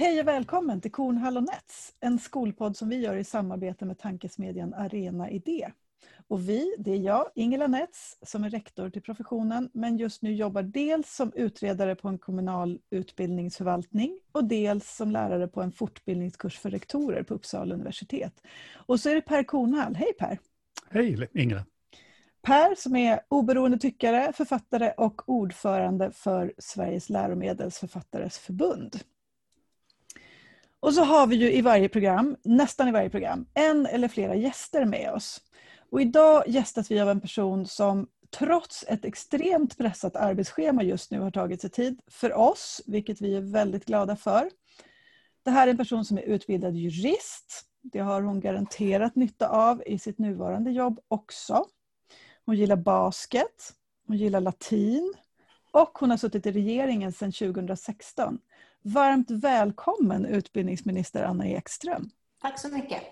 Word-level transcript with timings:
Hej 0.00 0.20
och 0.20 0.28
välkommen 0.28 0.80
till 0.80 0.92
Kornhall 0.92 1.36
och 1.36 1.42
Nets, 1.42 1.94
en 2.00 2.18
skolpodd 2.18 2.76
som 2.76 2.88
vi 2.88 2.96
gör 2.96 3.16
i 3.16 3.24
samarbete 3.24 3.84
med 3.84 3.98
tankesmedjan 3.98 4.74
Arena 4.74 5.30
Idé. 5.30 5.70
Och 6.28 6.48
vi, 6.48 6.74
det 6.78 6.92
är 6.92 6.96
jag, 6.96 7.26
Ingela 7.34 7.66
Nets, 7.66 8.18
som 8.22 8.44
är 8.44 8.50
rektor 8.50 8.90
till 8.90 9.02
professionen, 9.02 9.70
men 9.72 9.96
just 9.96 10.22
nu 10.22 10.34
jobbar 10.34 10.62
dels 10.62 11.14
som 11.14 11.32
utredare 11.34 11.94
på 11.94 12.08
en 12.08 12.18
kommunal 12.18 12.78
utbildningsförvaltning 12.90 14.20
och 14.32 14.44
dels 14.44 14.96
som 14.96 15.10
lärare 15.10 15.48
på 15.48 15.62
en 15.62 15.72
fortbildningskurs 15.72 16.58
för 16.58 16.70
rektorer 16.70 17.22
på 17.22 17.34
Uppsala 17.34 17.74
universitet. 17.74 18.42
Och 18.74 19.00
så 19.00 19.10
är 19.10 19.14
det 19.14 19.20
Per 19.20 19.42
Kornhall. 19.42 19.94
Hej 19.94 20.12
Per! 20.18 20.38
Hej 20.90 21.28
Ingela! 21.34 21.64
Per 22.42 22.74
som 22.74 22.96
är 22.96 23.20
oberoende 23.28 23.78
tyckare, 23.78 24.32
författare 24.32 24.92
och 24.96 25.28
ordförande 25.28 26.10
för 26.12 26.52
Sveriges 26.58 27.10
läromedelsförfattares 27.10 28.38
förbund. 28.38 29.00
Och 30.80 30.94
så 30.94 31.04
har 31.04 31.26
vi 31.26 31.36
ju 31.36 31.52
i 31.52 31.62
varje 31.62 31.88
program, 31.88 32.36
nästan 32.42 32.88
i 32.88 32.92
varje 32.92 33.10
program, 33.10 33.46
en 33.54 33.86
eller 33.86 34.08
flera 34.08 34.34
gäster 34.34 34.84
med 34.84 35.12
oss. 35.12 35.40
Och 35.90 36.00
idag 36.00 36.44
gästas 36.46 36.90
vi 36.90 37.00
av 37.00 37.10
en 37.10 37.20
person 37.20 37.66
som 37.66 38.08
trots 38.30 38.84
ett 38.88 39.04
extremt 39.04 39.78
pressat 39.78 40.16
arbetsschema 40.16 40.82
just 40.82 41.10
nu 41.10 41.20
har 41.20 41.30
tagit 41.30 41.60
sig 41.60 41.70
tid 41.70 42.00
för 42.06 42.32
oss, 42.32 42.82
vilket 42.86 43.20
vi 43.20 43.36
är 43.36 43.40
väldigt 43.40 43.84
glada 43.84 44.16
för. 44.16 44.50
Det 45.42 45.50
här 45.50 45.66
är 45.66 45.70
en 45.70 45.76
person 45.76 46.04
som 46.04 46.18
är 46.18 46.22
utbildad 46.22 46.76
jurist. 46.76 47.64
Det 47.82 47.98
har 47.98 48.22
hon 48.22 48.40
garanterat 48.40 49.16
nytta 49.16 49.48
av 49.48 49.82
i 49.86 49.98
sitt 49.98 50.18
nuvarande 50.18 50.70
jobb 50.70 51.00
också. 51.08 51.66
Hon 52.44 52.56
gillar 52.56 52.76
basket, 52.76 53.72
hon 54.06 54.16
gillar 54.16 54.40
latin 54.40 55.14
och 55.70 55.98
hon 55.98 56.10
har 56.10 56.16
suttit 56.16 56.46
i 56.46 56.52
regeringen 56.52 57.12
sedan 57.12 57.32
2016. 57.32 58.38
Varmt 58.82 59.30
välkommen 59.30 60.26
utbildningsminister 60.26 61.22
Anna 61.22 61.46
Ekström. 61.46 62.10
Tack 62.42 62.60
så 62.60 62.68
mycket. 62.68 63.02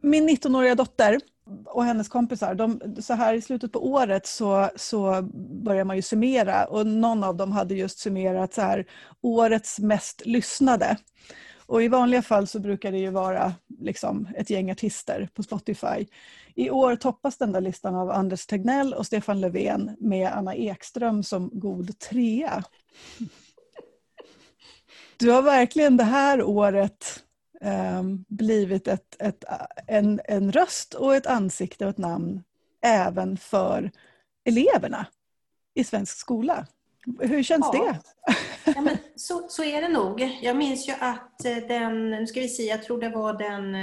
Min 0.00 0.28
19-åriga 0.28 0.74
dotter 0.74 1.20
och 1.64 1.84
hennes 1.84 2.08
kompisar, 2.08 2.54
de, 2.54 2.80
så 3.02 3.14
här 3.14 3.34
i 3.34 3.42
slutet 3.42 3.72
på 3.72 3.86
året 3.86 4.26
så, 4.26 4.70
så 4.76 5.22
börjar 5.64 5.84
man 5.84 5.96
ju 5.96 6.02
summera 6.02 6.64
och 6.64 6.86
någon 6.86 7.24
av 7.24 7.36
dem 7.36 7.52
hade 7.52 7.74
just 7.74 7.98
summerat 7.98 8.54
så 8.54 8.60
här, 8.60 8.86
årets 9.20 9.78
mest 9.78 10.26
lyssnade. 10.26 10.96
Och 11.66 11.82
i 11.82 11.88
vanliga 11.88 12.22
fall 12.22 12.46
så 12.46 12.60
brukar 12.60 12.92
det 12.92 12.98
ju 12.98 13.10
vara 13.10 13.54
liksom 13.78 14.28
ett 14.36 14.50
gäng 14.50 14.70
artister 14.70 15.28
på 15.34 15.42
Spotify. 15.42 16.06
I 16.54 16.70
år 16.70 16.96
toppas 16.96 17.38
den 17.38 17.52
där 17.52 17.60
listan 17.60 17.94
av 17.94 18.10
Anders 18.10 18.46
Tegnell 18.46 18.94
och 18.94 19.06
Stefan 19.06 19.40
Löfven 19.40 19.96
med 20.00 20.32
Anna 20.32 20.54
Ekström 20.54 21.22
som 21.22 21.50
god 21.52 21.98
trea. 21.98 22.64
Du 25.16 25.30
har 25.30 25.42
verkligen 25.42 25.96
det 25.96 26.04
här 26.04 26.42
året 26.42 27.22
eh, 27.60 28.02
blivit 28.28 28.88
ett, 28.88 29.16
ett, 29.18 29.44
en, 29.86 30.20
en 30.24 30.52
röst 30.52 30.94
och 30.94 31.14
ett 31.14 31.26
ansikte 31.26 31.84
och 31.84 31.90
ett 31.90 31.98
namn 31.98 32.42
även 32.82 33.36
för 33.36 33.90
eleverna 34.44 35.06
i 35.74 35.84
svensk 35.84 36.16
skola. 36.16 36.66
Hur 37.20 37.42
känns 37.42 37.70
ja. 37.72 37.82
det? 37.82 38.00
Ja, 38.74 38.80
men 38.80 38.98
så, 39.16 39.46
så 39.48 39.64
är 39.64 39.82
det 39.82 39.88
nog. 39.88 40.20
Jag 40.42 40.56
minns 40.56 40.88
ju 40.88 40.92
att 40.92 41.44
eh, 41.44 41.56
den, 41.56 42.10
nu 42.10 42.26
ska 42.26 42.40
vi 42.40 42.48
se, 42.48 42.62
jag 42.62 42.82
tror 42.82 43.00
det 43.00 43.08
var 43.08 43.32
den 43.32 43.76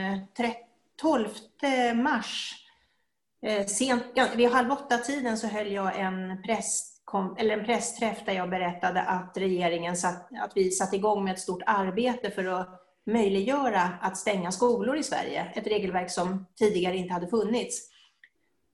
12 1.02 1.28
eh, 1.62 1.94
mars, 1.96 2.56
eh, 3.42 3.66
sent, 3.66 4.04
ja, 4.16 4.28
vid 4.36 4.50
halv 4.50 4.72
åtta-tiden 4.72 5.38
så 5.38 5.48
höll 5.48 5.72
jag 5.72 6.00
en, 6.00 6.44
press, 6.44 6.89
eller 7.38 7.58
en 7.58 7.66
pressträff 7.66 8.26
där 8.26 8.34
jag 8.34 8.50
berättade 8.50 9.02
att 9.02 9.38
regeringen 9.38 9.96
satt, 9.96 10.30
att 10.42 10.52
vi 10.56 10.72
satte 10.72 10.96
igång 10.96 11.24
med 11.24 11.34
ett 11.34 11.40
stort 11.40 11.64
arbete 11.66 12.32
för 12.32 12.46
att 12.46 12.82
möjliggöra 13.06 13.82
att 14.02 14.18
stänga 14.18 14.52
skolor 14.52 14.98
i 14.98 15.04
Sverige. 15.04 15.52
Ett 15.56 15.68
regelverk 15.68 16.12
som 16.12 16.46
tidigare 16.60 16.98
inte 16.98 17.14
hade 17.14 17.28
funnits 17.28 17.90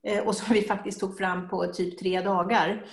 eh, 0.07 0.27
och 0.27 0.35
som 0.35 0.53
vi 0.53 0.61
faktiskt 0.61 0.99
tog 0.99 1.17
fram 1.17 1.49
på 1.49 1.65
typ 1.65 1.99
tre 1.99 2.21
dagar 2.21 2.85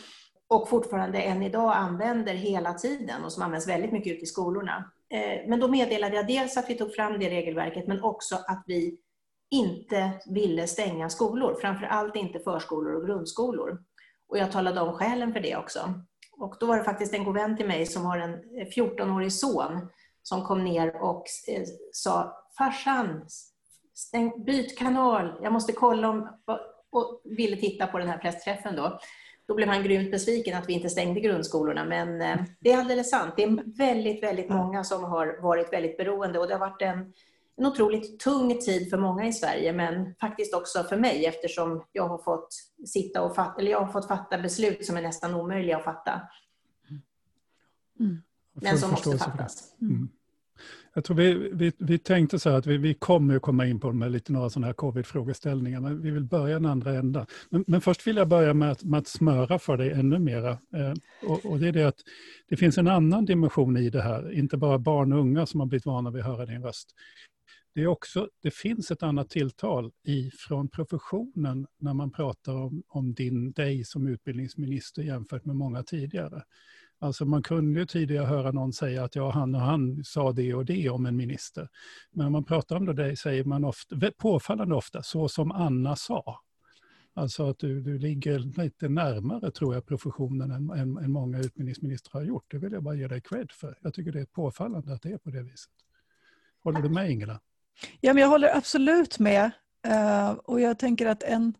och 0.49 0.69
fortfarande 0.69 1.23
än 1.23 1.43
idag 1.43 1.73
använder 1.77 2.35
hela 2.35 2.75
tiden 2.75 3.25
och 3.25 3.33
som 3.33 3.43
används 3.43 3.69
väldigt 3.69 3.93
mycket 3.93 4.13
ute 4.13 4.23
i 4.23 4.27
skolorna. 4.27 4.93
Eh, 5.11 5.49
men 5.49 5.61
då 5.61 5.69
meddelade 5.69 6.17
jag 6.17 6.27
dels 6.27 6.57
att 6.57 6.71
vi 6.71 6.75
tog 6.75 6.95
fram 6.95 7.19
det 7.19 7.31
regelverket 7.31 7.87
men 7.87 8.03
också 8.03 8.35
att 8.35 8.65
vi 8.67 8.99
inte 9.51 10.11
ville 10.27 10.67
stänga 10.67 11.11
skolor, 11.11 11.59
framför 11.61 11.87
allt 11.87 12.17
inte 12.17 12.39
förskolor 12.39 12.95
och 12.95 13.07
grundskolor. 13.07 13.79
Och 14.33 14.39
jag 14.39 14.53
talade 14.53 14.81
om 14.81 14.93
skälen 14.93 15.33
för 15.33 15.41
det 15.41 15.57
också. 15.57 15.95
Och 16.33 16.57
då 16.61 16.67
var 16.67 16.79
det 16.79 16.85
faktiskt 16.85 17.15
en 17.15 17.25
god 17.25 17.35
vän 17.35 17.57
till 17.57 17.67
mig 17.67 17.87
som 17.87 18.05
har 18.05 18.19
en 18.19 18.33
eh, 18.33 18.67
14-årig 18.77 19.33
son 19.33 19.89
som 20.23 20.45
kom 20.45 20.65
ner 20.65 21.03
och 21.03 21.25
eh, 21.49 21.63
sa 21.93 22.45
Farsan, 22.59 23.27
stäng, 23.95 24.45
byt 24.45 24.79
kanal, 24.79 25.39
jag 25.43 25.53
måste 25.53 25.73
kolla 25.73 26.09
om... 26.09 26.29
och 26.91 27.21
ville 27.25 27.57
titta 27.57 27.87
på 27.87 27.99
den 27.99 28.09
här 28.09 28.19
pressträffen 28.19 28.77
då. 28.77 28.99
Då 29.49 29.55
blev 29.55 29.69
han 29.69 29.83
grymt 29.83 30.11
besviken 30.11 30.59
att 30.59 30.69
vi 30.69 30.73
inte 30.73 30.91
stängde 30.91 31.21
grundskolorna. 31.21 31.85
Men 31.85 32.21
eh, 32.21 32.37
det 32.61 32.73
är 32.73 32.79
alldeles 32.79 33.11
sant. 33.11 33.35
Det 33.37 33.43
är 33.43 33.77
väldigt, 33.77 34.23
väldigt 34.23 34.51
många 34.51 34.85
som 34.85 35.05
har 35.05 35.43
varit 35.43 35.73
väldigt 35.73 35.97
beroende 35.97 36.39
och 36.39 36.49
det 36.49 36.55
har 36.55 36.61
varit 36.61 36.83
en, 36.83 37.13
en 37.57 37.67
otroligt 37.67 38.21
tung 38.21 38.59
tid 38.61 38.91
för 38.91 38.99
många 38.99 39.27
i 39.27 39.33
Sverige, 39.33 39.73
men 39.73 40.15
faktiskt 40.15 40.55
också 40.55 40.83
för 40.83 40.97
mig 40.97 41.27
eftersom 41.27 41.85
jag 41.93 42.09
har 42.09 42.19
fått 42.19 42.49
sitta 42.87 43.23
och 43.23 43.35
fatta, 43.35 43.61
eller 43.61 43.71
jag 43.71 43.81
har 43.81 43.93
fått 43.93 44.09
fatta 44.09 44.39
beslut 44.39 44.87
som 44.87 44.97
är 44.97 45.03
nästan 45.03 45.35
omöjliga 45.35 45.77
att 45.77 45.85
fatta. 45.85 46.21
Mm. 48.01 48.23
Men 48.53 48.79
som 48.79 48.91
måste 48.91 49.19
fattas. 49.19 49.75
Mm. 49.81 50.09
Jag 50.95 51.05
tror 51.05 51.17
vi, 51.17 51.51
vi, 51.53 51.73
vi 51.79 51.99
tänkte 51.99 52.39
så 52.39 52.51
här 52.51 52.59
att 52.59 52.67
vi, 52.67 52.77
vi 52.77 52.95
kommer 52.95 53.37
att 53.37 53.43
komma 53.43 53.67
in 53.67 53.81
på 53.81 53.93
med 53.93 54.13
lite 54.13 54.33
några 54.33 54.51
sådana 54.51 54.67
här 54.67 54.75
covid-frågeställningar, 54.75 55.81
men 55.81 56.03
vi 56.03 56.11
vill 56.11 56.25
börja 56.25 56.57
en 56.57 56.67
andra 56.67 56.95
ända. 56.95 57.27
Men, 57.51 57.65
men, 57.67 57.81
först 57.81 58.07
vill 58.07 58.17
jag 58.17 58.29
börja 58.29 58.55
med 58.55 58.71
att, 58.71 58.85
med 58.85 58.99
att 58.99 59.09
smöra 59.09 59.59
för 59.59 59.77
dig 59.77 59.91
ännu 59.91 60.19
mera. 60.19 60.51
Eh, 60.51 60.95
och, 61.29 61.47
och, 61.47 61.59
det 61.59 61.69
är 61.69 61.73
det 61.73 61.85
att 61.85 61.99
det 62.49 62.57
finns 62.57 62.79
en 62.79 62.89
annan 62.89 63.25
dimension 63.25 63.77
i 63.77 63.91
det 63.91 64.03
här, 64.03 64.33
inte 64.33 64.57
bara 64.57 64.79
barn 64.79 65.13
och 65.13 65.19
unga 65.19 65.47
som 65.47 65.61
har 65.61 65.67
blivit 65.67 65.87
vana 65.87 66.11
vid 66.11 66.21
att 66.21 66.27
höra 66.27 66.47
din 66.47 66.63
röst. 66.63 66.95
Det, 67.75 67.81
är 67.83 67.87
också, 67.87 68.29
det 68.43 68.51
finns 68.51 68.91
ett 68.91 69.03
annat 69.03 69.31
tilltal 69.31 69.93
från 70.49 70.69
professionen 70.69 71.67
när 71.79 71.95
man 71.95 72.11
pratar 72.11 72.55
om, 72.55 72.83
om 72.89 73.15
din, 73.15 73.53
dig 73.53 73.85
som 73.85 74.07
utbildningsminister 74.07 75.03
jämfört 75.03 75.45
med 75.45 75.57
många 75.57 75.83
tidigare. 75.83 76.43
Alltså 76.99 77.25
man 77.25 77.43
kunde 77.43 77.81
ju 77.81 77.87
tidigare 77.87 78.27
höra 78.27 78.53
någon 78.53 78.73
säga 78.73 79.05
att 79.05 79.17
ja, 79.17 79.31
han 79.31 79.55
och 79.55 79.61
han 79.61 80.05
sa 80.05 80.33
det 80.33 80.55
och 80.55 80.65
det 80.65 80.89
om 80.89 81.07
en 81.07 81.17
minister. 81.17 81.69
Men 82.13 82.25
när 82.25 82.31
man 82.31 82.45
pratar 82.45 82.77
om 82.77 82.87
det 82.87 83.17
säger 83.17 83.45
man 83.45 83.65
ofta, 83.65 83.97
påfallande 84.19 84.75
ofta, 84.75 85.03
så 85.03 85.29
som 85.29 85.53
Anna 85.53 85.97
sa. 85.97 86.41
Alltså 87.15 87.49
att 87.49 87.59
du, 87.59 87.81
du 87.81 87.99
ligger 87.99 88.39
lite 88.39 88.89
närmare, 88.89 89.51
tror 89.51 89.75
jag, 89.75 89.87
professionen 89.87 90.51
än, 90.51 90.71
än, 90.71 90.97
än 90.97 91.13
många 91.13 91.39
utbildningsministrar 91.39 92.21
har 92.21 92.27
gjort. 92.27 92.45
Det 92.51 92.59
vill 92.59 92.73
jag 92.73 92.83
bara 92.83 92.95
ge 92.95 93.09
dig 93.09 93.21
cred 93.21 93.51
för. 93.53 93.79
Jag 93.83 93.95
tycker 93.95 94.13
det 94.13 94.21
är 94.21 94.27
påfallande 94.27 94.95
att 94.95 95.03
det 95.03 95.13
är 95.13 95.19
på 95.19 95.31
det 95.31 95.43
viset. 95.43 95.73
Håller 96.63 96.83
du 96.83 96.89
med 96.89 97.11
Ingela? 97.11 97.41
Ja, 98.01 98.13
men 98.13 98.21
jag 98.21 98.29
håller 98.29 98.57
absolut 98.57 99.19
med. 99.19 99.51
Uh, 99.89 100.31
och 100.31 100.61
jag 100.61 100.79
tänker 100.79 101.07
att 101.07 101.23
en, 101.23 101.55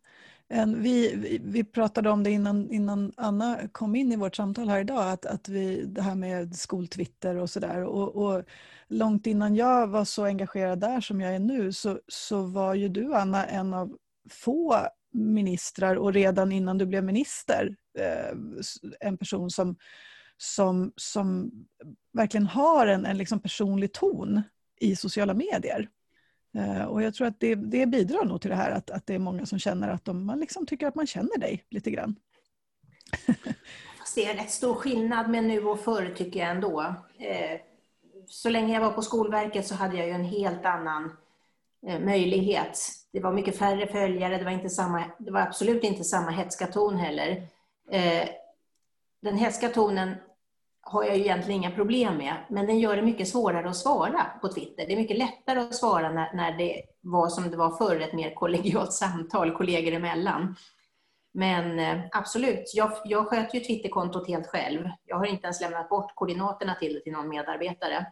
en, 0.49 0.83
vi, 0.83 1.41
vi 1.45 1.65
pratade 1.65 2.11
om 2.11 2.23
det 2.23 2.31
innan, 2.31 2.71
innan 2.71 3.13
Anna 3.17 3.59
kom 3.73 3.95
in 3.95 4.13
i 4.13 4.17
vårt 4.17 4.37
samtal 4.37 4.69
här 4.69 4.81
idag, 4.81 5.13
att, 5.13 5.27
att 5.27 5.49
vi, 5.49 5.85
det 5.87 6.03
här 6.03 6.15
med 6.15 6.57
skoltwitter 6.57 7.37
och 7.37 7.51
sådär. 7.51 7.85
Och, 7.85 8.17
och, 8.17 8.45
långt 8.89 9.27
innan 9.27 9.55
jag 9.55 9.87
var 9.87 10.05
så 10.05 10.25
engagerad 10.25 10.81
där 10.81 11.01
som 11.01 11.21
jag 11.21 11.35
är 11.35 11.39
nu 11.39 11.73
så, 11.73 12.01
så 12.09 12.43
var 12.43 12.75
ju 12.75 12.89
du 12.89 13.15
Anna 13.15 13.47
en 13.47 13.75
av 13.75 13.97
få 14.31 14.87
ministrar 15.13 15.97
och 15.97 16.13
redan 16.13 16.53
innan 16.53 16.79
du 16.79 16.87
blev 16.87 17.05
minister 17.05 17.77
eh, 17.99 18.37
en 19.01 19.19
person 19.19 19.51
som, 19.51 19.77
som, 20.37 20.93
som 20.97 21.51
verkligen 22.13 22.47
har 22.47 22.87
en, 22.87 23.07
en 23.07 23.19
liksom 23.19 23.41
personlig 23.41 23.93
ton 23.93 24.43
i 24.81 24.97
sociala 24.97 25.35
medier. 25.35 25.89
Eh, 26.55 26.85
och 26.85 27.03
jag 27.03 27.15
tror 27.15 27.27
att 27.27 27.41
det, 27.41 27.55
det 27.55 27.87
bidrar 27.87 28.25
nog 28.25 28.41
till 28.41 28.51
det 28.51 28.57
här 28.57 28.71
att, 28.71 28.91
att 28.91 29.07
det 29.07 29.15
är 29.15 29.19
många 29.19 29.47
som 29.47 29.59
känner 29.59 29.89
att 29.89 30.05
de, 30.05 30.27
man 30.27 30.41
liksom 30.41 30.67
tycker 30.67 30.87
att 30.87 30.95
man 30.95 31.07
känner 31.07 31.39
dig 31.39 31.65
lite 31.71 31.91
grann. 31.91 32.17
Fast 33.99 34.15
det 34.15 34.25
är 34.25 34.35
rätt 34.35 34.51
stor 34.51 34.75
skillnad 34.75 35.31
med 35.31 35.45
nu 35.45 35.65
och 35.65 35.81
förr 35.81 36.15
tycker 36.17 36.41
jag 36.41 36.51
ändå. 36.51 36.81
Eh, 37.19 37.61
så 38.27 38.49
länge 38.49 38.75
jag 38.75 38.81
var 38.81 38.93
på 38.93 39.03
Skolverket 39.03 39.67
så 39.67 39.75
hade 39.75 39.97
jag 39.97 40.07
ju 40.07 40.13
en 40.13 40.25
helt 40.25 40.65
annan 40.65 41.17
eh, 41.87 42.01
möjlighet. 42.01 42.79
Det 43.13 43.21
var 43.21 43.33
mycket 43.33 43.59
färre 43.59 43.87
följare, 43.87 44.39
det 44.39 44.45
var, 44.45 44.51
inte 44.51 44.71
samma, 44.71 45.05
det 45.19 45.31
var 45.31 45.41
absolut 45.41 45.85
inte 45.85 46.05
samma 46.05 46.31
hetska 46.31 46.67
ton 46.67 46.97
heller. 46.97 47.49
Den 49.23 49.39
hetska 49.39 49.69
tonen 49.69 50.15
har 50.83 51.05
jag 51.05 51.17
ju 51.17 51.23
egentligen 51.23 51.61
inga 51.61 51.71
problem 51.71 52.17
med, 52.17 52.35
men 52.51 52.67
den 52.67 52.79
gör 52.79 52.97
det 52.97 53.03
mycket 53.03 53.29
svårare 53.29 53.69
att 53.69 53.77
svara 53.77 54.27
på 54.41 54.49
Twitter. 54.49 54.87
Det 54.87 54.93
är 54.93 54.97
mycket 54.97 55.19
lättare 55.19 55.61
att 55.61 55.75
svara 55.75 56.13
när, 56.13 56.33
när 56.35 56.59
det 56.59 56.83
var 57.01 57.29
som 57.29 57.51
det 57.51 57.57
var 57.57 57.71
förr, 57.71 58.01
ett 58.01 58.13
mer 58.13 58.35
kollegialt 58.35 58.93
samtal 58.93 59.57
kollegor 59.57 59.93
emellan. 59.93 60.57
Men 61.35 61.79
eh, 61.79 62.05
absolut, 62.13 62.73
jag, 62.75 62.93
jag 63.05 63.27
sköter 63.27 63.59
ju 63.59 63.65
Twitterkontot 63.65 64.29
helt 64.29 64.47
själv. 64.47 64.89
Jag 65.05 65.17
har 65.17 65.27
inte 65.27 65.45
ens 65.45 65.61
lämnat 65.61 65.89
bort 65.89 66.15
koordinaterna 66.15 66.75
till 66.75 66.95
det 66.95 67.01
till 67.01 67.13
någon 67.13 67.29
medarbetare. 67.29 68.07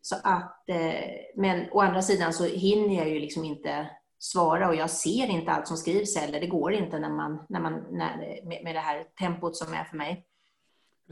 Så 0.00 0.16
att, 0.22 0.68
eh, 0.68 0.94
men 1.36 1.70
å 1.72 1.80
andra 1.80 2.02
sidan 2.02 2.32
så 2.32 2.44
hinner 2.44 2.96
jag 2.96 3.08
ju 3.08 3.18
liksom 3.18 3.44
inte 3.44 3.90
svara 4.18 4.68
och 4.68 4.74
jag 4.74 4.90
ser 4.90 5.26
inte 5.26 5.50
allt 5.52 5.68
som 5.68 5.76
skrivs 5.76 6.16
heller. 6.16 6.40
Det 6.40 6.46
går 6.46 6.72
inte 6.72 6.98
när 6.98 7.10
man, 7.10 7.46
när 7.48 7.60
man, 7.60 7.72
när, 7.90 8.40
med, 8.44 8.64
med 8.64 8.74
det 8.74 8.80
här 8.80 9.04
tempot 9.18 9.56
som 9.56 9.74
är 9.74 9.84
för 9.84 9.96
mig. 9.96 10.26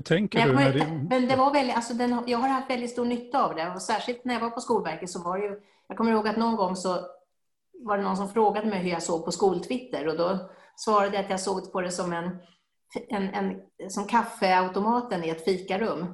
Tänker 0.05 0.53
men 0.53 0.73
du? 0.73 0.79
När 0.79 1.09
Men 1.11 1.29
det 1.29 1.37
var 1.37 1.53
väldigt, 1.53 1.77
alltså 1.77 1.95
den, 1.95 2.25
jag 2.27 2.39
har 2.39 2.49
haft 2.49 2.71
väldigt 2.71 2.91
stor 2.91 3.05
nytta 3.05 3.45
av 3.45 3.55
det 3.55 3.73
och 3.75 3.83
särskilt 3.83 4.25
när 4.25 4.35
jag 4.35 4.41
var 4.41 4.51
på 4.51 4.61
Skolverket 4.61 5.11
så 5.11 5.23
var 5.23 5.39
det 5.39 5.45
ju, 5.45 5.61
jag 5.89 5.97
kommer 5.97 6.11
ihåg 6.11 6.29
att 6.29 6.37
någon 6.37 6.57
gång 6.57 6.77
så 6.77 7.01
var 7.85 7.97
det 7.97 8.03
någon 8.03 8.17
som 8.17 8.29
frågade 8.29 8.67
mig 8.67 8.79
hur 8.79 8.91
jag 8.91 9.03
såg 9.03 9.25
på 9.25 9.33
skoltwitter 9.33 10.09
och 10.09 10.17
då 10.17 10.51
svarade 10.77 11.17
jag 11.17 11.25
att 11.25 11.31
jag 11.31 11.41
såg 11.41 11.73
på 11.73 11.81
det 11.81 11.91
som 11.91 12.13
en, 12.13 12.39
en, 13.09 13.35
en 13.35 13.61
som 13.91 14.07
kaffeautomaten 14.07 15.25
i 15.25 15.29
ett 15.29 15.45
fikarum. 15.45 16.07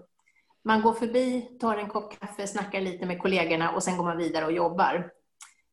Man 0.64 0.82
går 0.82 0.92
förbi, 0.92 1.40
tar 1.60 1.76
en 1.76 1.88
kopp 1.88 2.20
kaffe, 2.20 2.46
snackar 2.46 2.80
lite 2.80 3.06
med 3.06 3.22
kollegorna 3.22 3.70
och 3.70 3.82
sen 3.82 3.96
går 3.96 4.04
man 4.04 4.18
vidare 4.18 4.44
och 4.44 4.52
jobbar 4.52 5.10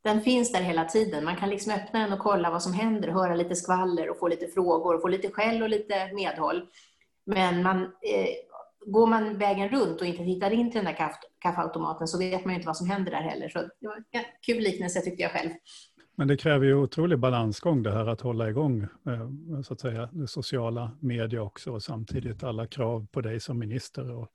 den 0.04 0.22
finns 0.22 0.52
där 0.52 0.62
hela 0.62 0.86
tiden. 0.86 1.26
Man 1.26 1.36
kan 1.36 1.50
liksom 1.50 1.74
öppna 1.74 2.00
den 2.00 2.14
och 2.14 2.20
kolla 2.20 2.52
vad 2.52 2.64
som 2.64 2.74
händer, 2.74 3.08
höra 3.08 3.36
lite 3.36 3.56
skvaller 3.56 4.10
och 4.10 4.20
få 4.20 4.28
lite 4.28 4.48
frågor, 4.48 4.96
och 4.96 5.02
få 5.02 5.08
lite 5.08 5.32
skäll 5.32 5.64
och 5.64 5.70
lite 5.70 6.14
medhåll. 6.14 6.68
Men 7.26 7.64
man, 7.64 7.82
eh, 7.84 8.30
går 8.86 9.08
man 9.08 9.38
vägen 9.38 9.70
runt 9.70 10.02
och 10.02 10.08
inte 10.08 10.24
hittar 10.24 10.52
in 10.52 10.72
till 10.72 10.78
den 10.78 10.86
där 10.86 10.98
kaff, 10.98 11.16
kaffeautomaten 11.40 12.08
så 12.08 12.20
vet 12.20 12.46
man 12.46 12.54
ju 12.54 12.56
inte 12.56 12.68
vad 12.68 12.78
som 12.78 12.90
händer 12.90 13.12
där 13.12 13.22
heller. 13.22 13.50
Så 13.50 13.60
det 13.60 13.88
var 13.88 13.96
en 13.96 14.24
kul 14.42 14.64
liknelse 14.64 15.02
tyckte 15.02 15.22
jag 15.22 15.32
själv. 15.32 15.50
Men 16.16 16.28
det 16.28 16.38
kräver 16.38 16.66
ju 16.66 16.76
otrolig 16.76 17.20
balansgång 17.20 17.84
det 17.84 17.92
här 17.92 18.08
att 18.08 18.22
hålla 18.22 18.50
igång 18.50 18.82
eh, 18.82 19.62
så 19.64 19.74
att 19.74 19.80
säga, 19.80 20.10
det 20.12 20.28
sociala 20.28 20.92
media 21.00 21.42
också 21.42 21.72
och 21.72 21.84
samtidigt 21.84 22.44
alla 22.44 22.68
krav 22.68 23.08
på 23.12 23.22
dig 23.22 23.40
som 23.40 23.60
minister 23.60 24.12
och 24.12 24.28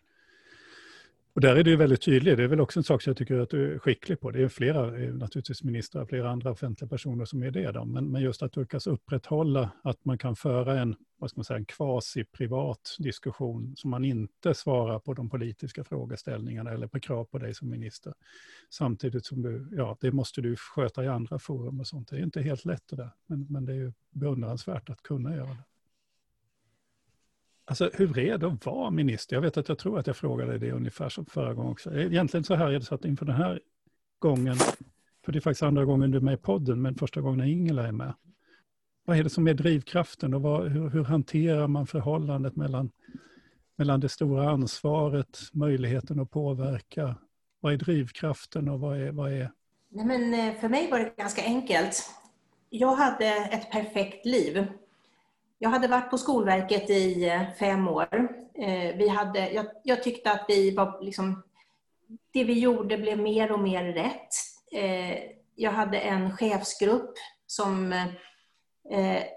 och 1.38 1.42
där 1.42 1.56
är 1.56 1.64
du 1.64 1.76
väldigt 1.76 2.02
tydlig, 2.02 2.36
det 2.36 2.44
är 2.44 2.48
väl 2.48 2.60
också 2.60 2.80
en 2.80 2.84
sak 2.84 3.02
som 3.02 3.10
jag 3.10 3.16
tycker 3.16 3.38
att 3.38 3.50
du 3.50 3.74
är 3.74 3.78
skicklig 3.78 4.20
på. 4.20 4.30
Det 4.30 4.42
är 4.42 4.48
flera, 4.48 4.86
naturligtvis 5.12 5.62
ministrar, 5.62 6.06
flera 6.06 6.30
andra 6.30 6.50
offentliga 6.50 6.88
personer 6.88 7.24
som 7.24 7.42
är 7.42 7.50
det. 7.50 7.72
Då. 7.72 7.84
Men, 7.84 8.10
men 8.10 8.22
just 8.22 8.42
att 8.42 8.52
du 8.52 8.60
lyckas 8.60 8.86
upprätthålla 8.86 9.70
att 9.82 10.04
man 10.04 10.18
kan 10.18 10.36
föra 10.36 10.80
en, 10.80 10.96
vad 11.18 11.30
ska 11.30 11.38
man 11.38 11.44
säga, 11.44 11.58
en 11.58 11.64
quasi-privat 11.64 12.96
diskussion 12.98 13.76
som 13.76 13.90
man 13.90 14.04
inte 14.04 14.54
svarar 14.54 14.98
på 14.98 15.14
de 15.14 15.30
politiska 15.30 15.84
frågeställningarna 15.84 16.70
eller 16.70 16.86
på 16.86 17.00
krav 17.00 17.24
på 17.24 17.38
dig 17.38 17.54
som 17.54 17.70
minister. 17.70 18.14
Samtidigt 18.70 19.26
som 19.26 19.42
du, 19.42 19.68
ja, 19.72 19.96
det 20.00 20.12
måste 20.12 20.40
du 20.40 20.56
sköta 20.56 21.04
i 21.04 21.08
andra 21.08 21.38
forum 21.38 21.80
och 21.80 21.86
sånt. 21.86 22.08
Det 22.08 22.16
är 22.16 22.22
inte 22.22 22.42
helt 22.42 22.64
lätt 22.64 22.88
det 22.90 22.96
där, 22.96 23.10
men, 23.26 23.46
men 23.50 23.64
det 23.64 23.72
är 23.72 23.76
ju 23.76 23.92
beundransvärt 24.10 24.90
att 24.90 25.02
kunna 25.02 25.36
göra 25.36 25.48
det. 25.48 25.64
Alltså 27.68 27.90
hur 27.94 28.18
är 28.18 28.38
det 28.38 28.46
att 28.46 28.66
vara 28.66 28.90
minister? 28.90 29.36
Jag 29.36 29.40
vet 29.40 29.56
att 29.56 29.68
jag 29.68 29.78
tror 29.78 29.98
att 29.98 30.06
jag 30.06 30.16
frågade 30.16 30.58
det 30.58 30.72
ungefär 30.72 31.08
som 31.08 31.26
förra 31.26 31.54
gången 31.54 31.72
också. 31.72 31.94
Eh, 31.94 32.06
egentligen 32.06 32.44
så 32.44 32.54
här 32.54 32.68
är 32.68 32.78
det 32.78 32.84
så 32.84 32.94
att 32.94 33.04
inför 33.04 33.26
den 33.26 33.34
här 33.34 33.60
gången, 34.18 34.56
för 35.24 35.32
det 35.32 35.38
är 35.38 35.40
faktiskt 35.40 35.62
andra 35.62 35.84
gången 35.84 36.10
du 36.10 36.18
är 36.18 36.22
med 36.22 36.34
i 36.34 36.36
podden, 36.36 36.82
men 36.82 36.94
första 36.94 37.20
gången 37.20 37.38
när 37.38 37.46
Ingela 37.46 37.86
är 37.86 37.92
med. 37.92 38.14
Vad 39.04 39.18
är 39.18 39.24
det 39.24 39.30
som 39.30 39.48
är 39.48 39.54
drivkraften 39.54 40.34
och 40.34 40.42
vad, 40.42 40.68
hur, 40.68 40.90
hur, 40.90 41.04
hanterar 41.04 41.66
man 41.66 41.86
förhållandet 41.86 42.56
mellan, 42.56 42.90
mellan 43.76 44.00
det 44.00 44.08
stora 44.08 44.50
ansvaret, 44.50 45.38
möjligheten 45.52 46.20
att 46.20 46.30
påverka? 46.30 47.16
Vad 47.60 47.72
är 47.72 47.76
drivkraften 47.76 48.68
och 48.68 48.80
vad 48.80 49.00
är... 49.00 49.12
Vad 49.12 49.32
är... 49.32 49.52
Nej, 49.88 50.06
men 50.06 50.34
eh, 50.34 50.60
för 50.60 50.68
mig 50.68 50.90
var 50.90 50.98
det 50.98 51.16
ganska 51.16 51.42
enkelt. 51.42 52.10
Jag 52.70 52.94
hade 52.94 53.26
ett 53.26 53.70
perfekt 53.70 54.26
liv 54.26 54.66
jag 55.58 55.70
hade 55.70 55.88
varit 55.88 56.10
på 56.10 56.18
Skolverket 56.18 56.90
i 56.90 57.28
eh, 57.28 57.42
fem 57.58 57.88
år. 57.88 58.28
Eh, 58.58 58.96
vi 58.96 59.08
hade, 59.08 59.50
jag, 59.50 59.66
jag 59.84 60.02
tyckte 60.02 60.30
att 60.30 60.44
vi 60.48 60.74
var 60.74 61.04
liksom, 61.04 61.42
det 62.32 62.44
vi 62.44 62.58
gjorde 62.58 62.98
blev 62.98 63.18
mer 63.18 63.52
och 63.52 63.60
mer 63.60 63.84
rätt. 63.84 64.28
Eh, 64.72 65.18
jag 65.54 65.70
hade 65.70 65.98
en 65.98 66.36
chefsgrupp 66.36 67.14
som, 67.46 68.04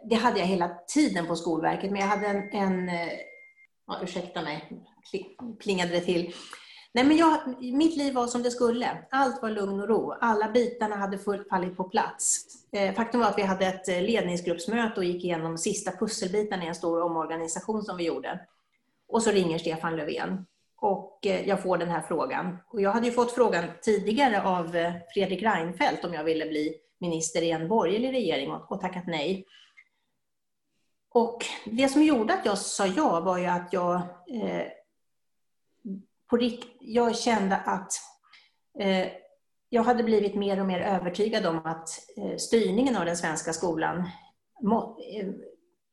det 0.09 0.15
hade 0.15 0.39
jag 0.39 0.45
hela 0.45 0.69
tiden 0.87 1.27
på 1.27 1.35
Skolverket, 1.35 1.91
men 1.91 2.01
jag 2.01 2.07
hade 2.07 2.27
en, 2.27 2.49
en 2.51 2.89
ja, 3.87 3.99
ursäkta 4.03 4.41
mig, 4.41 4.83
plingade 5.59 5.91
det 5.91 6.01
till. 6.01 6.33
Nej, 6.93 7.05
men 7.05 7.17
jag, 7.17 7.39
mitt 7.59 7.97
liv 7.97 8.13
var 8.13 8.27
som 8.27 8.43
det 8.43 8.51
skulle. 8.51 8.97
Allt 9.09 9.41
var 9.41 9.49
lugn 9.49 9.81
och 9.81 9.87
ro. 9.87 10.13
Alla 10.21 10.51
bitarna 10.51 10.95
hade 10.95 11.17
fullt 11.17 11.49
fallit 11.49 11.77
på 11.77 11.83
plats. 11.83 12.45
Eh, 12.71 12.95
faktum 12.95 13.21
var 13.21 13.27
att 13.27 13.37
vi 13.37 13.41
hade 13.41 13.65
ett 13.65 13.89
eh, 13.89 14.01
ledningsgruppsmöte 14.01 14.99
och 14.99 15.03
gick 15.03 15.23
igenom 15.23 15.57
sista 15.57 15.91
pusselbitarna 15.91 16.63
i 16.63 16.67
en 16.67 16.75
stor 16.75 17.01
omorganisation 17.01 17.83
som 17.83 17.97
vi 17.97 18.05
gjorde. 18.05 18.39
Och 19.07 19.23
så 19.23 19.31
ringer 19.31 19.57
Stefan 19.57 19.95
Löfven 19.95 20.45
och 20.75 21.25
eh, 21.25 21.47
jag 21.47 21.63
får 21.63 21.77
den 21.77 21.89
här 21.89 22.01
frågan. 22.01 22.57
Och 22.67 22.81
jag 22.81 22.91
hade 22.91 23.05
ju 23.05 23.11
fått 23.11 23.31
frågan 23.31 23.65
tidigare 23.81 24.43
av 24.43 24.77
Fredrik 25.13 25.43
Reinfeldt 25.43 26.05
om 26.05 26.13
jag 26.13 26.23
ville 26.23 26.45
bli 26.45 26.75
minister 26.99 27.41
i 27.41 27.51
en 27.51 27.67
borgerlig 27.67 28.11
regering 28.11 28.51
och 28.51 28.81
tackat 28.81 29.07
nej. 29.07 29.45
Och 31.13 31.45
det 31.65 31.89
som 31.89 32.03
gjorde 32.03 32.33
att 32.33 32.45
jag 32.45 32.57
sa 32.57 32.85
ja 32.85 33.19
var 33.19 33.37
ju 33.37 33.45
att 33.45 33.73
jag 33.73 33.95
eh, 34.41 34.67
på 36.31 36.37
rikt, 36.37 36.67
jag 36.79 37.17
kände 37.17 37.55
att 37.55 37.93
eh, 38.79 39.07
jag 39.69 39.83
hade 39.83 40.03
blivit 40.03 40.35
mer 40.35 40.59
och 40.59 40.65
mer 40.65 40.79
övertygad 40.79 41.45
om 41.45 41.57
att 41.57 41.89
eh, 42.17 42.37
styrningen 42.37 42.95
av 42.95 43.05
den 43.05 43.17
svenska 43.17 43.53
skolan 43.53 44.09
må, 44.61 44.99
eh, 45.13 45.27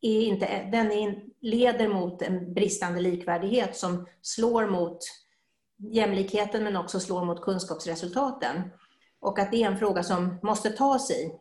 är 0.00 0.22
inte, 0.22 0.68
den 0.72 0.92
är, 0.92 1.24
leder 1.40 1.88
mot 1.88 2.22
en 2.22 2.54
bristande 2.54 3.00
likvärdighet 3.00 3.76
som 3.76 4.06
slår 4.22 4.66
mot 4.66 4.98
jämlikheten 5.92 6.64
men 6.64 6.76
också 6.76 7.00
slår 7.00 7.24
mot 7.24 7.42
kunskapsresultaten. 7.42 8.62
Och 9.20 9.38
att 9.38 9.50
det 9.50 9.62
är 9.62 9.66
en 9.66 9.78
fråga 9.78 10.02
som 10.02 10.38
måste 10.42 10.70
tas 10.70 11.10
i. 11.10 11.32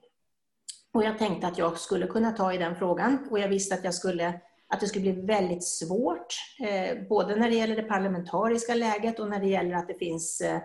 Och 0.93 1.03
jag 1.03 1.17
tänkte 1.17 1.47
att 1.47 1.57
jag 1.57 1.79
skulle 1.79 2.07
kunna 2.07 2.31
ta 2.31 2.53
i 2.53 2.57
den 2.57 2.75
frågan 2.75 3.27
och 3.31 3.39
jag 3.39 3.49
visste 3.49 3.75
att 3.75 3.83
jag 3.83 3.93
skulle 3.93 4.41
att 4.69 4.79
det 4.79 4.87
skulle 4.87 5.13
bli 5.13 5.25
väldigt 5.25 5.63
svårt, 5.63 6.35
eh, 6.59 7.07
både 7.09 7.35
när 7.35 7.49
det 7.49 7.55
gäller 7.55 7.75
det 7.75 7.83
parlamentariska 7.83 8.75
läget 8.75 9.19
och 9.19 9.29
när 9.29 9.39
det 9.39 9.47
gäller 9.47 9.75
att 9.75 9.87
det 9.87 9.93
finns 9.93 10.41
eh, 10.41 10.59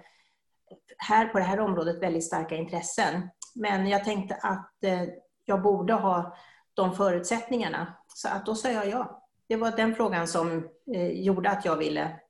här 0.98 1.26
på 1.26 1.38
det 1.38 1.44
här 1.44 1.60
området 1.60 2.02
väldigt 2.02 2.24
starka 2.24 2.56
intressen. 2.56 3.30
Men 3.54 3.86
jag 3.86 4.04
tänkte 4.04 4.34
att 4.34 4.84
eh, 4.84 5.02
jag 5.44 5.62
borde 5.62 5.92
ha 5.92 6.36
de 6.74 6.94
förutsättningarna, 6.94 7.94
så 8.14 8.28
att 8.28 8.46
då 8.46 8.54
sa 8.54 8.70
jag 8.70 8.88
ja. 8.88 9.18
Det 9.48 9.56
var 9.56 9.70
den 9.70 9.94
frågan 9.94 10.28
som 10.28 10.68
gjorde 11.12 11.50
att 11.50 11.64
jag 11.64 11.76
ville 11.76 12.20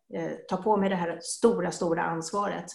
ta 0.49 0.57
på 0.57 0.77
mig 0.77 0.89
det 0.89 0.97
här 0.97 1.19
stora, 1.23 1.71
stora 1.71 2.03
ansvaret. 2.03 2.67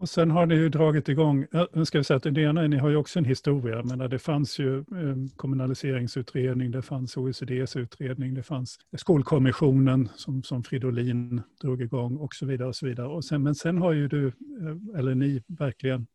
Och 0.00 0.08
sen 0.08 0.30
har 0.30 0.46
ni 0.46 0.54
ju 0.54 0.68
dragit 0.68 1.08
igång, 1.08 1.46
nu 1.72 1.84
ska 1.84 1.98
vi 1.98 2.04
säga 2.04 2.16
att 2.16 2.22
det 2.22 2.40
ena, 2.40 2.62
ni 2.62 2.76
har 2.76 2.88
ju 2.88 2.96
också 2.96 3.18
en 3.18 3.24
historia, 3.24 3.82
men 3.82 3.98
det 4.10 4.18
fanns 4.18 4.58
ju 4.58 4.78
ehm, 4.78 5.28
kommunaliseringsutredning, 5.28 6.70
det 6.70 6.82
fanns 6.82 7.16
OECDs 7.16 7.76
utredning, 7.76 8.34
det 8.34 8.42
fanns 8.42 8.78
skolkommissionen 8.96 10.08
som, 10.16 10.42
som 10.42 10.62
Fridolin 10.62 11.42
drog 11.60 11.82
igång 11.82 12.16
och 12.16 12.34
så 12.34 12.46
vidare. 12.46 12.68
och 12.68 12.76
så 12.76 12.86
vidare. 12.86 13.06
Och 13.06 13.24
sen, 13.24 13.42
men 13.42 13.54
sen 13.54 13.78
har 13.78 13.92
ju 13.92 14.08
du, 14.08 14.26
eh, 14.26 14.98
eller 14.98 15.14
ni, 15.14 15.42
verkligen 15.46 16.06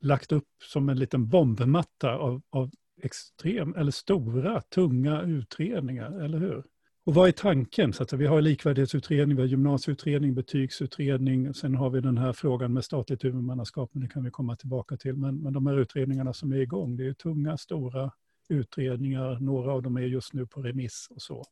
lagt 0.00 0.32
upp 0.32 0.48
som 0.62 0.88
en 0.88 0.98
liten 0.98 1.28
bombmatta 1.28 2.14
av, 2.14 2.42
av 2.50 2.70
extrem, 3.02 3.74
eller 3.74 3.92
stora, 3.92 4.60
tunga 4.60 5.22
utredningar, 5.22 6.20
eller 6.24 6.38
hur? 6.38 6.62
Och 7.04 7.14
vad 7.14 7.28
är 7.28 7.32
tanken? 7.32 7.92
Så 7.92 8.02
att 8.02 8.12
vi 8.12 8.26
har 8.26 8.40
likvärdighetsutredning, 8.40 9.36
vi 9.36 9.42
har 9.42 9.48
gymnasieutredning, 9.48 10.34
betygsutredning, 10.34 11.54
sen 11.54 11.74
har 11.74 11.90
vi 11.90 12.00
den 12.00 12.18
här 12.18 12.32
frågan 12.32 12.72
med 12.72 12.84
statligt 12.84 13.24
huvudmannaskap, 13.24 13.90
men 13.92 14.02
det 14.02 14.08
kan 14.08 14.24
vi 14.24 14.30
komma 14.30 14.56
tillbaka 14.56 14.96
till. 14.96 15.16
Men, 15.16 15.36
men 15.42 15.52
de 15.52 15.66
här 15.66 15.80
utredningarna 15.80 16.32
som 16.32 16.52
är 16.52 16.56
igång, 16.56 16.96
det 16.96 17.06
är 17.06 17.12
tunga, 17.12 17.56
stora 17.56 18.10
utredningar, 18.48 19.40
några 19.40 19.72
av 19.72 19.82
dem 19.82 19.96
är 19.96 20.00
just 20.00 20.32
nu 20.32 20.46
på 20.46 20.62
remiss 20.62 21.08
och 21.10 21.22
så. 21.22 21.44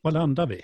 Var 0.00 0.10
landar 0.10 0.46
vi? 0.46 0.62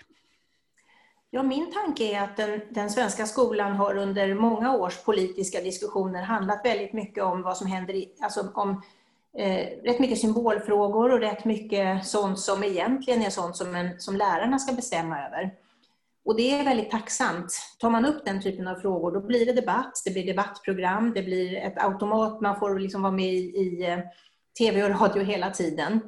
Ja, 1.31 1.43
min 1.43 1.73
tanke 1.73 2.05
är 2.05 2.23
att 2.23 2.37
den, 2.37 2.61
den, 2.71 2.91
svenska 2.91 3.27
skolan 3.27 3.73
har 3.73 3.97
under 3.97 4.35
många 4.35 4.77
års 4.77 5.05
politiska 5.05 5.61
diskussioner 5.61 6.23
handlat 6.23 6.61
väldigt 6.65 6.93
mycket 6.93 7.25
om 7.25 7.43
vad 7.43 7.57
som 7.57 7.67
händer 7.67 7.95
i, 7.95 8.15
alltså 8.21 8.51
om 8.55 8.83
eh, 9.39 9.83
rätt 9.83 10.01
mycket 10.01 10.19
symbolfrågor 10.19 11.13
och 11.13 11.21
rätt 11.21 11.45
mycket 11.45 12.07
sånt 12.07 12.39
som 12.39 12.65
egentligen 12.65 13.23
är 13.23 13.31
sånt 13.31 13.57
som, 13.57 13.75
en, 13.75 14.01
som 14.01 14.17
lärarna 14.17 14.59
ska 14.59 14.73
bestämma 14.73 15.27
över. 15.27 15.55
Och 16.25 16.37
det 16.37 16.51
är 16.51 16.65
väldigt 16.65 16.91
tacksamt. 16.91 17.53
Tar 17.79 17.91
man 17.91 18.05
upp 18.05 18.25
den 18.25 18.43
typen 18.43 18.69
av 18.69 18.75
frågor 18.75 19.13
då 19.13 19.21
blir 19.21 19.47
det 19.47 19.53
debatt, 19.53 20.03
det 20.05 20.11
blir 20.11 20.27
debattprogram, 20.27 21.13
det 21.15 21.23
blir 21.23 21.57
ett 21.57 21.79
automat, 21.79 22.41
man 22.41 22.59
får 22.59 22.79
liksom 22.79 23.03
vara 23.03 23.13
med 23.13 23.35
i, 23.35 23.39
i 23.39 23.91
eh, 23.91 23.99
tv 24.59 24.85
och 24.85 25.01
radio 25.01 25.23
hela 25.23 25.51
tiden. 25.51 26.01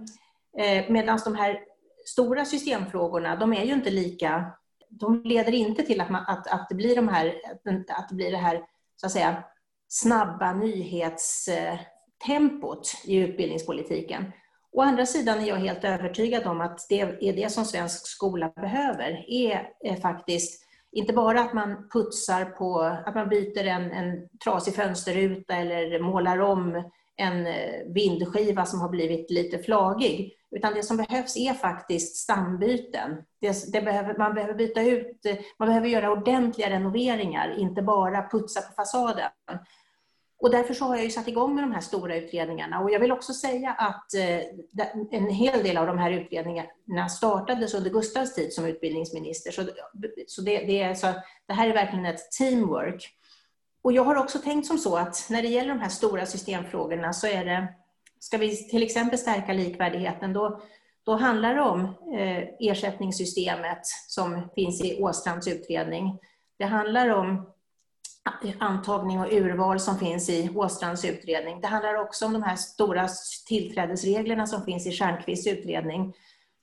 Eh, 0.59 0.85
Medan 0.89 1.19
de 1.25 1.35
här 1.35 1.61
stora 2.07 2.45
systemfrågorna, 2.45 3.37
de 3.37 3.53
är 3.53 3.65
ju 3.65 3.73
inte 3.73 3.91
lika, 3.91 4.53
de 4.89 5.23
leder 5.23 5.55
inte 5.55 5.83
till 5.83 6.01
att, 6.01 6.11
man, 6.11 6.25
att, 6.27 6.47
att 6.47 6.69
det 6.69 6.75
blir 6.75 6.97
de 6.97 7.09
här, 7.09 7.35
att 7.89 8.09
det 8.09 8.15
blir 8.15 8.31
det 8.31 8.37
här, 8.37 8.63
så 8.97 9.07
att 9.07 9.13
säga, 9.13 9.45
snabba 9.89 10.53
nyhets 10.53 11.49
eh, 11.49 11.79
tempot 12.27 12.93
i 13.05 13.17
utbildningspolitiken. 13.17 14.33
Å 14.73 14.83
andra 14.83 15.07
sidan 15.07 15.39
är 15.41 15.49
jag 15.49 15.57
helt 15.57 15.85
övertygad 15.85 16.47
om 16.47 16.61
att 16.61 16.87
det 16.89 17.01
är 17.01 17.33
det 17.33 17.53
som 17.53 17.65
svensk 17.65 18.07
skola 18.07 18.53
behöver, 18.57 19.25
är 19.29 19.69
eh, 19.85 20.01
faktiskt 20.01 20.63
Inte 20.93 21.13
bara 21.13 21.41
att 21.41 21.55
man 21.55 21.89
putsar 21.93 22.45
på, 22.45 22.81
att 22.81 23.15
man 23.15 23.29
byter 23.29 23.67
en, 23.67 23.93
en 23.93 24.29
trasig 24.45 24.75
fönsterruta 24.75 25.55
eller 25.55 26.01
målar 26.01 26.39
om 26.39 26.91
en 27.17 27.47
eh, 27.47 27.87
vindskiva 27.87 28.67
som 28.67 28.81
har 28.81 28.89
blivit 28.89 29.31
lite 29.31 29.59
flagig. 29.59 30.33
Utan 30.51 30.75
det 30.75 30.83
som 30.83 30.97
behövs 30.97 31.37
är 31.37 31.55
faktiskt 31.55 32.17
stambyten. 32.17 33.23
Det, 33.41 33.73
det 33.73 33.81
behöver, 33.81 34.19
man 34.19 34.35
behöver 34.35 34.55
byta 34.55 34.83
ut, 34.83 35.21
man 35.59 35.69
behöver 35.69 35.89
göra 35.89 36.13
ordentliga 36.13 36.71
renoveringar, 36.71 37.59
inte 37.59 37.83
bara 37.83 38.29
putsa 38.29 38.61
på 38.61 38.73
fasaden. 38.73 39.31
Och 40.39 40.51
därför 40.51 40.75
så 40.75 40.85
har 40.85 40.97
jag 40.97 41.05
ju 41.05 41.11
satt 41.11 41.29
igång 41.29 41.55
med 41.55 41.65
de 41.65 41.73
här 41.73 41.81
stora 41.81 42.17
utredningarna. 42.17 42.81
Och 42.81 42.91
jag 42.91 43.01
vill 43.01 43.13
också 43.13 43.33
säga 43.33 43.71
att 43.71 44.15
eh, 44.15 44.41
en 45.11 45.31
hel 45.31 45.63
del 45.63 45.77
av 45.77 45.87
de 45.87 45.99
här 45.99 46.11
utredningarna 46.11 47.09
startades 47.09 47.75
under 47.75 47.91
Gustavs 47.91 48.35
tid 48.35 48.53
som 48.53 48.67
utbildningsminister. 48.67 49.51
Så, 49.51 49.63
så, 50.27 50.43
det, 50.43 50.59
det, 50.59 50.83
är, 50.83 50.95
så 50.95 51.07
det 51.47 51.53
här 51.53 51.69
är 51.69 51.75
verkligen 51.75 52.07
ett 52.07 52.31
teamwork. 52.31 53.09
Och 53.83 53.93
jag 53.93 54.05
har 54.05 54.17
också 54.17 54.39
tänkt 54.39 54.67
som 54.67 54.79
så 54.79 54.97
att 54.97 55.27
när 55.31 55.43
det 55.43 55.49
gäller 55.49 55.69
de 55.75 55.81
här 55.81 55.89
stora 55.89 56.27
systemfrågorna 56.27 57.13
så 57.13 57.27
är 57.27 57.45
det, 57.45 57.69
ska 58.19 58.39
vi 58.39 58.69
till 58.69 58.83
exempel 58.83 59.19
stärka 59.19 59.53
likvärdigheten, 59.53 60.33
då, 60.33 60.61
då 61.05 61.17
handlar 61.17 61.55
det 61.55 61.61
om 61.61 61.81
eh, 62.19 62.49
ersättningssystemet 62.61 63.87
som 64.09 64.49
finns 64.55 64.85
i 64.85 65.03
Åstrands 65.03 65.49
utredning. 65.49 66.19
Det 66.59 66.65
handlar 66.65 67.09
om 67.09 67.56
antagning 68.59 69.21
och 69.21 69.33
urval 69.33 69.81
som 69.81 69.99
finns 69.99 70.29
i 70.29 70.51
Åstrands 70.55 71.05
utredning. 71.05 71.61
Det 71.61 71.67
handlar 71.67 71.95
också 71.95 72.27
om 72.27 72.33
de 72.33 72.43
här 72.43 72.57
stora 72.57 73.09
tillträdesreglerna 73.47 74.47
som 74.47 74.65
finns 74.65 74.87
i 74.87 74.93
Stjernquists 74.93 75.47
utredning, 75.47 76.15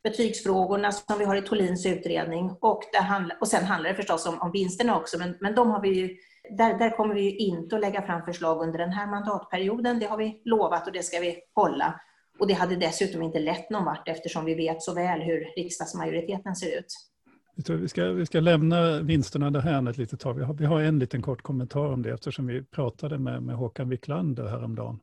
betygsfrågorna 0.03 0.91
som 0.91 1.20
vi 1.20 1.25
har 1.25 1.36
i 1.36 1.41
Tolins 1.41 1.86
utredning 1.86 2.51
och, 2.62 2.84
det 2.91 2.98
handla, 2.98 3.36
och 3.41 3.48
sen 3.48 3.65
handlar 3.65 3.89
det 3.89 3.96
förstås 3.96 4.25
om, 4.25 4.41
om 4.41 4.51
vinsterna 4.51 4.98
också, 4.98 5.20
men, 5.20 5.38
men 5.39 5.55
de 5.55 5.70
har 5.70 5.82
vi 5.82 5.89
ju, 5.89 6.17
där, 6.58 6.77
där 6.77 6.98
kommer 6.98 7.15
vi 7.15 7.22
ju 7.22 7.38
inte 7.38 7.75
att 7.75 7.82
lägga 7.82 8.01
fram 8.01 8.22
förslag 8.22 8.62
under 8.62 8.79
den 8.79 8.91
här 8.91 9.08
mandatperioden. 9.08 10.00
Det 10.00 10.05
har 10.05 10.17
vi 10.17 10.41
lovat 10.46 10.88
och 10.88 10.93
det 10.93 11.03
ska 11.03 11.20
vi 11.20 11.39
hålla. 11.55 12.00
Och 12.39 12.48
det 12.48 12.53
hade 12.53 12.75
dessutom 12.75 13.22
inte 13.22 13.39
lett 13.39 13.70
någon 13.70 13.86
vart 13.86 14.08
eftersom 14.08 14.46
vi 14.46 14.55
vet 14.55 14.82
så 14.82 14.93
väl 14.93 15.22
hur 15.22 15.53
riksdagsmajoriteten 15.55 16.55
ser 16.55 16.79
ut. 16.79 17.12
Vi 17.56 17.88
ska, 17.88 18.06
vi 18.06 18.26
ska 18.26 18.40
lämna 18.40 19.02
vinsterna 19.02 19.50
därhän 19.50 19.88
ett 19.88 19.98
litet 19.98 20.20
tag. 20.20 20.34
Vi 20.34 20.44
har, 20.44 20.54
vi 20.54 20.66
har 20.66 20.82
en 20.82 21.00
liten 21.00 21.22
kort 21.22 21.42
kommentar 21.42 21.86
om 21.86 22.02
det 22.02 22.12
eftersom 22.12 22.48
vi 22.48 22.64
pratade 22.64 23.20
med, 23.20 23.44
med 23.44 23.56
Håkan 23.56 23.90
Wiklander 23.90 24.48
häromdagen 24.48 25.00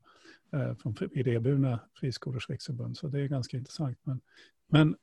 eh, 0.52 0.74
från 0.74 0.96
Idéburna 1.12 1.80
friskolors 1.94 2.48
riksförbund. 2.48 2.96
Så 2.96 3.08
det 3.08 3.20
är 3.20 3.26
ganska 3.26 3.56
intressant. 3.56 3.98
Men, 4.02 4.20
men 4.68 4.96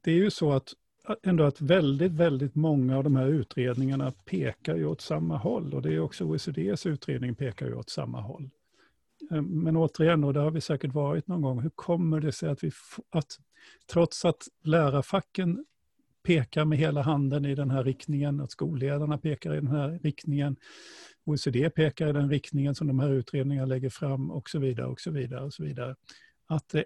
det 0.00 0.10
är 0.10 0.16
ju 0.16 0.30
så 0.30 0.52
att 0.52 0.74
ändå 1.22 1.44
att 1.44 1.60
väldigt, 1.60 2.12
väldigt 2.12 2.54
många 2.54 2.96
av 2.98 3.04
de 3.04 3.16
här 3.16 3.26
utredningarna 3.26 4.12
pekar 4.24 4.76
ju 4.76 4.86
åt 4.86 5.00
samma 5.00 5.36
håll. 5.36 5.74
Och 5.74 5.82
det 5.82 5.94
är 5.94 6.00
också 6.00 6.24
OECDs 6.24 6.86
utredning 6.86 7.34
pekar 7.34 7.66
ju 7.66 7.74
åt 7.74 7.90
samma 7.90 8.20
håll. 8.20 8.50
Eh, 9.30 9.42
men 9.42 9.76
återigen, 9.76 10.24
och 10.24 10.34
det 10.34 10.40
har 10.40 10.50
vi 10.50 10.60
säkert 10.60 10.92
varit 10.92 11.26
någon 11.26 11.42
gång, 11.42 11.60
hur 11.60 11.70
kommer 11.70 12.20
det 12.20 12.32
sig 12.32 12.48
att 12.48 12.64
vi, 12.64 12.70
att 13.10 13.38
trots 13.92 14.24
att 14.24 14.48
lärarfacken 14.64 15.64
pekar 16.28 16.64
med 16.64 16.78
hela 16.78 17.02
handen 17.02 17.44
i 17.44 17.54
den 17.54 17.70
här 17.70 17.84
riktningen, 17.84 18.40
att 18.40 18.50
skolledarna 18.50 19.18
pekar 19.18 19.52
i 19.52 19.56
den 19.56 19.68
här 19.68 19.98
riktningen, 20.02 20.56
OECD 21.24 21.70
pekar 21.70 22.08
i 22.08 22.12
den 22.12 22.30
riktningen 22.30 22.74
som 22.74 22.86
de 22.86 22.98
här 22.98 23.10
utredningarna 23.10 23.66
lägger 23.66 23.90
fram 23.90 24.30
och 24.30 24.50
så 24.50 24.58
vidare 24.58 24.86
och 24.86 25.00
så 25.00 25.10
vidare. 25.10 25.44
och 25.44 25.54
så 25.54 25.62
vidare. 25.62 25.96
Att 26.46 26.68
det 26.68 26.84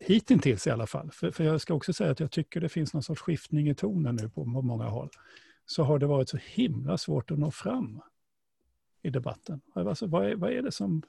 hittills 0.00 0.66
i 0.66 0.70
alla 0.70 0.86
fall, 0.86 1.10
för, 1.12 1.30
för 1.30 1.44
jag 1.44 1.60
ska 1.60 1.74
också 1.74 1.92
säga 1.92 2.10
att 2.10 2.20
jag 2.20 2.30
tycker 2.30 2.60
det 2.60 2.68
finns 2.68 2.94
någon 2.94 3.02
sorts 3.02 3.22
skiftning 3.22 3.68
i 3.68 3.74
tonen 3.74 4.16
nu 4.16 4.28
på, 4.28 4.44
på 4.44 4.62
många 4.62 4.84
håll, 4.84 5.10
så 5.66 5.82
har 5.82 5.98
det 5.98 6.06
varit 6.06 6.28
så 6.28 6.38
himla 6.44 6.98
svårt 6.98 7.30
att 7.30 7.38
nå 7.38 7.50
fram 7.50 8.00
i 9.02 9.10
debatten. 9.10 9.60
Alltså, 9.74 10.06
vad, 10.06 10.26
är, 10.26 10.34
vad, 10.34 10.52
är 10.52 10.62
det 10.62 10.72
som, 10.72 11.02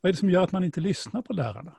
vad 0.00 0.08
är 0.08 0.12
det 0.12 0.18
som 0.18 0.30
gör 0.30 0.42
att 0.42 0.52
man 0.52 0.64
inte 0.64 0.80
lyssnar 0.80 1.22
på 1.22 1.32
lärarna? 1.32 1.76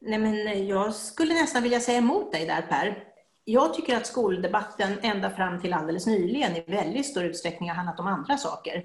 Nej, 0.00 0.18
men 0.18 0.46
eh, 0.46 0.62
jag 0.62 0.94
skulle 0.94 1.34
nästan 1.34 1.62
vilja 1.62 1.80
säga 1.80 1.98
emot 1.98 2.32
dig 2.32 2.46
där 2.46 2.62
Per 2.62 3.09
jag 3.52 3.74
tycker 3.74 3.96
att 3.96 4.06
skoldebatten 4.06 4.98
ända 5.02 5.30
fram 5.30 5.60
till 5.60 5.72
alldeles 5.72 6.06
nyligen 6.06 6.56
i 6.56 6.64
väldigt 6.66 7.06
stor 7.06 7.24
utsträckning 7.24 7.68
har 7.68 7.76
handlat 7.76 8.00
om 8.00 8.06
andra 8.06 8.36
saker. 8.36 8.84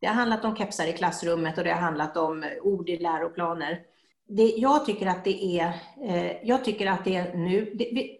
Det 0.00 0.06
har 0.06 0.14
handlat 0.14 0.44
om 0.44 0.56
kepsar 0.56 0.86
i 0.86 0.92
klassrummet 0.92 1.58
och 1.58 1.64
det 1.64 1.72
har 1.72 1.80
handlat 1.80 2.16
om 2.16 2.42
eh, 2.42 2.50
ord 2.62 2.88
i 2.88 2.96
läroplaner. 2.96 3.80
Det, 4.28 4.42
jag 4.42 4.86
tycker 4.86 5.06
att 5.06 5.24
det 5.24 5.60
är, 5.60 5.72
eh, 6.04 6.48
jag 6.48 6.64
tycker 6.64 6.86
att 6.86 7.04
det 7.04 7.16
är 7.16 7.34
nu, 7.34 7.72
det, 7.74 7.90
vi, 7.92 8.18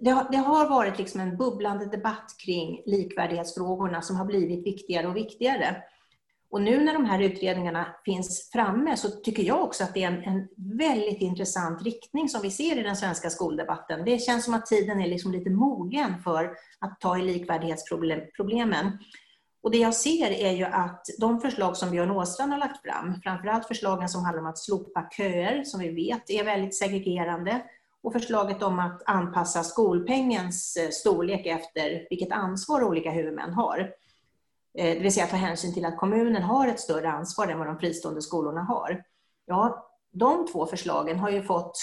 det, 0.00 0.10
har, 0.10 0.26
det 0.30 0.36
har 0.36 0.68
varit 0.68 0.98
liksom 0.98 1.20
en 1.20 1.36
bubblande 1.36 1.86
debatt 1.86 2.34
kring 2.44 2.82
likvärdighetsfrågorna 2.86 4.02
som 4.02 4.16
har 4.16 4.24
blivit 4.24 4.66
viktigare 4.66 5.06
och 5.06 5.16
viktigare. 5.16 5.82
Och 6.52 6.62
nu 6.62 6.84
när 6.84 6.92
de 6.92 7.04
här 7.04 7.18
utredningarna 7.18 7.86
finns 8.04 8.50
framme 8.52 8.96
så 8.96 9.08
tycker 9.08 9.42
jag 9.42 9.62
också 9.62 9.84
att 9.84 9.94
det 9.94 10.02
är 10.02 10.12
en, 10.12 10.22
en, 10.22 10.48
väldigt 10.78 11.20
intressant 11.20 11.82
riktning 11.82 12.28
som 12.28 12.42
vi 12.42 12.50
ser 12.50 12.78
i 12.78 12.82
den 12.82 12.96
svenska 12.96 13.30
skoldebatten. 13.30 14.04
Det 14.04 14.18
känns 14.18 14.44
som 14.44 14.54
att 14.54 14.66
tiden 14.66 15.00
är 15.00 15.08
liksom 15.08 15.32
lite 15.32 15.50
mogen 15.50 16.22
för 16.24 16.50
att 16.78 17.00
ta 17.00 17.18
i 17.18 17.22
likvärdighetsproblemen. 17.22 18.98
Och 19.62 19.70
det 19.70 19.78
jag 19.78 19.94
ser 19.94 20.30
är 20.30 20.52
ju 20.52 20.64
att 20.64 21.06
de 21.18 21.40
förslag 21.40 21.76
som 21.76 21.90
Björn 21.90 22.10
Åstrand 22.10 22.52
har 22.52 22.58
lagt 22.58 22.82
fram, 22.82 23.20
framförallt 23.22 23.68
förslagen 23.68 24.08
som 24.08 24.24
handlar 24.24 24.42
om 24.42 24.48
att 24.48 24.58
slopa 24.58 25.08
köer, 25.16 25.64
som 25.64 25.80
vi 25.80 25.90
vet 25.90 26.30
är 26.30 26.44
väldigt 26.44 26.78
segregerande, 26.78 27.62
och 28.02 28.12
förslaget 28.12 28.62
om 28.62 28.78
att 28.78 29.02
anpassa 29.06 29.62
skolpengens 29.62 30.76
eh, 30.76 30.90
storlek 30.90 31.46
efter 31.46 32.06
vilket 32.10 32.32
ansvar 32.32 32.82
olika 32.82 33.10
huvudmän 33.10 33.52
har 33.52 34.01
Eh, 34.78 34.94
det 34.96 34.98
vill 34.98 35.12
säga 35.12 35.26
ta 35.26 35.36
hänsyn 35.36 35.74
till 35.74 35.84
att 35.84 35.98
kommunen 35.98 36.42
har 36.42 36.68
ett 36.68 36.80
större 36.80 37.10
ansvar 37.10 37.48
än 37.48 37.58
vad 37.58 37.66
de 37.66 37.78
fristående 37.78 38.22
skolorna 38.22 38.60
har. 38.60 39.02
Ja, 39.46 39.88
de 40.12 40.46
två 40.46 40.66
förslagen 40.66 41.18
har 41.18 41.30
ju 41.30 41.42
fått 41.42 41.78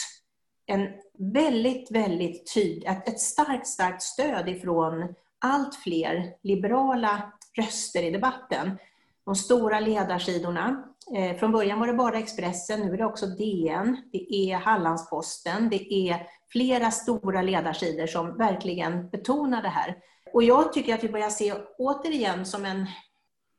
en 0.65 0.87
väldigt, 1.17 1.91
väldigt 1.91 2.53
tydlig, 2.53 2.87
ett 2.87 3.19
starkt, 3.19 3.67
starkt 3.67 4.01
stöd 4.01 4.49
ifrån 4.49 5.15
allt 5.39 5.75
fler 5.75 6.33
liberala 6.43 7.33
röster 7.57 8.03
i 8.03 8.11
debatten. 8.11 8.77
De 9.25 9.35
stora 9.35 9.79
ledarsidorna. 9.79 10.83
Eh, 11.15 11.37
från 11.37 11.51
början 11.51 11.79
var 11.79 11.87
det 11.87 11.93
bara 11.93 12.19
Expressen, 12.19 12.79
nu 12.79 12.93
är 12.93 12.97
det 12.97 13.05
också 13.05 13.25
DN, 13.25 13.97
det 14.11 14.33
är 14.33 14.57
Hallandsposten, 14.57 15.69
det 15.69 15.93
är 15.93 16.27
flera 16.51 16.91
stora 16.91 17.41
ledarsidor 17.41 18.07
som 18.07 18.37
verkligen 18.37 19.09
betonar 19.09 19.61
det 19.61 19.69
här. 19.69 19.97
Och 20.33 20.43
jag 20.43 20.73
tycker 20.73 20.93
att 20.93 21.03
vi 21.03 21.09
börjar 21.09 21.29
se 21.29 21.53
återigen 21.77 22.45
som 22.45 22.65
en 22.65 22.85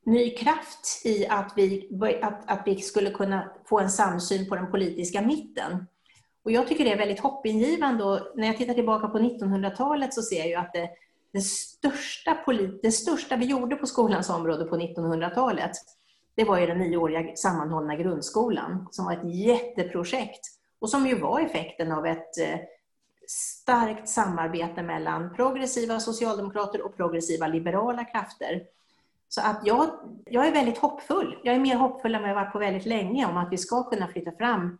ny 0.07 0.31
kraft 0.31 1.03
i 1.05 1.27
att 1.27 1.53
vi, 1.57 1.89
att, 2.23 2.50
att 2.50 2.62
vi 2.67 2.77
skulle 2.77 3.11
kunna 3.11 3.53
få 3.69 3.81
en 3.81 3.91
samsyn 3.91 4.49
på 4.49 4.55
den 4.55 4.71
politiska 4.71 5.23
mitten. 5.23 5.87
Och 6.45 6.50
jag 6.50 6.69
tycker 6.69 6.85
det 6.85 6.93
är 6.93 6.99
väldigt 6.99 7.21
hoppingivande 7.21 8.05
och 8.05 8.21
när 8.35 8.47
jag 8.47 8.57
tittar 8.57 8.75
tillbaka 8.75 9.09
på 9.09 9.19
1900-talet 9.19 10.15
så 10.15 10.23
ser 10.23 10.39
jag 10.39 10.49
ju 10.49 10.55
att 10.55 10.73
det, 10.73 10.91
det, 11.33 11.41
största, 11.41 12.37
det 12.83 12.93
största 12.93 13.37
vi 13.37 13.47
gjorde 13.47 13.77
på 13.77 13.87
skolans 13.87 14.31
område 14.31 14.65
på 14.65 14.77
1900-talet, 14.77 15.73
det 16.35 16.45
var 16.45 16.59
ju 16.59 16.67
den 16.67 16.79
nioåriga 16.79 17.37
sammanhållna 17.37 17.97
grundskolan 17.97 18.89
som 18.91 19.05
var 19.05 19.12
ett 19.12 19.35
jätteprojekt 19.35 20.41
och 20.79 20.91
som 20.91 21.07
ju 21.07 21.19
var 21.19 21.41
effekten 21.41 21.93
av 21.93 22.07
ett 22.07 22.39
eh, 22.39 22.59
starkt 23.31 24.09
samarbete 24.09 24.83
mellan 24.83 25.35
progressiva 25.35 26.01
socialdemokrater 26.01 26.83
och 26.83 26.97
progressiva 26.97 27.47
liberala 27.47 28.05
krafter. 28.05 28.63
Så 29.29 29.41
att 29.41 29.61
jag, 29.65 29.91
jag 30.25 30.47
är 30.47 30.53
väldigt 30.53 30.79
hoppfull. 30.79 31.39
Jag 31.45 31.55
är 31.55 31.61
mer 31.61 31.77
hoppfull 31.77 32.15
än 32.15 32.21
vad 32.21 32.31
jag 32.31 32.35
varit 32.35 32.53
på 32.53 32.59
väldigt 32.59 32.87
länge 32.87 33.27
om 33.27 33.37
att 33.37 33.53
vi 33.53 33.59
ska 33.59 33.83
kunna 33.83 34.09
flytta 34.09 34.33
fram 34.33 34.79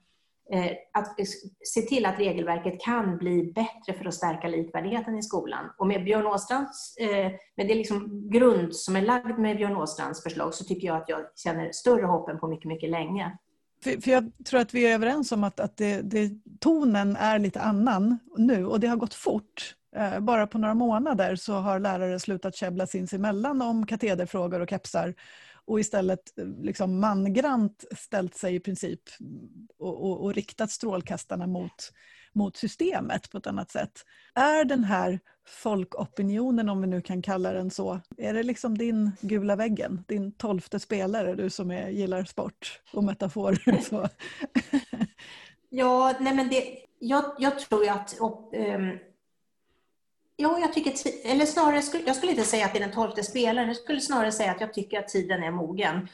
eh, 0.53 0.73
att 0.93 1.17
se 1.65 1.81
till 1.81 2.07
att 2.07 2.19
regelverket 2.19 2.81
kan 2.81 3.19
bli 3.19 3.53
bättre 3.53 3.99
för 3.99 4.05
att 4.05 4.15
stärka 4.15 4.49
likvärdigheten 4.49 5.19
i 5.19 5.23
skolan. 5.23 5.71
Och 5.79 5.87
med 5.87 6.05
Björn 6.05 6.27
Åstrands, 6.27 6.97
eh, 6.97 7.33
med 7.57 7.69
det 7.69 7.75
liksom 7.75 8.31
grund 8.31 8.77
som 8.77 8.97
är 8.97 9.03
lagd 9.03 9.39
med 9.39 9.57
Björn 9.57 9.77
Åstrands 9.77 10.23
förslag 10.23 10.55
så 10.55 10.65
tycker 10.65 10.87
jag 10.87 10.97
att 10.97 11.09
jag 11.09 11.21
känner 11.37 11.73
större 11.73 12.07
hopp 12.07 12.29
än 12.29 12.39
på 12.39 12.49
mycket, 12.49 12.69
mycket 12.69 12.91
länge. 12.91 13.39
För, 13.83 14.01
för 14.01 14.11
jag 14.11 14.33
tror 14.45 14.61
att 14.61 14.75
vi 14.75 14.87
är 14.87 14.95
överens 14.95 15.33
om 15.33 15.45
att, 15.45 15.61
att 15.61 15.77
det, 15.77 16.03
det, 16.03 16.31
tonen 16.61 17.17
är 17.17 17.39
lite 17.39 17.61
annan 17.61 18.19
nu 18.37 18.67
och 18.67 18.81
det 18.81 18.87
har 18.87 18.97
gått 18.97 19.15
fort. 19.15 19.75
Eh, 19.97 20.21
bara 20.21 20.47
på 20.47 20.59
några 20.59 20.75
månader 20.75 21.37
så 21.37 21.55
har 21.55 21.81
lärare 21.81 22.21
slutat 22.21 22.57
käbbla 22.57 22.87
sinsemellan 22.87 23.63
om 23.63 23.87
katederfrågor 23.87 24.61
och 24.61 24.71
kepsar 24.71 25.15
och 25.65 25.81
istället 25.81 26.39
eh, 26.39 26.47
liksom 26.47 27.01
mangrant 27.01 27.85
ställt 27.97 28.35
sig 28.35 28.55
i 28.55 28.61
princip 28.61 29.01
och, 29.79 30.05
och, 30.05 30.25
och 30.25 30.35
riktat 30.35 30.71
strålkastarna 30.71 31.47
mot 31.47 31.93
mot 32.35 32.57
systemet 32.57 33.31
på 33.31 33.39
ett 33.39 33.47
annat 33.47 33.71
sätt. 33.71 34.05
Är 34.35 34.65
den 34.65 34.85
här 34.85 35.21
folkopinionen, 35.47 36.69
om 36.69 36.81
vi 36.81 36.87
nu 36.87 37.01
kan 37.01 37.23
kalla 37.23 37.53
den 37.53 37.71
så, 37.71 38.01
är 38.17 38.35
det 38.35 38.43
liksom 38.43 38.79
din 38.79 39.11
gula 39.21 39.57
väggen, 39.57 40.05
din 40.09 40.33
tolfte 40.33 40.81
spelare, 40.81 41.35
du 41.35 41.51
som 41.51 41.71
är, 41.71 41.89
gillar 41.89 42.25
sport 42.25 42.81
och 42.93 43.05
metaforer? 43.05 43.81
Så. 43.83 44.09
ja, 45.69 46.15
nej 46.21 46.35
men 46.35 46.49
det, 46.49 46.79
jag, 46.99 47.25
jag 47.39 47.59
tror 47.59 47.85
ju 47.85 47.89
att 47.89 48.17
och, 48.21 48.55
um, 48.55 48.99
Ja, 50.43 50.59
jag 50.59 50.73
tycker, 50.73 50.93
eller 51.25 51.47
snarare, 51.47 51.83
jag 52.07 52.17
skulle 52.17 52.33
inte 52.33 52.45
säga 52.45 52.67
att 52.67 52.73
det 52.73 52.79
är 52.79 52.81
den 52.81 52.93
tolfte 52.93 53.23
spelaren, 53.23 53.69
jag 53.69 53.77
skulle 53.77 54.01
snarare 54.01 54.33
säga 54.33 54.51
att 54.51 54.61
jag 54.61 54.75
tycker 54.75 54.99
att 54.99 55.09
tiden 55.09 55.43
är 55.43 55.51
mogen. 55.51 56.09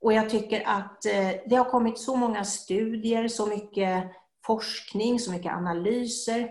Och 0.00 0.12
jag 0.12 0.30
tycker 0.30 0.62
att 0.66 1.06
eh, 1.06 1.30
det 1.46 1.56
har 1.56 1.64
kommit 1.64 1.98
så 1.98 2.16
många 2.16 2.44
studier, 2.44 3.28
så 3.28 3.46
mycket 3.46 4.04
forskning, 4.50 5.20
så 5.20 5.32
mycket 5.32 5.52
analyser. 5.52 6.50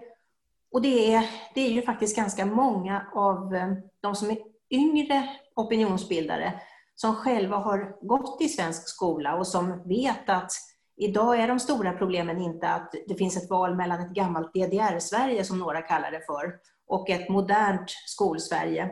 Och 0.71 0.81
det 0.81 1.13
är, 1.13 1.29
det 1.55 1.61
är 1.61 1.69
ju 1.69 1.81
faktiskt 1.81 2.15
ganska 2.15 2.45
många 2.45 3.07
av 3.15 3.55
eh, 3.55 3.73
de 4.01 4.15
som 4.15 4.29
är 4.29 4.37
yngre 4.69 5.29
opinionsbildare 5.55 6.61
som 6.95 7.15
själva 7.15 7.57
har 7.57 8.07
gått 8.07 8.41
i 8.41 8.49
svensk 8.49 8.87
skola 8.87 9.35
och 9.35 9.47
som 9.47 9.87
vet 9.87 10.29
att 10.29 10.51
idag 10.97 11.39
är 11.39 11.47
de 11.47 11.59
stora 11.59 11.93
problemen 11.93 12.41
inte 12.41 12.69
att 12.69 12.95
det 13.07 13.15
finns 13.15 13.37
ett 13.37 13.49
val 13.49 13.75
mellan 13.75 14.01
ett 14.01 14.13
gammalt 14.13 14.53
DDR-Sverige, 14.53 15.43
som 15.43 15.59
några 15.59 15.81
kallar 15.81 16.11
det 16.11 16.25
för, 16.25 16.53
och 16.87 17.09
ett 17.09 17.29
modernt 17.29 17.89
skolsverige. 18.05 18.89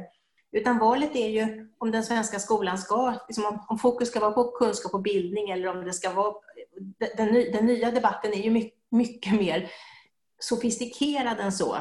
Utan 0.51 0.79
valet 0.79 1.15
är 1.15 1.27
ju 1.27 1.69
om 1.77 1.91
den 1.91 2.03
svenska 2.03 2.39
skolan 2.39 2.77
ska, 2.77 3.13
liksom 3.27 3.59
om, 3.69 3.77
fokus 3.77 4.07
ska 4.09 4.19
vara 4.19 4.31
på 4.31 4.51
kunskap 4.51 4.93
och 4.93 5.01
bildning 5.01 5.49
eller 5.49 5.67
om 5.67 5.85
det 5.85 5.93
ska 5.93 6.13
vara... 6.13 6.33
Den, 7.17 7.33
den 7.33 7.65
nya 7.65 7.91
debatten 7.91 8.33
är 8.33 8.43
ju 8.43 8.51
mycket, 8.51 8.76
mycket 8.89 9.33
mer 9.33 9.71
sofistikerad 10.39 11.39
än 11.39 11.51
så. 11.51 11.77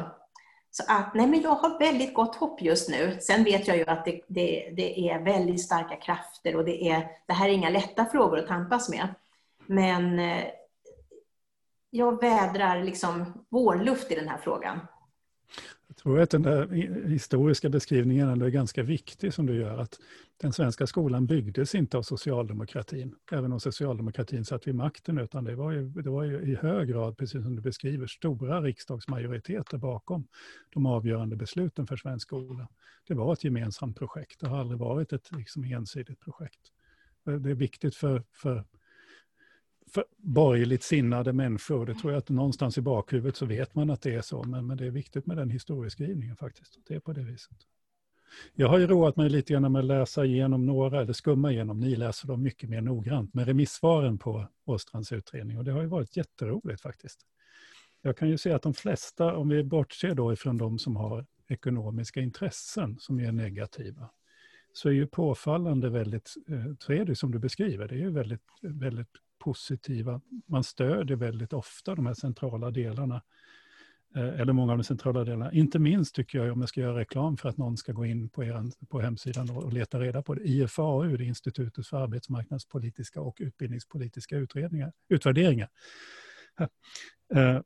Så 0.70 0.84
att, 0.88 1.14
nej 1.14 1.26
men 1.26 1.42
jag 1.42 1.54
har 1.54 1.78
väldigt 1.78 2.14
gott 2.14 2.34
hopp 2.34 2.62
just 2.62 2.88
nu. 2.88 3.18
Sen 3.20 3.44
vet 3.44 3.68
jag 3.68 3.76
ju 3.76 3.84
att 3.86 4.04
det, 4.04 4.20
det, 4.26 4.72
det, 4.76 5.08
är 5.08 5.18
väldigt 5.18 5.62
starka 5.62 5.96
krafter 5.96 6.56
och 6.56 6.64
det, 6.64 6.88
är, 6.88 7.10
det 7.26 7.32
här 7.32 7.48
är 7.48 7.52
inga 7.52 7.70
lätta 7.70 8.04
frågor 8.04 8.38
att 8.38 8.46
tampas 8.46 8.88
med. 8.88 9.14
Men 9.66 10.18
eh, 10.18 10.44
jag 11.90 12.20
vädrar 12.20 12.82
liksom 12.82 13.44
vårluft 13.48 14.12
i 14.12 14.14
den 14.14 14.28
här 14.28 14.38
frågan. 14.38 14.80
Jag 15.96 16.02
tror 16.02 16.20
att 16.20 16.30
den 16.30 16.42
där 16.42 16.68
historiska 17.08 17.68
beskrivningen 17.68 18.42
är 18.42 18.48
ganska 18.48 18.82
viktig 18.82 19.34
som 19.34 19.46
du 19.46 19.54
gör. 19.54 19.78
Att 19.78 19.98
den 20.36 20.52
svenska 20.52 20.86
skolan 20.86 21.26
byggdes 21.26 21.74
inte 21.74 21.98
av 21.98 22.02
socialdemokratin, 22.02 23.14
även 23.32 23.52
om 23.52 23.60
socialdemokratin 23.60 24.44
satt 24.44 24.66
vid 24.66 24.74
makten, 24.74 25.18
utan 25.18 25.44
det 25.44 25.54
var, 25.54 25.72
ju, 25.72 25.88
det 25.88 26.10
var 26.10 26.24
ju 26.24 26.40
i 26.40 26.54
hög 26.54 26.88
grad, 26.88 27.16
precis 27.18 27.42
som 27.42 27.56
du 27.56 27.62
beskriver, 27.62 28.06
stora 28.06 28.60
riksdagsmajoriteter 28.60 29.78
bakom 29.78 30.26
de 30.70 30.86
avgörande 30.86 31.36
besluten 31.36 31.86
för 31.86 31.96
svensk 31.96 32.28
skola. 32.28 32.68
Det 33.08 33.14
var 33.14 33.32
ett 33.32 33.44
gemensamt 33.44 33.98
projekt, 33.98 34.40
det 34.40 34.48
har 34.48 34.58
aldrig 34.58 34.80
varit 34.80 35.12
ett 35.12 35.32
liksom, 35.32 35.64
ensidigt 35.64 36.20
projekt. 36.20 36.60
Det 37.24 37.50
är 37.50 37.54
viktigt 37.54 37.94
för, 37.94 38.22
för 38.32 38.64
borgerligt 40.16 40.82
sinnade 40.82 41.32
människor. 41.32 41.86
Det 41.86 41.94
tror 41.94 42.12
jag 42.12 42.18
att 42.18 42.28
någonstans 42.28 42.78
i 42.78 42.80
bakhuvudet 42.80 43.36
så 43.36 43.46
vet 43.46 43.74
man 43.74 43.90
att 43.90 44.02
det 44.02 44.14
är 44.14 44.22
så, 44.22 44.42
men, 44.42 44.66
men 44.66 44.76
det 44.76 44.86
är 44.86 44.90
viktigt 44.90 45.26
med 45.26 45.36
den 45.36 45.50
historieskrivningen 45.50 46.36
faktiskt. 46.36 46.78
Det 46.88 46.94
är 46.94 47.00
på 47.00 47.12
det 47.12 47.22
viset. 47.22 47.56
Jag 48.54 48.68
har 48.68 48.78
ju 48.78 48.86
roat 48.86 49.16
mig 49.16 49.30
lite 49.30 49.52
grann 49.52 49.72
med 49.72 49.78
att 49.78 49.84
läsa 49.84 50.24
igenom 50.24 50.66
några, 50.66 51.00
eller 51.00 51.12
skumma 51.12 51.52
igenom, 51.52 51.80
ni 51.80 51.96
läser 51.96 52.28
dem 52.28 52.42
mycket 52.42 52.70
mer 52.70 52.80
noggrant, 52.80 53.34
med 53.34 53.46
remissvaren 53.46 54.18
på 54.18 54.48
Åstrands 54.64 55.12
utredning 55.12 55.58
och 55.58 55.64
det 55.64 55.72
har 55.72 55.82
ju 55.82 55.86
varit 55.86 56.16
jätteroligt 56.16 56.82
faktiskt. 56.82 57.20
Jag 58.02 58.16
kan 58.16 58.28
ju 58.28 58.38
se 58.38 58.52
att 58.52 58.62
de 58.62 58.74
flesta, 58.74 59.36
om 59.36 59.48
vi 59.48 59.64
bortser 59.64 60.14
då 60.14 60.32
ifrån 60.32 60.58
de 60.58 60.78
som 60.78 60.96
har 60.96 61.26
ekonomiska 61.48 62.20
intressen 62.20 62.96
som 62.98 63.20
är 63.20 63.32
negativa, 63.32 64.10
så 64.72 64.88
är 64.88 64.92
ju 64.92 65.06
påfallande 65.06 65.90
väldigt, 65.90 66.34
så 66.78 66.92
är 66.92 67.04
det 67.04 67.16
som 67.16 67.30
du 67.30 67.38
beskriver, 67.38 67.88
det 67.88 67.94
är 67.94 67.98
ju 67.98 68.10
väldigt, 68.10 68.42
väldigt 68.62 69.16
positiva. 69.38 70.20
Man 70.46 70.64
stödjer 70.64 71.16
väldigt 71.16 71.52
ofta 71.52 71.94
de 71.94 72.06
här 72.06 72.14
centrala 72.14 72.70
delarna. 72.70 73.22
Eh, 74.16 74.40
eller 74.40 74.52
många 74.52 74.72
av 74.72 74.78
de 74.78 74.84
centrala 74.84 75.24
delarna. 75.24 75.52
Inte 75.52 75.78
minst 75.78 76.14
tycker 76.14 76.38
jag, 76.38 76.52
om 76.52 76.60
jag 76.60 76.68
ska 76.68 76.80
göra 76.80 76.98
reklam 76.98 77.36
för 77.36 77.48
att 77.48 77.56
någon 77.56 77.76
ska 77.76 77.92
gå 77.92 78.06
in 78.06 78.28
på, 78.28 78.44
er, 78.44 78.86
på 78.88 79.00
hemsidan 79.00 79.50
och 79.50 79.72
leta 79.72 80.00
reda 80.00 80.22
på 80.22 80.34
det. 80.34 80.40
IFAU, 80.40 81.16
det 81.16 81.24
är 81.24 81.28
Institutet 81.28 81.86
för 81.86 81.96
arbetsmarknadspolitiska 81.96 83.20
och 83.20 83.36
utbildningspolitiska 83.40 84.36
utredningar, 84.36 84.92
utvärderingar. 85.08 85.68
Eh, 87.34 87.60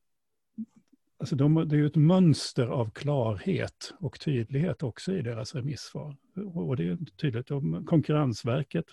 alltså 1.19 1.37
de, 1.37 1.69
det 1.69 1.77
är 1.77 1.79
ju 1.79 1.87
ett 1.87 1.97
mönster 1.97 2.67
av 2.67 2.91
klarhet 2.91 3.95
och 3.99 4.21
tydlighet 4.21 4.83
också 4.83 5.13
i 5.13 5.23
deras 5.23 5.55
remissvar. 5.55 6.17
Och 6.55 6.77
det 6.77 6.89
är 6.89 6.99
tydligt. 7.17 7.49
Konkurrensverket 7.87 8.87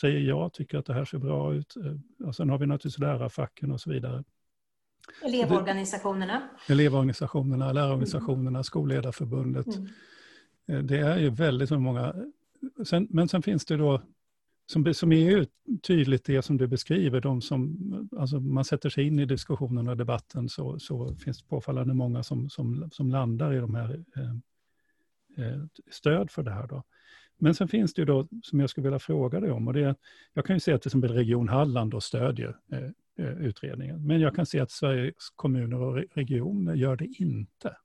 säger 0.00 0.20
ja, 0.20 0.50
tycker 0.50 0.78
att 0.78 0.86
det 0.86 0.94
här 0.94 1.04
ser 1.04 1.18
bra 1.18 1.54
ut. 1.54 1.76
Eh, 1.76 2.26
och 2.26 2.36
sen 2.36 2.50
har 2.50 2.58
vi 2.58 2.66
naturligtvis 2.66 2.98
lärarfacken 2.98 3.72
och 3.72 3.80
så 3.80 3.90
vidare. 3.90 4.24
Elevorganisationerna. 5.24 6.48
Elevorganisationerna, 6.68 7.72
lärarorganisationerna. 7.72 8.62
Skolledarförbundet. 8.62 9.66
Mm. 9.66 9.88
Eh, 10.66 10.78
det 10.78 10.98
är 10.98 11.18
ju 11.18 11.30
väldigt 11.30 11.70
många. 11.70 12.14
Sen, 12.84 13.06
men 13.10 13.28
sen 13.28 13.42
finns 13.42 13.64
det 13.64 13.76
då, 13.76 14.02
som, 14.66 14.94
som 14.94 15.12
är 15.12 15.30
ju 15.30 15.46
tydligt 15.82 16.24
det 16.24 16.42
som 16.42 16.56
du 16.56 16.66
beskriver, 16.66 17.20
de 17.20 17.40
som, 17.40 18.08
alltså 18.18 18.40
man 18.40 18.64
sätter 18.64 18.90
sig 18.90 19.06
in 19.06 19.18
i 19.18 19.24
diskussionen 19.24 19.88
och 19.88 19.96
debatten 19.96 20.48
så, 20.48 20.78
så 20.78 21.14
finns 21.14 21.42
det 21.42 21.48
påfallande 21.48 21.94
många 21.94 22.22
som, 22.22 22.50
som, 22.50 22.90
som 22.92 23.10
landar 23.10 23.52
i 23.52 23.58
de 23.58 23.74
här 23.74 24.04
eh, 24.16 24.30
eh 25.44 25.62
stöd 25.90 26.30
för 26.30 26.42
det 26.42 26.50
här. 26.50 26.66
Då. 26.66 26.82
Men 27.42 27.54
sen 27.54 27.68
finns 27.68 27.94
det 27.94 28.02
ju 28.02 28.06
då, 28.06 28.28
som 28.42 28.60
jag 28.60 28.70
skulle 28.70 28.84
vilja 28.84 28.98
fråga 28.98 29.40
dig 29.40 29.50
om, 29.50 29.68
och 29.68 29.74
det 29.74 29.80
är, 29.80 29.94
jag 30.32 30.46
kan 30.46 30.56
ju 30.56 30.60
se 30.60 30.72
att 30.72 30.82
till 30.82 30.88
exempel 30.88 31.12
Region 31.12 31.48
Halland 31.48 31.90
då 31.90 32.00
stödjer 32.00 32.56
eh, 32.72 32.78
eh 33.26 33.32
utredningen, 33.40 34.06
men 34.06 34.20
jag 34.20 34.34
kan 34.34 34.46
se 34.46 34.60
att 34.60 34.70
Sveriges 34.70 35.30
kommuner 35.36 35.80
och 35.80 36.04
regioner 36.14 36.74
gör 36.74 36.96
det 36.96 37.04
inte. 37.04 37.76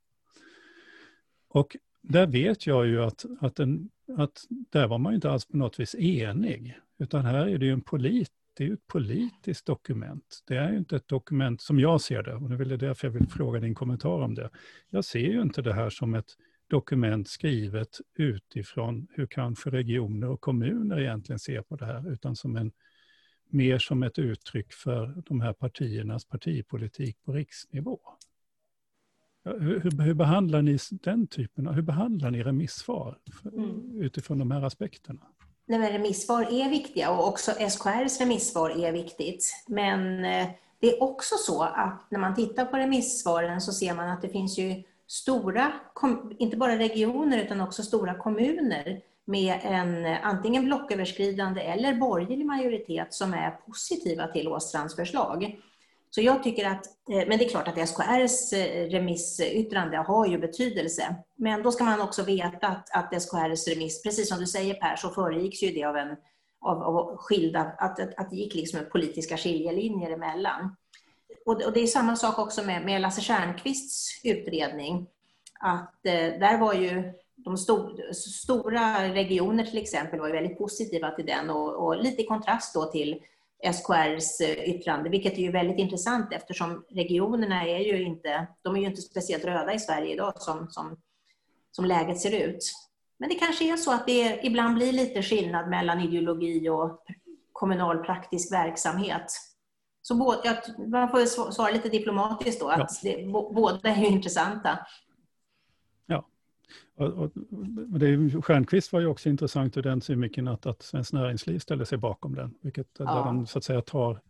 Och 1.48 1.78
där 2.02 2.28
vet 2.28 2.68
jag 2.68 2.88
ju 2.88 3.04
att, 3.04 3.26
att, 3.40 3.56
den, 3.56 3.90
att 4.18 4.44
där 4.50 4.88
var 4.88 4.98
man 4.98 5.12
ju 5.12 5.16
inte 5.16 5.32
alls 5.32 5.46
på 5.46 5.58
något 5.58 5.80
vis 5.80 5.96
enig, 5.96 6.80
utan 7.00 7.26
här 7.26 7.48
är 7.48 7.58
det 7.58 7.66
ju 7.66 7.74
en 7.74 7.82
polit, 7.82 8.32
det 8.58 8.68
är 8.68 8.74
ett 8.74 8.88
politiskt 8.88 9.66
dokument. 9.66 10.44
Det 10.48 10.56
är 10.56 10.72
ju 10.72 10.78
inte 10.78 10.96
ett 10.96 11.08
dokument 11.08 11.62
som 11.62 11.80
jag 11.80 12.02
ser 12.02 12.24
det, 12.24 12.34
och 12.34 12.50
det 12.50 12.74
är 12.74 12.78
därför 12.78 13.08
jag 13.08 13.14
vill 13.14 13.28
fråga 13.28 13.60
din 13.60 13.76
kommentar 13.76 14.22
om 14.22 14.36
det. 14.36 14.50
Jag 14.90 15.06
ser 15.06 15.20
ju 15.20 15.42
inte 15.42 15.62
det 15.62 15.74
här 15.74 15.90
som 15.90 16.14
ett 16.14 16.30
dokument 16.68 17.28
skrivet 17.28 17.98
utifrån 18.18 19.08
hur 19.12 19.28
kanske 19.28 19.70
regioner 19.70 20.30
och 20.30 20.42
kommuner 20.42 21.00
egentligen 21.00 21.40
ser 21.40 21.62
på 21.62 21.76
det 21.76 21.86
här, 21.86 22.14
utan 22.14 22.36
som 22.36 22.56
en, 22.56 22.72
mer 23.50 23.80
som 23.80 24.04
ett 24.04 24.20
uttryck 24.20 24.74
för 24.74 25.24
de 25.26 25.42
här 25.42 25.54
partiernas 25.54 26.26
partipolitik 26.26 27.24
på 27.24 27.32
riksnivå. 27.32 28.00
Hur, 29.44 29.80
hur, 29.80 30.02
hur 30.02 30.14
behandlar 30.14 30.62
ni 30.62 30.78
den 30.92 31.28
typen 31.28 31.68
av, 31.68 31.74
hur 31.74 31.82
behandlar 31.82 32.32
ni 32.32 32.44
remissvar 32.44 33.18
mm. 33.54 34.02
utifrån 34.02 34.38
de 34.38 34.52
här 34.52 34.62
aspekterna? 34.62 35.22
Nej, 35.66 35.80
men 35.80 35.92
remissvar 35.92 36.42
är 36.42 36.70
viktiga 36.70 37.12
och 37.12 37.28
också 37.28 37.52
SKRs 37.52 38.20
remissvar 38.20 38.70
är 38.70 38.92
viktigt. 38.92 39.64
Men 39.68 40.26
eh, 40.26 40.48
det 40.80 40.88
är 40.88 41.04
också 41.04 41.36
så 41.36 41.64
att 41.64 42.12
när 42.12 42.20
man 42.20 42.36
tittar 42.36 42.66
på 42.66 42.78
remissvaren 42.78 43.62
så 43.62 43.72
ser 43.72 43.96
man 43.96 44.10
att 44.10 44.22
det 44.22 44.30
finns 44.30 44.58
ju 44.58 44.84
stora, 45.08 45.74
inte 46.40 46.58
bara 46.58 46.78
regioner 46.78 47.44
utan 47.44 47.62
också 47.62 47.84
stora 47.84 48.14
kommuner 48.14 49.02
med 49.26 49.60
en 49.64 50.06
antingen 50.24 50.66
blocköverskridande 50.66 51.62
eller 51.62 51.96
borgerlig 51.96 52.46
majoritet 52.46 53.14
som 53.14 53.34
är 53.34 53.52
positiva 53.52 54.28
till 54.28 54.48
Åstrands 54.48 54.96
förslag. 54.96 55.60
Så 56.10 56.22
jag 56.22 56.44
tycker 56.44 56.66
att, 56.66 56.86
eh, 57.10 57.28
men 57.28 57.38
det 57.38 57.46
är 57.46 57.50
klart 57.50 57.68
att 57.68 57.78
SKRs 57.78 58.54
eh, 58.54 58.90
remissyttrande 58.90 59.98
har 59.98 60.28
ju 60.28 60.38
betydelse. 60.38 61.16
Men 61.36 61.64
då 61.64 61.72
ska 61.72 61.84
man 61.84 62.02
också 62.02 62.24
veta 62.24 62.68
att, 62.68 62.96
att 62.96 63.22
SKRs 63.22 63.68
remiss, 63.68 64.04
precis 64.04 64.30
som 64.30 64.40
du 64.40 64.46
säger 64.46 64.74
Per, 64.74 64.96
så 64.96 65.10
föregicks 65.10 65.64
ju 65.64 65.72
det 65.72 65.84
av, 65.84 65.98
en, 65.98 66.16
av, 66.62 66.84
av 66.84 67.18
skilda, 67.18 67.60
att, 67.60 68.00
att, 68.00 68.20
att 68.20 68.30
det 68.30 68.36
gick 68.36 68.56
liksom 68.56 68.80
politiska 68.92 69.38
skiljelinjer 69.38 70.12
emellan 70.12 70.76
och 71.48 71.74
det 71.74 71.80
är 71.80 71.88
samma 71.88 72.16
sak 72.16 72.40
också 72.40 72.64
med, 72.64 72.86
med 72.86 73.02
Lasse 73.02 73.22
Stjernkvists 73.22 74.22
utredning. 74.24 75.08
Att 75.60 76.06
eh, 76.06 76.14
där 76.14 76.58
var 76.58 76.74
ju 76.74 77.14
de 77.36 77.58
stor, 77.58 78.14
stora 78.14 79.14
regioner 79.14 79.64
till 79.64 79.78
exempel 79.78 80.20
var 80.20 80.28
ju 80.28 80.34
väldigt 80.34 80.58
positiva 80.58 81.12
till 81.12 81.26
den 81.26 81.50
och, 81.50 81.86
och, 81.86 82.04
lite 82.04 82.22
i 82.22 82.26
kontrast 82.26 82.74
då 82.74 82.86
till 82.86 83.22
SKRs 83.74 84.42
eh, 84.42 84.70
yttrande, 84.70 85.10
vilket 85.10 85.34
är 85.34 85.42
ju 85.42 85.52
väldigt 85.52 85.80
intressant 85.80 86.34
eftersom 86.34 86.86
regionerna 86.90 87.68
är 87.68 87.80
ju 87.80 88.04
inte, 88.04 88.48
de 88.62 88.76
är 88.76 88.80
ju 88.80 88.86
inte 88.86 89.02
speciellt 89.02 89.46
röda 89.46 89.74
i 89.74 89.80
Sverige 89.80 90.14
idag 90.14 90.42
som, 90.42 90.68
som, 90.70 90.98
som 91.72 91.86
läget 91.86 92.20
ser 92.20 92.48
ut. 92.48 92.74
Men 93.20 93.30
det 93.30 93.36
kanske 93.36 93.74
är 93.74 93.78
så 93.78 93.94
att 93.94 94.06
det 94.06 94.40
ibland 94.44 94.76
blir 94.76 94.92
lite 94.92 95.24
skillnad 95.24 95.70
mellan 95.70 96.02
ideologi 96.02 96.70
och 96.70 97.04
kommunal 97.54 97.98
praktisk 97.98 98.52
verksamhet. 98.52 99.26
Så 100.08 100.16
både, 100.16 100.62
man 100.88 101.10
får 101.10 101.52
svara 101.52 101.72
lite 101.72 101.90
diplomatiskt 101.90 102.60
då, 102.60 102.70
att 102.70 103.04
ja. 103.04 103.16
det, 103.18 103.32
båda 103.32 103.90
är 103.90 104.02
ju 104.02 104.08
intressanta. 104.08 104.80
Ja, 106.06 106.28
och, 106.96 107.08
och, 107.08 107.32
det, 108.00 108.42
Stjernqvist 108.42 108.94
var 108.94 109.00
ju 109.00 109.08
också 109.08 109.30
intressant 109.30 109.78
ur 109.78 109.82
den 109.82 110.02
synvinkeln 110.02 110.48
att, 110.48 110.66
att 110.66 110.82
Svenskt 110.82 111.14
Näringsliv 111.14 111.60
ställer 111.60 111.86
sig 111.86 111.98
bakom 111.98 112.36
den, 112.36 112.54
vilket 112.62 112.88
ja. 113.00 113.06
där 113.06 113.24
de 113.24 113.48
så 113.48 113.58
att 113.58 113.64
säga 113.64 113.82
tar 113.82 114.22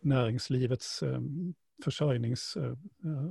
näringslivets 0.00 1.02
eh, 1.02 1.20
försörjnings, 1.84 2.56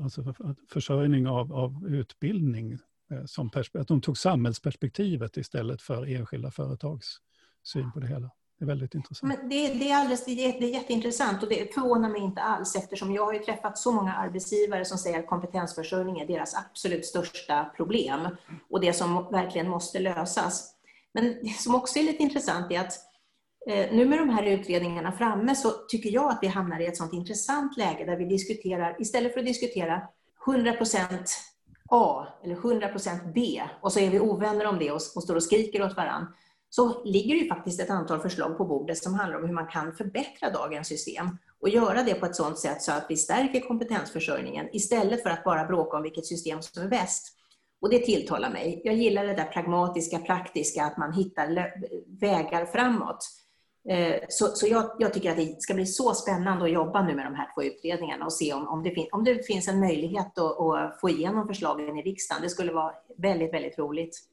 alltså 0.04 0.34
försörjning 0.70 1.28
av, 1.28 1.54
av 1.54 1.88
utbildning. 1.88 2.78
Som 3.26 3.50
att 3.74 3.88
de 3.88 4.02
tog 4.02 4.18
samhällsperspektivet 4.18 5.38
istället 5.38 5.82
för 5.82 6.06
enskilda 6.06 6.52
företags 6.52 7.18
syn 7.64 7.92
på 7.92 8.00
det 8.00 8.08
hela. 8.08 8.32
Det 8.62 8.66
är 8.66 8.68
väldigt 8.68 8.96
intressant. 8.96 9.34
Men 9.34 9.50
det, 9.50 9.74
det, 9.74 9.92
är 9.92 9.96
alldeles, 9.96 10.26
det, 10.26 10.32
är, 10.32 10.60
det 10.60 10.66
är 10.66 10.74
jätteintressant 10.74 11.44
och 11.44 11.50
det 11.50 11.74
förvånar 11.74 12.10
mig 12.10 12.22
inte 12.22 12.42
alls 12.42 12.76
eftersom 12.76 13.14
jag 13.14 13.26
har 13.26 13.34
ju 13.34 13.40
träffat 13.40 13.78
så 13.78 13.92
många 13.92 14.14
arbetsgivare 14.14 14.86
som 14.86 14.98
säger 14.98 15.20
att 15.20 15.28
kompetensförsörjning 15.28 16.20
är 16.20 16.28
deras 16.28 16.56
absolut 16.56 17.06
största 17.06 17.66
problem 17.76 18.28
och 18.70 18.82
det 18.82 18.94
som 18.94 19.28
verkligen 19.32 19.70
måste 19.70 20.00
lösas. 20.00 20.74
Men 21.14 21.24
det 21.24 21.50
som 21.50 21.76
också 21.76 22.00
är 22.00 22.04
lite 22.04 22.24
intressant 22.24 22.72
är 22.72 22.80
att 22.80 22.94
eh, 23.70 23.96
nu 23.96 24.06
med 24.06 24.20
de 24.20 24.30
här 24.30 24.44
utredningarna 24.44 25.12
framme 25.12 25.56
så 25.56 25.70
tycker 25.70 26.10
jag 26.10 26.32
att 26.32 26.40
vi 26.42 26.48
hamnar 26.48 26.80
i 26.80 26.86
ett 26.86 26.98
sånt 26.98 27.14
intressant 27.14 27.78
läge 27.78 28.06
där 28.06 28.18
vi 28.18 28.26
diskuterar, 28.26 29.02
istället 29.02 29.34
för 29.34 29.40
att 29.40 29.46
diskutera 29.46 30.02
100% 30.46 31.28
A 31.90 32.28
eller 32.44 32.56
100% 32.56 33.34
B 33.34 33.62
och 33.82 33.94
så 33.94 34.00
är 34.00 34.10
vi 34.10 34.20
ovänner 34.20 34.66
om 34.66 34.80
det 34.80 34.92
och, 34.92 35.02
och 35.16 35.24
står 35.24 35.36
och 35.36 35.44
skriker 35.44 35.84
åt 35.84 35.96
varandra 35.96 36.28
så 36.74 37.04
ligger 37.04 37.36
det 37.36 37.42
ju 37.42 37.48
faktiskt 37.48 37.80
ett 37.80 37.90
antal 37.90 38.20
förslag 38.20 38.58
på 38.58 38.66
bordet 38.66 38.98
som 38.98 39.14
handlar 39.14 39.38
om 39.38 39.46
hur 39.48 39.54
man 39.54 39.68
kan 39.68 39.94
förbättra 39.94 40.50
dagens 40.50 40.88
system 40.88 41.38
och 41.62 41.70
göra 41.70 42.04
det 42.04 42.14
på 42.14 42.26
ett 42.26 42.36
sådant 42.36 42.60
sätt 42.60 42.82
så 42.82 42.92
att 42.92 43.06
vi 43.10 43.18
stärker 43.18 43.60
kompetensförsörjningen 43.60 44.68
istället 44.72 45.24
för 45.24 45.30
att 45.30 45.44
bara 45.44 45.66
bråka 45.66 45.98
om 45.98 46.04
vilket 46.04 46.26
system 46.26 46.62
som 46.62 46.84
är 46.84 46.88
bäst. 46.88 47.38
Och 47.82 47.90
det 47.90 48.00
tilltalar 48.00 48.50
mig. 48.50 48.82
Jag 48.84 48.96
gillar 48.96 49.26
det 49.26 49.34
där 49.34 49.46
pragmatiska, 49.46 50.20
praktiska, 50.20 50.84
att 50.84 50.98
man 50.98 51.14
hittar 51.14 51.74
vägar 52.20 52.66
framåt. 52.66 53.28
Eh, 53.90 54.16
så, 54.30 54.48
så 54.48 54.68
jag, 54.68 54.92
jag, 55.00 55.14
tycker 55.14 55.32
att 55.32 55.38
det 55.38 55.62
ska 55.62 55.74
bli 55.74 55.86
så 55.86 56.14
spännande 56.14 56.66
att 56.66 56.72
jobba 56.72 57.04
nu 57.04 57.16
med 57.16 57.26
de 57.26 57.36
här 57.36 57.50
två 57.56 57.64
utredningarna 57.64 58.26
och 58.26 58.34
se 58.34 58.54
om, 58.54 58.68
om, 58.68 58.84
det, 58.84 58.92
fin, 58.92 59.08
om 59.12 59.24
det 59.24 59.48
finns 59.48 59.68
en 59.68 59.80
möjlighet 59.80 60.38
att, 60.38 60.60
att 60.60 61.00
få 61.02 61.10
igenom 61.10 61.48
förslagen 61.48 61.98
i 61.98 62.02
riksdagen. 62.02 62.44
Det 62.44 62.50
skulle 62.50 62.72
vara 62.72 62.94
väldigt, 63.18 63.54
väldigt 63.54 63.80
roligt. 63.80 64.31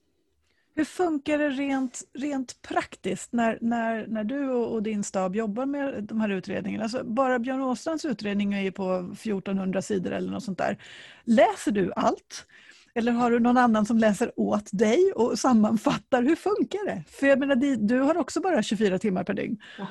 Hur 0.79 0.85
funkar 0.85 1.39
det 1.39 1.49
rent, 1.49 2.03
rent 2.15 2.63
praktiskt 2.63 3.33
när, 3.33 3.59
när, 3.61 4.07
när 4.07 4.25
du 4.25 4.51
och, 4.51 4.73
och, 4.73 4.83
din 4.83 5.05
stab 5.05 5.37
jobbar 5.37 5.67
med 5.67 6.05
de 6.05 6.21
här 6.21 6.29
utredningarna? 6.29 6.85
Alltså 6.85 7.05
bara 7.05 7.39
Björn 7.39 7.63
Åstrands 7.63 8.05
utredning 8.05 8.55
är 8.55 8.61
ju 8.61 8.73
på 8.73 9.13
1400 9.13 9.83
sidor 9.83 10.13
eller 10.13 10.31
något 10.31 10.45
sånt 10.45 10.59
där. 10.59 10.79
Läser 11.25 11.73
du 11.73 11.93
allt? 11.97 12.47
Eller 12.95 13.13
har 13.13 13.31
du 13.31 13.41
någon 13.41 13.57
annan 13.57 13.87
som 13.87 13.99
läser 13.99 14.33
åt 14.37 14.69
dig 14.73 15.13
och 15.13 15.39
sammanfattar? 15.39 16.23
Hur 16.23 16.37
funkar 16.37 16.87
det? 16.87 17.05
För 17.09 17.27
jag 17.27 17.39
menar, 17.39 17.57
du 17.77 18.01
har 18.01 18.17
också 18.17 18.41
bara 18.41 18.63
24 18.63 18.99
timmar 18.99 19.25
per 19.25 19.35
dygn. 19.35 19.57
Ja. 19.79 19.87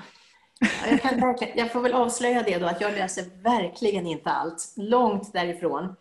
Jag, 0.89 1.01
kan 1.01 1.47
jag 1.55 1.71
får 1.71 1.81
väl 1.81 1.93
avslöja 1.93 2.43
det 2.43 2.57
då, 2.57 2.65
att 2.65 2.81
jag 2.81 2.93
läser 2.93 3.43
verkligen 3.43 4.07
inte 4.07 4.29
allt. 4.29 4.73
Långt 4.75 5.33
därifrån. 5.33 5.95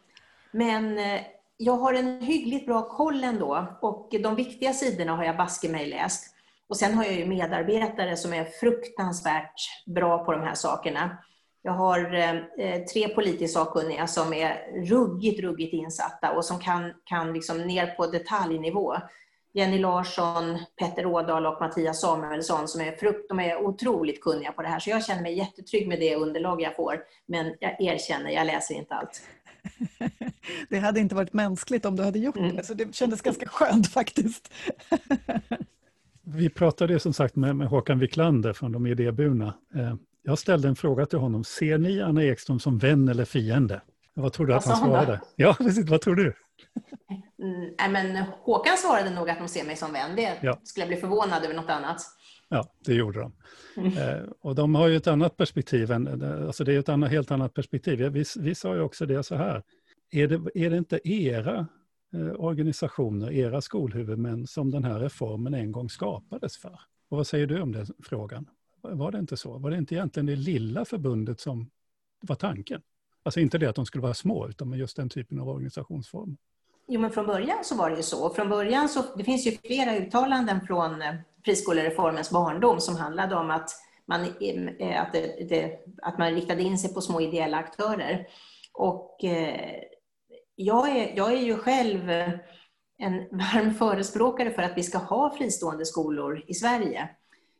Men 0.50 0.98
eh, 0.98 1.20
jag 1.56 1.76
har 1.76 1.94
en 1.94 2.20
hyggligt 2.20 2.66
bra 2.66 2.88
koll 2.88 3.24
ändå 3.24 3.66
och 3.82 4.08
de 4.22 4.34
viktiga 4.34 4.72
sidorna 4.72 5.16
har 5.16 5.24
jag 5.24 5.36
baske 5.36 5.68
mig 5.68 5.86
läst. 5.86 6.34
Och 6.68 6.76
sen 6.76 6.94
har 6.94 7.04
jag 7.04 7.14
ju 7.14 7.26
medarbetare 7.26 8.16
som 8.16 8.32
är 8.32 8.44
fruktansvärt 8.44 9.54
bra 9.86 10.24
på 10.24 10.32
de 10.32 10.40
här 10.40 10.54
sakerna. 10.54 11.18
Jag 11.62 11.72
har 11.72 12.14
eh, 12.14 12.78
tre 12.92 13.08
politiskt 13.08 13.54
sakkunniga 13.54 14.06
som 14.06 14.32
är 14.32 14.82
ruggigt, 14.86 15.40
ruggigt 15.40 15.74
insatta 15.74 16.32
och 16.32 16.44
som 16.44 16.58
kan, 16.58 16.92
kan 17.04 17.32
liksom 17.32 17.58
ner 17.58 17.86
på 17.86 18.06
detaljnivå. 18.06 18.96
Jenny 19.54 19.78
Larsson, 19.78 20.58
Petter 20.80 21.06
Ådahl 21.06 21.46
och 21.46 21.60
Mattias 21.60 22.00
Samuelsson 22.00 22.68
som 22.68 22.80
är, 22.80 22.92
frukt, 22.92 23.28
de 23.28 23.40
är 23.40 23.56
otroligt 23.56 24.20
kunniga 24.20 24.52
på 24.52 24.62
det 24.62 24.68
här. 24.68 24.78
Så 24.78 24.90
jag 24.90 25.04
känner 25.04 25.22
mig 25.22 25.38
jättetrygg 25.38 25.88
med 25.88 26.00
det 26.00 26.16
underlag 26.16 26.60
jag 26.60 26.76
får. 26.76 27.02
Men 27.26 27.54
jag 27.60 27.80
erkänner, 27.80 28.30
jag 28.30 28.46
läser 28.46 28.74
inte 28.74 28.94
allt 28.94 29.22
det 30.68 30.78
hade 30.78 31.00
inte 31.00 31.14
varit 31.14 31.32
mänskligt 31.32 31.84
om 31.84 31.96
du 31.96 32.02
hade 32.02 32.18
gjort 32.18 32.36
mm. 32.36 32.56
det, 32.56 32.64
så 32.64 32.74
det 32.74 32.94
kändes 32.94 33.22
ganska 33.22 33.48
skönt 33.48 33.88
faktiskt. 33.88 34.52
Vi 36.24 36.50
pratade 36.50 37.00
som 37.00 37.12
sagt 37.12 37.36
med, 37.36 37.56
med 37.56 37.68
Håkan 37.68 37.98
Wiklander 37.98 38.52
från 38.52 38.72
de 38.72 38.86
idéburna. 38.86 39.54
Eh, 39.74 39.94
jag 40.22 40.38
ställde 40.38 40.68
en 40.68 40.76
fråga 40.76 41.06
till 41.06 41.18
honom. 41.18 41.44
Ser 41.44 41.78
ni 41.78 42.02
Anna 42.02 42.24
Ekström 42.24 42.60
som 42.60 42.78
vän 42.78 43.08
eller 43.08 43.24
fiende? 43.24 43.80
Vad 44.14 44.32
tror 44.32 44.46
du 44.46 44.54
att 44.54 44.66
han 44.66 44.76
svarade? 44.76 45.20
Ja, 45.36 45.54
precis. 45.58 45.88
Vad 45.88 46.00
tror 46.00 46.14
du? 46.14 46.34
Mm, 47.42 47.92
men 47.92 48.24
Håkan 48.42 48.76
svarade 48.76 49.10
nog 49.10 49.30
att 49.30 49.38
de 49.38 49.48
ser 49.48 49.64
mig 49.64 49.76
som 49.76 49.92
vän. 49.92 50.16
Det 50.16 50.38
ja. 50.42 50.60
skulle 50.62 50.82
jag 50.82 50.88
bli 50.88 50.96
förvånad 50.96 51.44
över 51.44 51.54
något 51.54 51.70
annat. 51.70 52.02
Ja, 52.48 52.72
det 52.84 52.94
gjorde 52.94 53.20
de. 53.20 53.32
Mm. 53.76 53.98
Eh, 53.98 54.28
och 54.40 54.54
de 54.54 54.74
har 54.74 54.88
ju 54.88 54.96
ett 54.96 55.06
annat 55.06 55.36
perspektiv, 55.36 55.90
än, 55.90 56.22
alltså 56.46 56.64
det 56.64 56.74
är 56.74 56.78
ett 56.78 56.88
annat, 56.88 57.10
helt 57.10 57.30
annat 57.30 57.54
perspektiv. 57.54 57.98
Vi, 57.98 58.24
vi 58.38 58.54
sa 58.54 58.74
ju 58.74 58.80
också 58.80 59.06
det 59.06 59.22
så 59.22 59.34
här, 59.34 59.62
är 60.10 60.28
det, 60.28 60.40
är 60.54 60.70
det 60.70 60.78
inte 60.78 61.08
era 61.08 61.66
eh, 62.14 62.32
organisationer, 62.36 63.32
era 63.32 63.60
skolhuvudmän 63.60 64.46
som 64.46 64.70
den 64.70 64.84
här 64.84 64.98
reformen 64.98 65.54
en 65.54 65.72
gång 65.72 65.90
skapades 65.90 66.58
för? 66.58 66.80
Och 67.08 67.16
vad 67.16 67.26
säger 67.26 67.46
du 67.46 67.60
om 67.60 67.72
den 67.72 67.86
frågan? 68.04 68.46
Var 68.80 69.12
det 69.12 69.18
inte 69.18 69.36
så? 69.36 69.58
Var 69.58 69.70
det 69.70 69.76
inte 69.78 69.94
egentligen 69.94 70.26
det 70.26 70.36
lilla 70.36 70.84
förbundet 70.84 71.40
som 71.40 71.70
var 72.20 72.36
tanken? 72.36 72.82
Alltså 73.22 73.40
inte 73.40 73.58
det 73.58 73.66
att 73.66 73.76
de 73.76 73.86
skulle 73.86 74.02
vara 74.02 74.14
små, 74.14 74.48
utan 74.48 74.72
just 74.72 74.96
den 74.96 75.08
typen 75.08 75.38
av 75.38 75.48
organisationsform. 75.48 76.36
Jo, 76.88 77.00
men 77.00 77.10
från 77.10 77.26
början 77.26 77.64
så 77.64 77.76
var 77.76 77.90
det 77.90 77.96
ju 77.96 78.02
så. 78.02 78.30
Från 78.30 78.48
början 78.48 78.88
så, 78.88 79.04
det 79.16 79.24
finns 79.24 79.46
ju 79.46 79.50
flera 79.50 79.96
uttalanden 79.96 80.60
från 80.66 81.02
eh, 81.02 81.14
friskolereformens 81.46 82.30
barndom 82.30 82.80
som 82.80 82.96
handlade 82.96 83.34
om 83.34 83.50
att 83.50 83.70
man, 84.06 84.24
eh, 84.78 85.02
att, 85.02 85.12
det, 85.12 85.48
det, 85.48 85.78
att 86.02 86.18
man 86.18 86.34
riktade 86.34 86.62
in 86.62 86.78
sig 86.78 86.94
på 86.94 87.00
små 87.00 87.20
ideella 87.20 87.56
aktörer. 87.56 88.26
Och 88.72 89.24
eh, 89.24 89.82
jag, 90.56 90.96
är, 90.96 91.16
jag 91.16 91.32
är 91.32 91.40
ju 91.40 91.56
själv 91.56 92.10
en 92.98 93.28
varm 93.30 93.74
förespråkare 93.74 94.50
för 94.50 94.62
att 94.62 94.76
vi 94.76 94.82
ska 94.82 94.98
ha 94.98 95.36
fristående 95.36 95.86
skolor 95.86 96.44
i 96.46 96.54
Sverige. 96.54 97.08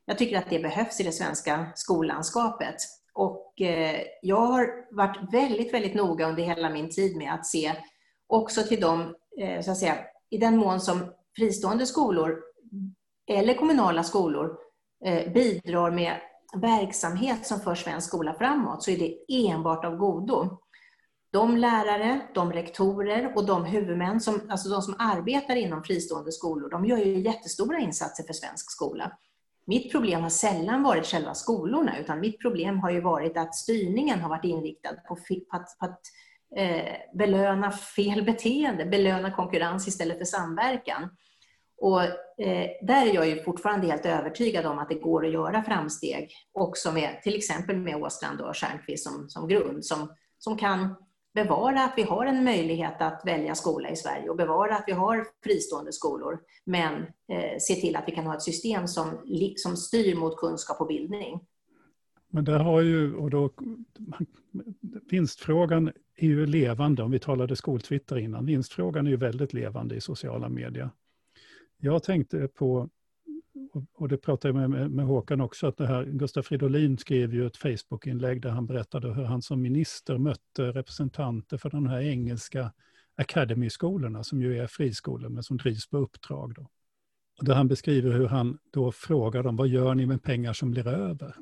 Jag 0.04 0.18
tycker 0.18 0.38
att 0.38 0.50
det 0.50 0.58
behövs 0.58 1.00
i 1.00 1.02
det 1.02 1.12
svenska 1.12 1.66
skollandskapet. 1.74 2.76
Och 3.12 3.60
eh, 3.60 4.00
jag 4.22 4.40
har 4.40 4.94
varit 4.96 5.32
väldigt, 5.32 5.74
väldigt 5.74 5.94
noga 5.94 6.28
under 6.28 6.42
hela 6.42 6.70
min 6.70 6.90
tid 6.90 7.16
med 7.16 7.34
att 7.34 7.46
se 7.46 7.72
också 8.26 8.62
till 8.62 8.80
de, 8.80 9.14
så 9.64 9.70
att 9.70 9.78
säga, 9.78 9.98
i 10.30 10.38
den 10.38 10.56
mån 10.56 10.80
som 10.80 11.12
fristående 11.36 11.86
skolor 11.86 12.42
eller 13.26 13.54
kommunala 13.54 14.02
skolor 14.02 14.58
eh, 15.04 15.32
bidrar 15.32 15.90
med 15.90 16.20
verksamhet 16.56 17.46
som 17.46 17.60
för 17.60 17.74
svensk 17.74 18.08
skola 18.08 18.34
framåt 18.34 18.82
så 18.82 18.90
är 18.90 18.98
det 18.98 19.46
enbart 19.48 19.84
av 19.84 19.96
godo. 19.96 20.58
De 21.32 21.56
lärare, 21.56 22.20
de 22.34 22.52
rektorer 22.52 23.32
och 23.36 23.46
de 23.46 23.64
huvudmän, 23.64 24.20
som, 24.20 24.40
alltså 24.50 24.68
de 24.68 24.82
som 24.82 24.94
arbetar 24.98 25.56
inom 25.56 25.84
fristående 25.84 26.32
skolor, 26.32 26.70
de 26.70 26.84
gör 26.84 26.96
ju 26.96 27.20
jättestora 27.20 27.78
insatser 27.78 28.24
för 28.24 28.32
svensk 28.32 28.70
skola. 28.70 29.12
Mitt 29.66 29.92
problem 29.92 30.22
har 30.22 30.30
sällan 30.30 30.82
varit 30.82 31.06
själva 31.06 31.34
skolorna, 31.34 31.98
utan 31.98 32.20
mitt 32.20 32.40
problem 32.40 32.78
har 32.78 32.90
ju 32.90 33.00
varit 33.00 33.36
att 33.36 33.54
styrningen 33.54 34.20
har 34.20 34.28
varit 34.28 34.44
inriktad 34.44 34.94
på, 35.08 35.18
att, 35.50 35.78
på 35.78 35.86
att 35.86 36.00
eh, 36.56 37.18
belöna 37.18 37.70
fel 37.70 38.22
beteende, 38.22 38.86
belöna 38.86 39.30
konkurrens 39.30 39.88
istället 39.88 40.18
för 40.18 40.24
samverkan. 40.24 41.10
Och 41.78 42.02
eh, 42.02 42.70
där 42.82 43.06
är 43.06 43.14
jag 43.14 43.28
ju 43.28 43.42
fortfarande 43.42 43.86
helt 43.86 44.06
övertygad 44.06 44.66
om 44.66 44.78
att 44.78 44.88
det 44.88 44.94
går 44.94 45.26
att 45.26 45.32
göra 45.32 45.62
framsteg, 45.62 46.30
också 46.52 46.92
med 46.92 47.22
till 47.22 47.36
exempel 47.36 47.76
med 47.76 47.96
Åstrand 47.96 48.40
och 48.40 48.56
Stjernquist 48.56 49.04
som, 49.04 49.28
som 49.28 49.48
grund, 49.48 49.84
som, 49.84 50.12
som 50.38 50.58
kan 50.58 50.94
bevara 51.34 51.84
att 51.84 51.92
vi 51.96 52.02
har 52.02 52.26
en 52.26 52.44
möjlighet 52.44 53.02
att 53.02 53.22
välja 53.24 53.54
skola 53.54 53.90
i 53.90 53.96
Sverige 53.96 54.28
och 54.28 54.36
bevara 54.36 54.76
att 54.76 54.84
vi 54.86 54.92
har 54.92 55.26
fristående 55.44 55.92
skolor, 55.92 56.38
men 56.64 56.94
eh, 57.02 57.58
se 57.60 57.74
till 57.74 57.96
att 57.96 58.04
vi 58.06 58.12
kan 58.12 58.26
ha 58.26 58.34
ett 58.34 58.42
system 58.42 58.88
som, 58.88 59.10
som 59.56 59.76
styr 59.76 60.16
mot 60.16 60.36
kunskap 60.36 60.80
och 60.80 60.86
bildning. 60.86 61.40
Men 62.28 62.44
där 62.44 62.58
har 62.58 62.80
ju, 62.80 63.16
och 63.16 63.30
då, 63.30 63.50
vinstfrågan 65.10 65.92
är 66.16 66.26
ju 66.26 66.46
levande, 66.46 67.02
om 67.02 67.10
vi 67.10 67.18
talade 67.18 67.56
skoltwitter 67.56 68.18
innan, 68.18 68.46
vinstfrågan 68.46 69.06
är 69.06 69.10
ju 69.10 69.16
väldigt 69.16 69.52
levande 69.52 69.94
i 69.94 70.00
sociala 70.00 70.48
medier. 70.48 70.90
Jag 71.78 72.02
tänkte 72.02 72.48
på, 72.48 72.88
och 73.94 74.08
det 74.08 74.16
pratade 74.18 74.60
jag 74.60 74.70
med, 74.70 74.90
med 74.90 75.06
Håkan 75.06 75.40
också, 75.40 75.66
att 75.66 75.76
det 75.76 75.86
här, 75.86 76.04
Gustaf 76.04 76.46
Fridolin 76.46 76.98
skrev 76.98 77.34
ju 77.34 77.46
ett 77.46 77.56
Facebook-inlägg 77.56 78.42
där 78.42 78.50
han 78.50 78.66
berättade 78.66 79.14
hur 79.14 79.24
han 79.24 79.42
som 79.42 79.62
minister 79.62 80.18
mötte 80.18 80.72
representanter 80.72 81.56
för 81.56 81.70
de 81.70 81.86
här 81.86 82.00
engelska 82.00 82.72
Academy-skolorna, 83.16 84.24
som 84.24 84.42
ju 84.42 84.58
är 84.58 84.66
friskolor 84.66 85.28
men 85.28 85.42
som 85.42 85.56
drivs 85.56 85.90
på 85.90 85.98
uppdrag. 85.98 86.54
Då. 86.54 86.68
Och 87.38 87.44
där 87.44 87.54
han 87.54 87.68
beskriver 87.68 88.10
hur 88.10 88.26
han 88.26 88.58
då 88.70 88.92
frågar 88.92 89.42
dem, 89.42 89.56
vad 89.56 89.68
gör 89.68 89.94
ni 89.94 90.06
med 90.06 90.22
pengar 90.22 90.52
som 90.52 90.70
blir 90.70 90.88
över? 90.88 91.36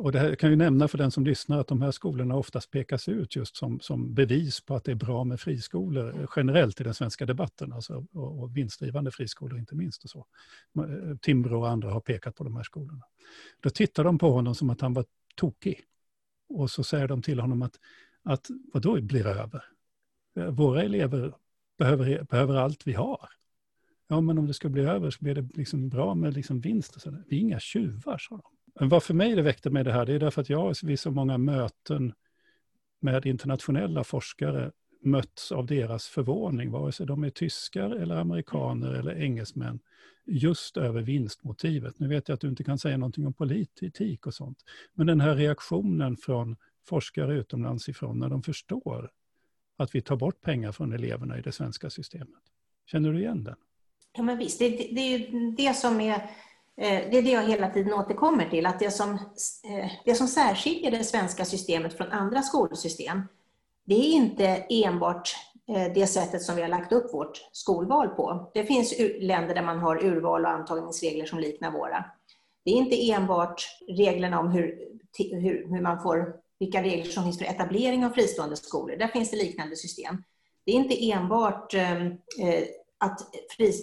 Och 0.00 0.12
det 0.12 0.18
här 0.18 0.34
kan 0.34 0.50
ju 0.50 0.56
nämna 0.56 0.88
för 0.88 0.98
den 0.98 1.10
som 1.10 1.24
lyssnar 1.24 1.58
att 1.58 1.66
de 1.66 1.82
här 1.82 1.90
skolorna 1.90 2.36
oftast 2.36 2.70
pekas 2.70 3.08
ut 3.08 3.36
just 3.36 3.56
som, 3.56 3.80
som 3.80 4.14
bevis 4.14 4.60
på 4.60 4.74
att 4.74 4.84
det 4.84 4.92
är 4.92 4.96
bra 4.96 5.24
med 5.24 5.40
friskolor 5.40 6.20
eh, 6.20 6.28
generellt 6.36 6.80
i 6.80 6.84
den 6.84 6.94
svenska 6.94 7.26
debatten, 7.26 7.72
alltså, 7.72 8.06
och, 8.12 8.42
och 8.42 8.56
vinstdrivande 8.56 9.10
friskolor 9.10 9.58
inte 9.58 9.74
minst. 9.74 10.04
Och 10.04 10.10
så. 10.10 10.26
Eh, 10.76 11.16
Timbro 11.16 11.60
och 11.60 11.68
andra 11.68 11.90
har 11.90 12.00
pekat 12.00 12.34
på 12.34 12.44
de 12.44 12.56
här 12.56 12.62
skolorna. 12.62 13.02
Då 13.60 13.70
tittar 13.70 14.04
de 14.04 14.18
på 14.18 14.30
honom 14.30 14.54
som 14.54 14.70
att 14.70 14.80
han 14.80 14.94
var 14.94 15.04
tokig. 15.34 15.80
och 16.48 16.70
så 16.70 16.84
säger 16.84 17.08
de 17.08 17.22
till 17.22 17.40
honom 17.40 17.62
att, 17.62 17.78
att 18.22 18.46
vad 18.72 18.82
då 18.82 19.00
blir 19.00 19.26
över? 19.26 19.64
Eh, 20.36 20.46
våra 20.46 20.82
elever 20.82 21.34
behöver, 21.78 22.22
behöver 22.22 22.54
allt 22.54 22.86
vi 22.86 22.92
har. 22.92 23.28
Ja, 24.08 24.20
men 24.20 24.38
om 24.38 24.46
det 24.46 24.54
ska 24.54 24.68
bli 24.68 24.82
över 24.82 25.10
så 25.10 25.18
blir 25.20 25.34
det 25.34 25.56
liksom 25.56 25.88
bra 25.88 26.14
med 26.14 26.34
liksom 26.34 26.60
vinst. 26.60 26.96
Och 26.96 27.02
så 27.02 27.10
där. 27.10 27.24
Vi 27.28 27.36
är 27.36 27.40
inga 27.40 27.60
tjuvar, 27.60 28.18
sa 28.18 28.36
de. 28.36 28.59
Men 28.74 28.88
vad 28.88 29.02
för 29.02 29.14
mig 29.14 29.34
det 29.34 29.42
väckte 29.42 29.70
mig 29.70 29.84
det 29.84 29.92
här, 29.92 30.06
det 30.06 30.12
är 30.12 30.18
därför 30.18 30.40
att 30.40 30.50
jag 30.50 30.74
vid 30.82 31.00
så 31.00 31.10
många 31.10 31.38
möten 31.38 32.12
med 33.00 33.26
internationella 33.26 34.04
forskare 34.04 34.72
mötts 35.02 35.52
av 35.52 35.66
deras 35.66 36.06
förvåning, 36.06 36.70
vare 36.70 36.92
sig 36.92 37.06
de 37.06 37.24
är 37.24 37.30
tyskar 37.30 37.90
eller 37.90 38.16
amerikaner 38.16 38.92
eller 38.92 39.22
engelsmän, 39.22 39.80
just 40.26 40.76
över 40.76 41.02
vinstmotivet. 41.02 41.98
Nu 41.98 42.08
vet 42.08 42.28
jag 42.28 42.34
att 42.34 42.40
du 42.40 42.48
inte 42.48 42.64
kan 42.64 42.78
säga 42.78 42.96
någonting 42.96 43.26
om 43.26 43.32
politik 43.32 44.26
och 44.26 44.34
sånt, 44.34 44.58
men 44.94 45.06
den 45.06 45.20
här 45.20 45.34
reaktionen 45.34 46.16
från 46.16 46.56
forskare 46.88 47.34
utomlands 47.34 47.88
ifrån 47.88 48.18
när 48.18 48.28
de 48.28 48.42
förstår 48.42 49.10
att 49.76 49.94
vi 49.94 50.00
tar 50.00 50.16
bort 50.16 50.40
pengar 50.40 50.72
från 50.72 50.92
eleverna 50.92 51.38
i 51.38 51.42
det 51.42 51.52
svenska 51.52 51.90
systemet. 51.90 52.42
Känner 52.86 53.12
du 53.12 53.18
igen 53.18 53.44
den? 53.44 53.56
Ja, 54.12 54.22
men 54.22 54.38
visst. 54.38 54.58
Det, 54.58 54.68
det, 54.68 54.88
det 54.94 55.00
är 55.00 55.18
ju 55.18 55.50
det 55.50 55.74
som 55.74 56.00
är 56.00 56.30
Eh, 56.80 57.10
det 57.10 57.18
är 57.18 57.22
det 57.22 57.30
jag 57.30 57.48
hela 57.48 57.70
tiden 57.70 57.92
återkommer 57.92 58.50
till, 58.50 58.66
att 58.66 58.78
det 58.78 58.90
som, 58.90 59.10
eh, 59.64 59.90
det 60.04 60.14
som 60.14 60.28
särskiljer 60.28 60.90
det 60.90 61.04
svenska 61.04 61.44
systemet 61.44 61.96
från 61.96 62.12
andra 62.12 62.42
skolsystem, 62.42 63.22
det 63.84 63.94
är 63.94 64.12
inte 64.12 64.46
enbart 64.68 65.36
eh, 65.68 65.92
det 65.94 66.06
sättet 66.06 66.42
som 66.42 66.56
vi 66.56 66.62
har 66.62 66.68
lagt 66.68 66.92
upp 66.92 67.14
vårt 67.14 67.48
skolval 67.52 68.08
på. 68.08 68.50
Det 68.54 68.64
finns 68.64 68.94
länder 69.20 69.54
där 69.54 69.62
man 69.62 69.78
har 69.78 70.04
urval 70.04 70.44
och 70.44 70.50
antagningsregler 70.50 71.26
som 71.26 71.38
liknar 71.38 71.70
våra. 71.70 72.04
Det 72.64 72.70
är 72.70 72.74
inte 72.74 73.10
enbart 73.10 73.66
reglerna 73.88 74.40
om 74.40 74.50
hur, 74.50 74.78
hur, 75.18 75.66
hur 75.68 75.80
man 75.80 76.02
får, 76.02 76.34
vilka 76.58 76.82
regler 76.82 77.10
som 77.10 77.24
finns 77.24 77.38
för 77.38 77.44
etablering 77.44 78.04
av 78.04 78.10
fristående 78.10 78.56
skolor. 78.56 78.96
Där 78.96 79.08
finns 79.08 79.30
det 79.30 79.36
liknande 79.36 79.76
system. 79.76 80.24
Det 80.64 80.72
är 80.72 80.76
inte 80.76 81.10
enbart 81.10 81.74
att, 83.00 83.20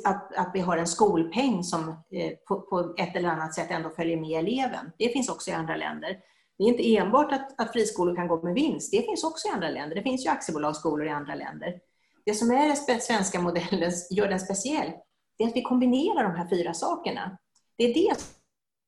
att, 0.06 0.36
att 0.36 0.51
vi 0.53 0.60
har 0.60 0.77
en 0.77 0.88
skolpeng 0.88 1.63
som 1.63 1.89
eh, 1.89 2.32
på, 2.47 2.62
på, 2.62 2.95
ett 2.97 3.15
eller 3.15 3.30
annat 3.30 3.53
sätt 3.53 3.71
ändå 3.71 3.89
följer 3.89 4.17
med 4.17 4.39
eleven. 4.39 4.91
Det 4.97 5.10
finns 5.10 5.30
också 5.30 5.51
i 5.51 5.53
andra 5.53 5.75
länder. 5.75 6.17
Det 6.58 6.63
är 6.63 6.67
inte 6.67 6.95
enbart 6.95 7.32
att, 7.32 7.62
att 7.62 7.71
friskolor 7.71 8.15
kan 8.15 8.27
gå 8.27 8.43
med 8.43 8.53
vinst. 8.53 8.91
Det 8.91 9.01
finns 9.01 9.23
också 9.23 9.47
i 9.47 9.51
andra 9.51 9.69
länder. 9.69 9.95
Det 9.95 10.01
finns 10.01 10.25
ju 10.25 10.30
aktiebolagsskolor 10.30 11.08
i 11.08 11.10
andra 11.10 11.36
länder. 11.36 11.80
Det 12.25 12.34
som 12.34 12.51
är 12.51 12.88
den 12.88 13.01
svenska 13.01 13.41
modellen, 13.41 13.91
gör 14.12 14.27
den 14.27 14.39
speciell, 14.39 14.91
det 15.38 15.43
är 15.43 15.47
att 15.47 15.56
vi 15.56 15.62
kombinerar 15.62 16.23
de 16.23 16.36
här 16.36 16.49
fyra 16.49 16.73
sakerna. 16.73 17.38
Det 17.77 17.84
är 17.84 17.93
det 17.93 18.15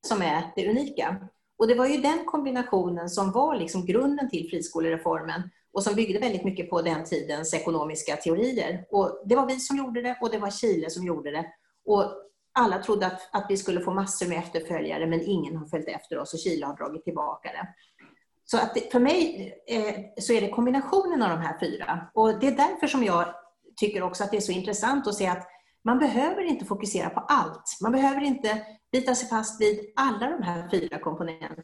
som 0.07 0.21
är 0.21 0.51
det 0.55 0.69
unika. 0.69 1.17
Och 1.57 1.67
det 1.67 1.75
var 1.75 1.85
ju 1.85 2.01
den 2.01 2.25
kombinationen 2.25 3.09
som 3.09 3.31
var 3.31 3.55
liksom 3.55 3.85
grunden 3.85 4.29
till 4.29 4.49
friskolereformen 4.49 5.41
och 5.73 5.83
som 5.83 5.95
byggde 5.95 6.19
väldigt 6.19 6.43
mycket 6.43 6.69
på 6.69 6.81
den 6.81 7.03
tidens 7.03 7.53
ekonomiska 7.53 8.15
teorier. 8.15 8.85
Och 8.89 9.23
det 9.25 9.35
var 9.35 9.45
vi 9.45 9.59
som 9.59 9.77
gjorde 9.77 10.01
det 10.01 10.17
och 10.21 10.29
det 10.29 10.37
var 10.37 10.51
Chile 10.51 10.89
som 10.89 11.05
gjorde 11.05 11.31
det. 11.31 11.45
Och 11.85 12.03
alla 12.53 12.83
trodde 12.83 13.07
att, 13.07 13.29
att 13.31 13.45
vi 13.49 13.57
skulle 13.57 13.81
få 13.81 13.93
massor 13.93 14.27
med 14.27 14.37
efterföljare 14.37 15.07
men 15.07 15.21
ingen 15.21 15.55
har 15.55 15.65
följt 15.65 15.87
efter 15.87 16.17
oss 16.17 16.33
och 16.33 16.39
Chile 16.39 16.65
har 16.65 16.77
dragit 16.77 17.03
tillbaka 17.03 17.49
det. 17.51 17.67
Så 18.45 18.57
att 18.57 18.73
det, 18.73 18.91
för 18.91 18.99
mig 18.99 19.53
eh, 19.67 19.95
så 20.21 20.33
är 20.33 20.41
det 20.41 20.49
kombinationen 20.49 21.21
av 21.21 21.29
de 21.29 21.39
här 21.39 21.59
fyra. 21.59 22.09
Och 22.13 22.39
det 22.39 22.47
är 22.47 22.51
därför 22.51 22.87
som 22.87 23.03
jag 23.03 23.25
tycker 23.75 24.03
också 24.03 24.23
att 24.23 24.31
det 24.31 24.37
är 24.37 24.41
så 24.41 24.51
intressant 24.51 25.07
att 25.07 25.15
se 25.15 25.27
att 25.27 25.47
man 25.83 25.99
behöver 25.99 26.41
inte 26.41 26.65
fokusera 26.65 27.09
på 27.09 27.19
allt. 27.19 27.77
Man 27.81 27.91
behöver 27.91 28.21
inte 28.21 28.61
bita 28.91 29.15
sig 29.15 29.29
fast 29.29 29.61
vid 29.61 29.79
alla 29.95 30.29
de 30.29 30.43
här 30.43 30.69
fyra 30.71 30.99
komponenterna 30.99 31.63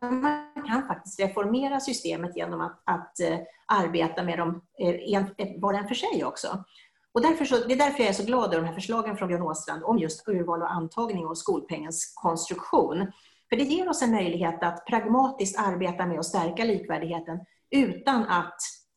man 0.00 0.66
kan 0.66 0.86
faktiskt 0.86 1.20
reformera 1.20 1.80
systemet 1.80 2.36
genom 2.36 2.60
att, 2.60 2.82
att 2.84 3.20
eh, 3.20 3.38
arbeta 3.66 4.22
med 4.22 4.38
dem 4.38 4.62
eh, 4.78 5.14
en, 5.14 5.34
eh, 5.38 5.60
var 5.60 5.72
och 5.72 5.78
en 5.78 5.88
för 5.88 5.94
sig 5.94 6.24
också. 6.24 6.64
Och 7.12 7.22
därför 7.22 7.44
så, 7.44 7.56
det 7.56 7.74
är 7.74 7.78
därför 7.78 8.00
jag 8.00 8.08
är 8.08 8.12
så 8.12 8.24
glad 8.24 8.54
över 8.54 8.62
de 8.62 8.66
här 8.66 8.74
förslagen 8.74 9.16
från 9.16 9.28
Björn 9.28 9.42
Åstrand 9.42 9.84
om 9.84 9.98
just 9.98 10.28
urval 10.28 10.62
och 10.62 10.72
antagning 10.72 11.26
och 11.26 11.38
skolpengens 11.38 12.12
konstruktion. 12.14 13.12
För 13.48 13.56
det 13.56 13.64
ger 13.64 13.88
oss 13.88 14.02
en 14.02 14.10
möjlighet 14.10 14.62
att 14.62 14.86
pragmatiskt 14.86 15.58
arbeta 15.58 16.06
med 16.06 16.18
att 16.18 16.26
stärka 16.26 16.64
likvärdigheten 16.64 17.40
utan 17.70 18.24
att, 18.24 18.56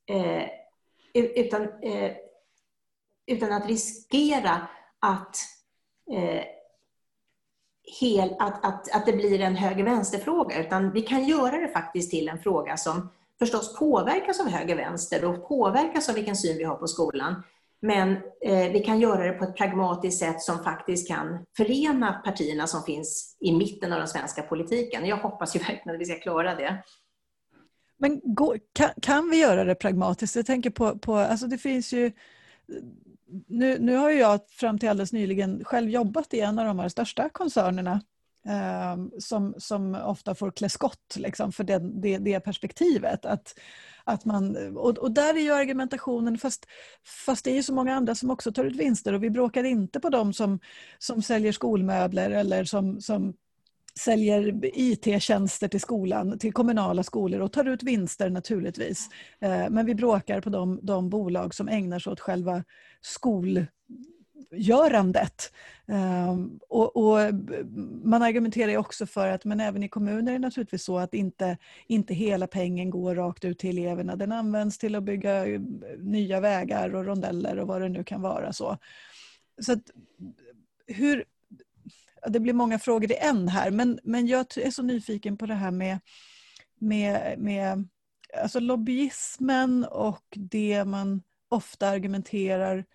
eh, 0.09 0.49
utan, 1.13 1.61
eh, 1.83 2.11
utan 3.25 3.51
att 3.51 3.67
riskera 3.67 4.67
att 4.99 5.35
eh, 6.11 6.43
hel, 7.99 8.35
att, 8.39 8.65
att, 8.65 8.95
att 8.95 9.05
det 9.05 9.13
blir 9.13 9.41
en 9.41 9.55
höger-vänster-fråga, 9.55 10.59
utan 10.59 10.91
vi 10.91 11.01
kan 11.01 11.23
göra 11.23 11.57
det 11.57 11.67
faktiskt 11.67 12.11
till 12.11 12.29
en 12.29 12.39
fråga 12.39 12.77
som 12.77 13.09
förstås 13.39 13.79
påverkas 13.79 14.39
av 14.39 14.47
höger-vänster 14.47 15.25
och 15.25 15.47
påverkas 15.47 16.09
av 16.09 16.15
vilken 16.15 16.35
syn 16.35 16.57
vi 16.57 16.63
har 16.63 16.75
på 16.75 16.87
skolan. 16.87 17.43
Men 17.81 18.11
eh, 18.41 18.71
vi 18.71 18.83
kan 18.85 18.99
göra 18.99 19.23
det 19.23 19.31
på 19.31 19.43
ett 19.43 19.55
pragmatiskt 19.55 20.19
sätt 20.19 20.41
som 20.41 20.63
faktiskt 20.63 21.07
kan 21.07 21.45
förena 21.57 22.13
partierna 22.13 22.67
som 22.67 22.83
finns 22.83 23.37
i 23.39 23.51
mitten 23.51 23.93
av 23.93 23.99
den 23.99 24.07
svenska 24.07 24.41
politiken. 24.41 25.05
Jag 25.05 25.17
hoppas 25.17 25.55
ju 25.55 25.59
verkligen 25.59 25.95
att 25.95 26.01
vi 26.01 26.05
ska 26.05 26.15
klara 26.15 26.55
det. 26.55 26.83
Men 27.97 28.21
går, 28.23 28.59
kan, 28.73 28.89
kan, 29.01 29.29
vi 29.29 29.41
göra 29.41 29.63
det 29.63 29.75
pragmatiskt? 29.75 30.35
Jag 30.35 30.45
tänker 30.45 30.69
på, 30.69 30.99
på 30.99 31.15
alltså 31.15 31.47
det 31.47 31.57
finns 31.57 31.93
ju 31.93 32.11
nu, 33.47 33.79
nu 33.79 33.95
har 33.95 34.09
jag 34.09 34.49
fram 34.49 34.79
till 34.79 34.89
alldeles 34.89 35.13
nyligen 35.13 35.63
själv 35.63 35.89
jobbat 35.89 36.33
i 36.33 36.39
en 36.39 36.59
av 36.59 36.65
de 36.65 36.79
här 36.79 36.89
största 36.89 37.29
koncernerna 37.29 38.01
eh, 38.47 38.97
som, 39.19 39.53
som 39.57 39.95
ofta 39.95 40.35
får 40.35 40.51
klä 40.51 40.69
skott 40.69 41.15
liksom, 41.15 41.51
för 41.51 41.63
det, 41.63 41.79
det, 41.79 42.17
det 42.17 42.39
perspektivet. 42.39 43.25
Att, 43.25 43.59
att 44.03 44.25
man, 44.25 44.75
och, 44.77 44.97
och, 44.97 45.11
där 45.11 45.33
är 45.33 45.41
ju 45.41 45.51
argumentationen, 45.51 46.37
fast, 46.37 46.65
fast 47.25 47.45
det 47.45 47.51
är 47.51 47.55
ju 47.55 47.63
så 47.63 47.73
många 47.73 47.95
andra 47.95 48.15
som 48.15 48.31
också 48.31 48.51
tar 48.51 48.65
ut 48.65 48.75
vinster 48.75 49.13
och 49.13 49.23
vi 49.23 49.29
bråkar 49.29 49.63
inte 49.63 49.99
på 49.99 50.09
dem 50.09 50.33
som, 50.33 50.59
som 50.99 51.21
säljer 51.21 51.51
skolmöbler 51.51 52.31
eller 52.31 52.63
som, 52.63 53.01
som 53.01 53.33
säljer 53.99 54.59
IT-tjänster 54.63 55.67
till 55.67 55.81
skolan, 55.81 56.39
till 56.39 56.53
kommunala 56.53 57.03
skolor 57.03 57.39
och 57.39 57.51
tar 57.51 57.65
ut 57.65 57.83
vinster 57.83 58.29
naturligtvis. 58.29 59.09
Eh, 59.39 59.69
men 59.69 59.85
vi 59.85 59.95
bråkar 59.95 60.41
på 60.41 60.49
de, 60.49 60.79
de 60.83 61.09
bolag 61.09 61.53
som 61.53 61.67
ägnar 61.67 61.99
sig 61.99 62.13
åt 62.13 62.19
själva 62.19 62.63
skolgörandet. 63.01 65.53
Eh, 65.87 66.37
och, 66.69 66.97
och, 66.97 67.19
man 68.03 68.21
argumenterar 68.21 68.77
också 68.77 69.05
för 69.05 69.27
att 69.27 69.45
men 69.45 69.59
även 69.59 69.83
i 69.83 69.89
kommuner 69.89 70.31
är 70.31 70.35
det 70.35 70.39
naturligtvis 70.39 70.83
så 70.83 70.97
att 70.97 71.13
inte, 71.13 71.57
inte 71.87 72.13
hela 72.13 72.47
pengen 72.47 72.89
går 72.89 73.15
rakt 73.15 73.45
ut 73.45 73.59
till 73.59 73.77
eleverna. 73.77 74.15
Den 74.15 74.31
används 74.31 74.77
till 74.77 74.95
att 74.95 75.03
bygga 75.03 75.47
eh, 75.47 75.61
nya 75.97 76.39
vägar 76.39 76.95
och 76.95 77.05
rondeller 77.05 77.59
och 77.59 77.67
vad 77.67 77.81
det 77.81 77.89
nu 77.89 78.03
kan 78.03 78.21
vara. 78.21 78.53
så. 78.53 78.77
Så 79.61 79.73
att, 79.73 79.91
hur, 80.87 81.25
det 82.27 82.39
blir 82.39 82.53
många 82.53 82.79
frågor 82.79 83.11
i 83.11 83.15
en 83.15 83.47
här, 83.47 83.71
men, 83.71 83.99
men 84.03 84.27
jag 84.27 84.57
är 84.57 84.71
så 84.71 84.83
nyfiken 84.83 85.37
på 85.37 85.45
det 85.45 85.53
här 85.53 85.71
med, 85.71 85.99
med, 86.79 87.39
med 87.39 87.87
alltså 88.41 88.59
lobbyismen 88.59 89.85
och 89.85 90.25
det 90.35 90.85
man 90.85 91.21
ofta 91.49 91.87
argumenterar 91.87 92.85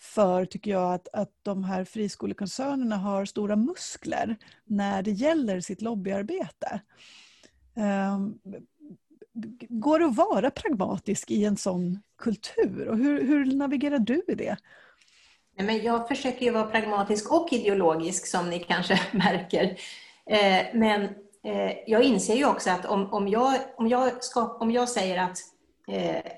för, 0.00 0.44
tycker 0.44 0.70
jag, 0.70 0.94
att, 0.94 1.08
att 1.12 1.30
de 1.42 1.64
här 1.64 1.84
friskolekoncernerna 1.84 2.96
har 2.96 3.24
stora 3.24 3.56
muskler 3.56 4.36
när 4.64 5.02
det 5.02 5.10
gäller 5.10 5.60
sitt 5.60 5.82
lobbyarbete. 5.82 6.80
Um, 7.74 8.38
går 9.68 9.98
det 9.98 10.06
att 10.06 10.16
vara 10.16 10.50
pragmatisk 10.50 11.30
i 11.30 11.44
en 11.44 11.56
sån 11.56 12.02
kultur? 12.18 12.88
Och 12.88 12.98
hur, 12.98 13.24
hur 13.26 13.44
navigerar 13.44 13.98
du 13.98 14.22
i 14.28 14.34
det? 14.34 14.56
Men 15.56 15.82
jag 15.82 16.08
försöker 16.08 16.44
ju 16.44 16.50
vara 16.50 16.66
pragmatisk 16.66 17.32
och 17.32 17.52
ideologisk 17.52 18.26
som 18.26 18.50
ni 18.50 18.58
kanske 18.58 19.00
märker. 19.12 19.64
Eh, 20.26 20.66
men 20.74 21.02
eh, 21.44 21.72
jag 21.86 22.02
inser 22.02 22.34
ju 22.34 22.46
också 22.46 22.70
att 22.70 22.86
om, 22.86 23.12
om, 23.12 23.28
jag, 23.28 23.54
om, 23.76 23.88
jag, 23.88 24.24
ska, 24.24 24.56
om 24.56 24.70
jag 24.70 24.88
säger 24.88 25.18
att 25.18 25.38
eh, 25.88 26.32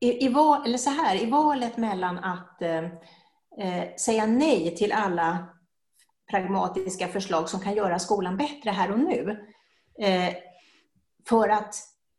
i, 0.00 0.24
i, 0.24 0.28
val, 0.28 0.66
eller 0.66 0.78
så 0.78 0.90
här, 0.90 1.22
i 1.22 1.30
valet 1.30 1.76
mellan 1.76 2.18
att 2.18 2.62
eh, 2.62 2.84
eh, 3.58 3.94
säga 3.96 4.26
nej 4.26 4.76
till 4.76 4.92
alla 4.92 5.46
pragmatiska 6.30 7.08
förslag 7.08 7.48
som 7.48 7.60
kan 7.60 7.74
göra 7.74 7.98
skolan 7.98 8.36
bättre 8.36 8.70
här 8.70 8.92
och 8.92 8.98
nu, 8.98 9.46
eh, 9.98 10.34
för 11.28 11.48
att 11.48 11.74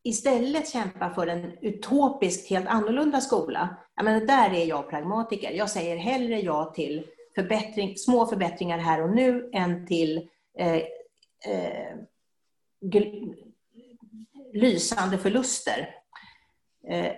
istället 0.08 0.70
kämpa 0.70 1.10
för 1.10 1.28
en 1.28 1.58
utopiskt 1.62 2.50
helt 2.50 2.68
annorlunda 2.68 3.22
skola, 3.22 3.76
Jag 3.96 4.06
menar, 4.06 4.26
där 4.26 4.54
är 4.54 4.66
jag 4.66 4.90
pragmatiker. 4.90 5.52
Jag 5.52 5.70
säger 5.70 5.98
hellre 5.98 6.40
ja 6.40 6.74
till 6.76 7.08
förbättring, 7.36 7.98
små 7.98 8.26
förbättringar 8.26 8.78
här 8.78 9.02
och 9.04 9.16
nu 9.16 9.50
än 9.54 9.88
till 9.88 10.30
eh, 10.58 10.76
eh, 11.46 11.96
lysande 14.54 15.18
förluster. 15.18 15.96
Eh, 16.88 17.12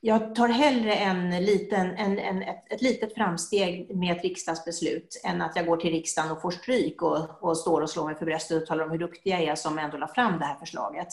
jag 0.00 0.34
tar 0.34 0.48
hellre 0.48 0.94
en 0.94 1.44
liten, 1.44 1.86
en, 1.86 2.18
en, 2.18 2.42
ett, 2.42 2.72
ett 2.72 2.82
litet 2.82 3.14
framsteg 3.14 3.96
med 3.96 4.16
ett 4.16 4.22
riksdagsbeslut 4.22 5.20
än 5.24 5.42
att 5.42 5.56
jag 5.56 5.66
går 5.66 5.76
till 5.76 5.90
riksdagen 5.90 6.30
och 6.30 6.42
får 6.42 6.50
stryk 6.50 7.02
och, 7.02 7.42
och 7.42 7.58
står 7.58 7.80
och 7.80 7.90
slår 7.90 8.06
mig 8.06 8.14
för 8.14 8.26
bröstet 8.26 8.62
och 8.62 8.68
talar 8.68 8.84
om 8.84 8.90
hur 8.90 8.98
duktig 8.98 9.30
jag 9.30 9.42
är 9.42 9.54
som 9.54 9.78
ändå 9.78 9.96
la 9.96 10.08
fram 10.08 10.38
det 10.38 10.44
här 10.44 10.58
förslaget. 10.58 11.08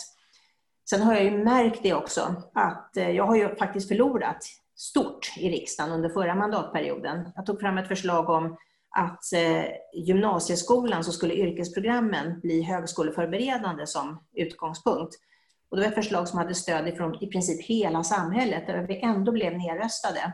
Sen 0.90 1.02
har 1.02 1.14
jag 1.14 1.24
ju 1.24 1.44
märkt 1.44 1.84
det 1.84 1.94
också, 1.94 2.36
att 2.54 2.98
eh, 2.98 3.10
jag 3.10 3.26
har 3.26 3.36
ju 3.36 3.56
faktiskt 3.56 3.88
förlorat 3.88 4.38
stort 4.76 5.34
i 5.38 5.50
riksdagen 5.50 5.92
under 5.92 6.10
förra 6.10 6.36
mandatperioden. 6.36 7.30
Jag 7.36 7.46
tog 7.46 7.60
fram 7.60 7.78
ett 7.78 7.88
förslag 7.88 8.30
om 8.30 8.58
att 8.96 9.34
eh, 9.34 9.66
gymnasieskolan 9.94 11.04
så 11.04 11.12
skulle 11.12 11.34
yrkesprogrammen 11.34 12.40
bli 12.40 12.62
högskoleförberedande 12.64 13.88
som 13.88 14.24
utgångspunkt. 14.34 15.16
Och 15.70 15.78
det 15.78 15.84
var 15.84 15.90
ett 15.90 15.96
förslag 15.96 16.28
som 16.28 16.40
hade 16.40 16.56
stöd 16.56 16.98
från 16.98 17.24
i 17.24 17.28
princip 17.28 17.66
hela 17.66 18.04
samhället, 18.04 18.68
där 18.68 18.88
vi 18.88 19.02
ändå 19.02 19.32
blev 19.32 19.58
nedröstade. 19.58 20.34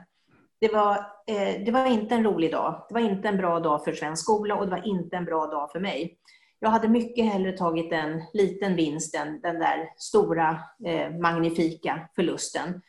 Det 0.59 0.73
var, 0.73 0.95
eh, 1.27 1.63
det 1.65 1.71
var 1.71 1.85
inte 1.85 2.15
en 2.15 2.23
rolig 2.23 2.51
dag. 2.51 2.85
Det 2.87 2.93
var 2.93 3.01
inte 3.01 3.27
en 3.27 3.37
bra 3.37 3.59
dag 3.59 3.83
för 3.83 3.93
svensk 3.93 4.23
skola 4.23 4.55
och 4.55 4.65
det 4.65 4.71
var 4.71 4.87
inte 4.87 5.17
en 5.17 5.25
bra 5.25 5.47
dag 5.47 5.71
för 5.71 5.79
mig. 5.79 6.17
Jag 6.59 6.69
hade 6.69 6.87
mycket 6.87 7.25
hellre 7.25 7.51
tagit 7.51 7.91
en 7.91 8.23
liten 8.33 8.75
vinst 8.75 9.15
än 9.15 9.41
den 9.41 9.59
där 9.59 9.93
stora, 9.97 10.59
eh, 10.85 11.11
magnifika 11.11 12.09
förlusten. 12.15 12.81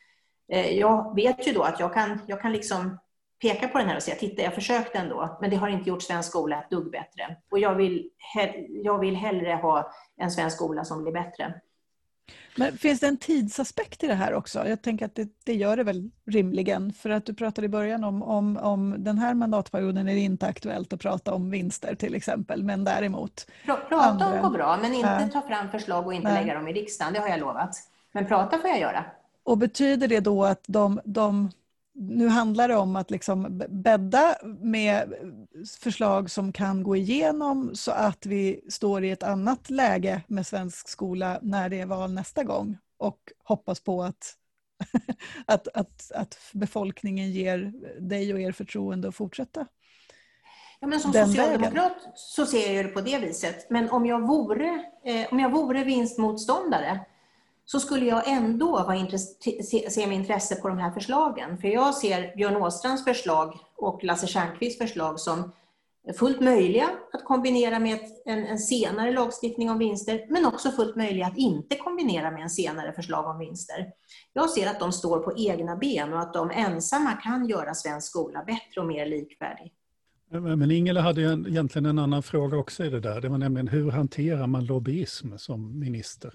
Eh, 0.53 0.79
jag 0.79 1.15
vet 1.15 1.47
ju 1.47 1.53
då 1.53 1.63
att 1.63 1.81
jag 1.81 1.95
kan, 1.95 2.21
jag 2.27 2.41
kan 2.41 2.53
liksom 2.53 2.99
peka 3.41 3.69
på 3.69 3.79
den 3.79 3.89
här 3.89 3.97
och 3.97 4.03
säga, 4.03 4.17
titta 4.17 4.43
jag 4.43 4.55
försökte 4.55 4.99
ändå, 4.99 5.39
men 5.41 5.51
det 5.51 5.57
har 5.57 5.69
inte 5.69 5.89
gjort 5.89 6.03
svensk 6.03 6.29
skola 6.29 6.63
ett 6.63 6.71
dugg 6.71 6.91
bättre. 6.91 7.37
Och 7.51 7.59
jag 7.59 7.75
vill, 7.75 8.11
jag 8.69 8.99
vill 8.99 9.17
hellre 9.17 9.53
ha 9.53 9.93
en 10.17 10.31
svensk 10.31 10.57
skola 10.57 10.85
som 10.85 11.03
blir 11.03 11.13
bättre. 11.13 11.61
Men 12.61 12.79
finns 12.79 13.01
det 13.01 13.07
en 13.07 13.17
tidsaspekt 13.17 14.05
i 14.05 14.07
det 14.07 14.15
här 14.15 14.35
också? 14.35 14.69
Jag 14.69 14.83
tänker 14.83 15.07
att 15.07 15.15
det, 15.15 15.29
det, 15.45 15.55
gör 15.55 15.77
det 15.77 15.85
väl 15.85 16.11
rimligen. 16.27 16.93
För 16.93 17.11
att 17.11 17.27
du 17.27 17.35
pratade 17.35 17.65
i 17.65 17.69
början 17.69 18.05
om, 18.05 18.23
om, 18.23 18.57
om 18.57 19.05
den 19.05 19.19
här 19.19 19.35
mandatperioden 19.35 20.09
är 20.09 20.15
det 20.15 20.21
inte 20.21 20.47
aktuellt 20.47 20.93
att 20.93 21.01
prata 21.01 21.35
om 21.35 21.51
vinster 21.51 21.95
till 21.95 22.15
exempel, 22.15 22.63
men 22.63 22.85
däremot... 22.85 23.47
Prata 23.65 23.97
andra, 23.97 24.27
om 24.27 24.43
går 24.43 24.51
bra, 24.51 24.79
men 24.83 24.95
inte 24.95 25.29
ta 25.33 25.43
fram 25.49 25.71
förslag 25.71 26.07
och 26.07 26.15
inte 26.15 26.29
nej. 26.29 26.45
lägga 26.45 26.55
dem 26.55 26.69
i 26.69 26.73
riksdagen, 26.73 27.13
det 27.13 27.21
har 27.21 27.29
jag 27.29 27.41
lovat. 27.41 27.77
Men 28.13 28.27
prata 28.27 28.59
får 28.59 28.71
jag 28.71 28.81
göra. 28.81 29.05
Och 29.43 29.59
betyder 29.59 30.09
det 30.09 30.21
då 30.21 30.45
att 30.45 30.65
de, 30.67 31.01
de 31.05 31.51
nu 31.95 32.29
handlar 32.29 32.69
det 32.69 32.77
om 32.77 32.97
att 32.97 33.11
liksom 33.11 33.63
bädda 33.69 34.37
med 34.61 35.15
förslag 35.81 36.31
som 36.31 36.53
kan 36.53 36.83
gå 36.83 36.97
igenom 36.97 37.71
så 37.75 37.91
att 37.91 38.27
vi 38.27 38.61
står 38.69 39.05
i 39.05 39.11
ett 39.11 39.23
annat 39.23 39.71
läge 39.71 40.23
med 40.27 40.47
svensk 40.47 40.89
skola 40.89 41.39
när 41.43 41.69
det 41.69 41.81
är 41.81 41.87
val 41.87 42.13
nästa 42.13 42.45
gång 42.45 42.79
och 42.99 43.19
hoppas 43.45 43.81
på 43.81 44.03
att, 44.03 44.35
att, 45.47 45.69
att, 45.69 46.13
att 46.15 46.39
befolkningen 46.53 47.31
ger 47.31 47.73
dig 48.01 48.35
och 48.35 48.41
er 48.41 48.53
förtroende 48.53 49.09
att 49.09 49.15
fortsätta. 49.15 49.67
Ja, 50.81 50.87
men 50.87 51.01
som 51.01 51.13
socialdemokrat 51.13 51.75
vägen. 51.75 52.13
så 52.15 52.47
ser 52.47 52.73
jag 52.73 52.85
det 52.85 52.89
på 52.89 53.01
det 53.01 53.19
viset. 53.19 53.71
Men 53.71 53.91
om 53.91 54.07
jag 54.07 54.27
vore, 54.27 54.85
eh, 55.05 55.33
om 55.33 55.41
jag 55.41 55.51
vore 55.51 55.85
vinstmotståndare 55.85 57.01
så 57.73 57.81
skulle 57.81 58.07
jag 58.07 58.29
ändå 58.29 58.71
vara 58.71 59.09
se 59.91 60.07
med 60.07 60.17
intresse 60.17 60.57
på 60.57 60.69
de 60.69 60.79
här 60.79 60.91
förslagen. 60.91 61.59
För 61.59 61.69
jag 61.69 61.95
ser 61.95 62.37
Björn 62.37 62.57
Åstrands 62.57 63.05
förslag 63.05 63.59
och 63.77 64.05
Lasse 64.05 64.27
Stjernkvists 64.27 64.79
förslag 64.79 65.21
som 65.21 65.53
fullt 66.19 66.41
möjliga 66.41 66.91
att 67.13 67.25
kombinera 67.25 67.79
med 67.79 67.99
en, 68.25 68.47
en, 68.47 68.59
senare 68.59 69.13
lagstiftning 69.13 69.71
om 69.71 69.79
vinster, 69.79 70.27
men 70.31 70.47
också 70.47 70.71
fullt 70.71 70.97
möjliga 70.97 71.27
att 71.27 71.37
inte 71.39 71.77
kombinera 71.77 72.31
med 72.31 72.43
en 72.43 72.51
senare 72.51 72.93
förslag 72.93 73.27
om 73.27 73.39
vinster. 73.39 73.87
Jag 74.33 74.51
ser 74.51 74.71
att 74.71 74.81
de 74.81 74.93
står 74.93 75.19
på 75.19 75.33
egna 75.37 75.77
ben 75.77 76.13
och 76.13 76.21
att 76.21 76.35
de 76.35 76.51
ensamma 76.51 77.13
kan 77.13 77.49
göra 77.49 77.75
svensk 77.75 78.07
skola 78.07 78.45
bättre 78.45 78.81
och 78.81 78.87
mer 78.87 79.07
likvärdig. 79.07 79.73
Men 80.31 80.71
Ingela 80.71 81.01
hade 81.01 81.21
ju 81.21 81.33
egentligen 81.49 81.87
en 81.87 81.99
annan 81.99 82.23
fråga 82.23 82.57
också 82.57 82.85
i 82.85 82.91
det 82.91 83.01
där. 83.01 83.21
Det 83.21 83.29
var 83.29 83.39
nämligen 83.39 83.69
hur 83.69 83.91
hanterar 83.91 84.47
man 84.47 84.65
lobbyism 84.65 85.37
som 85.37 85.79
minister? 85.79 86.35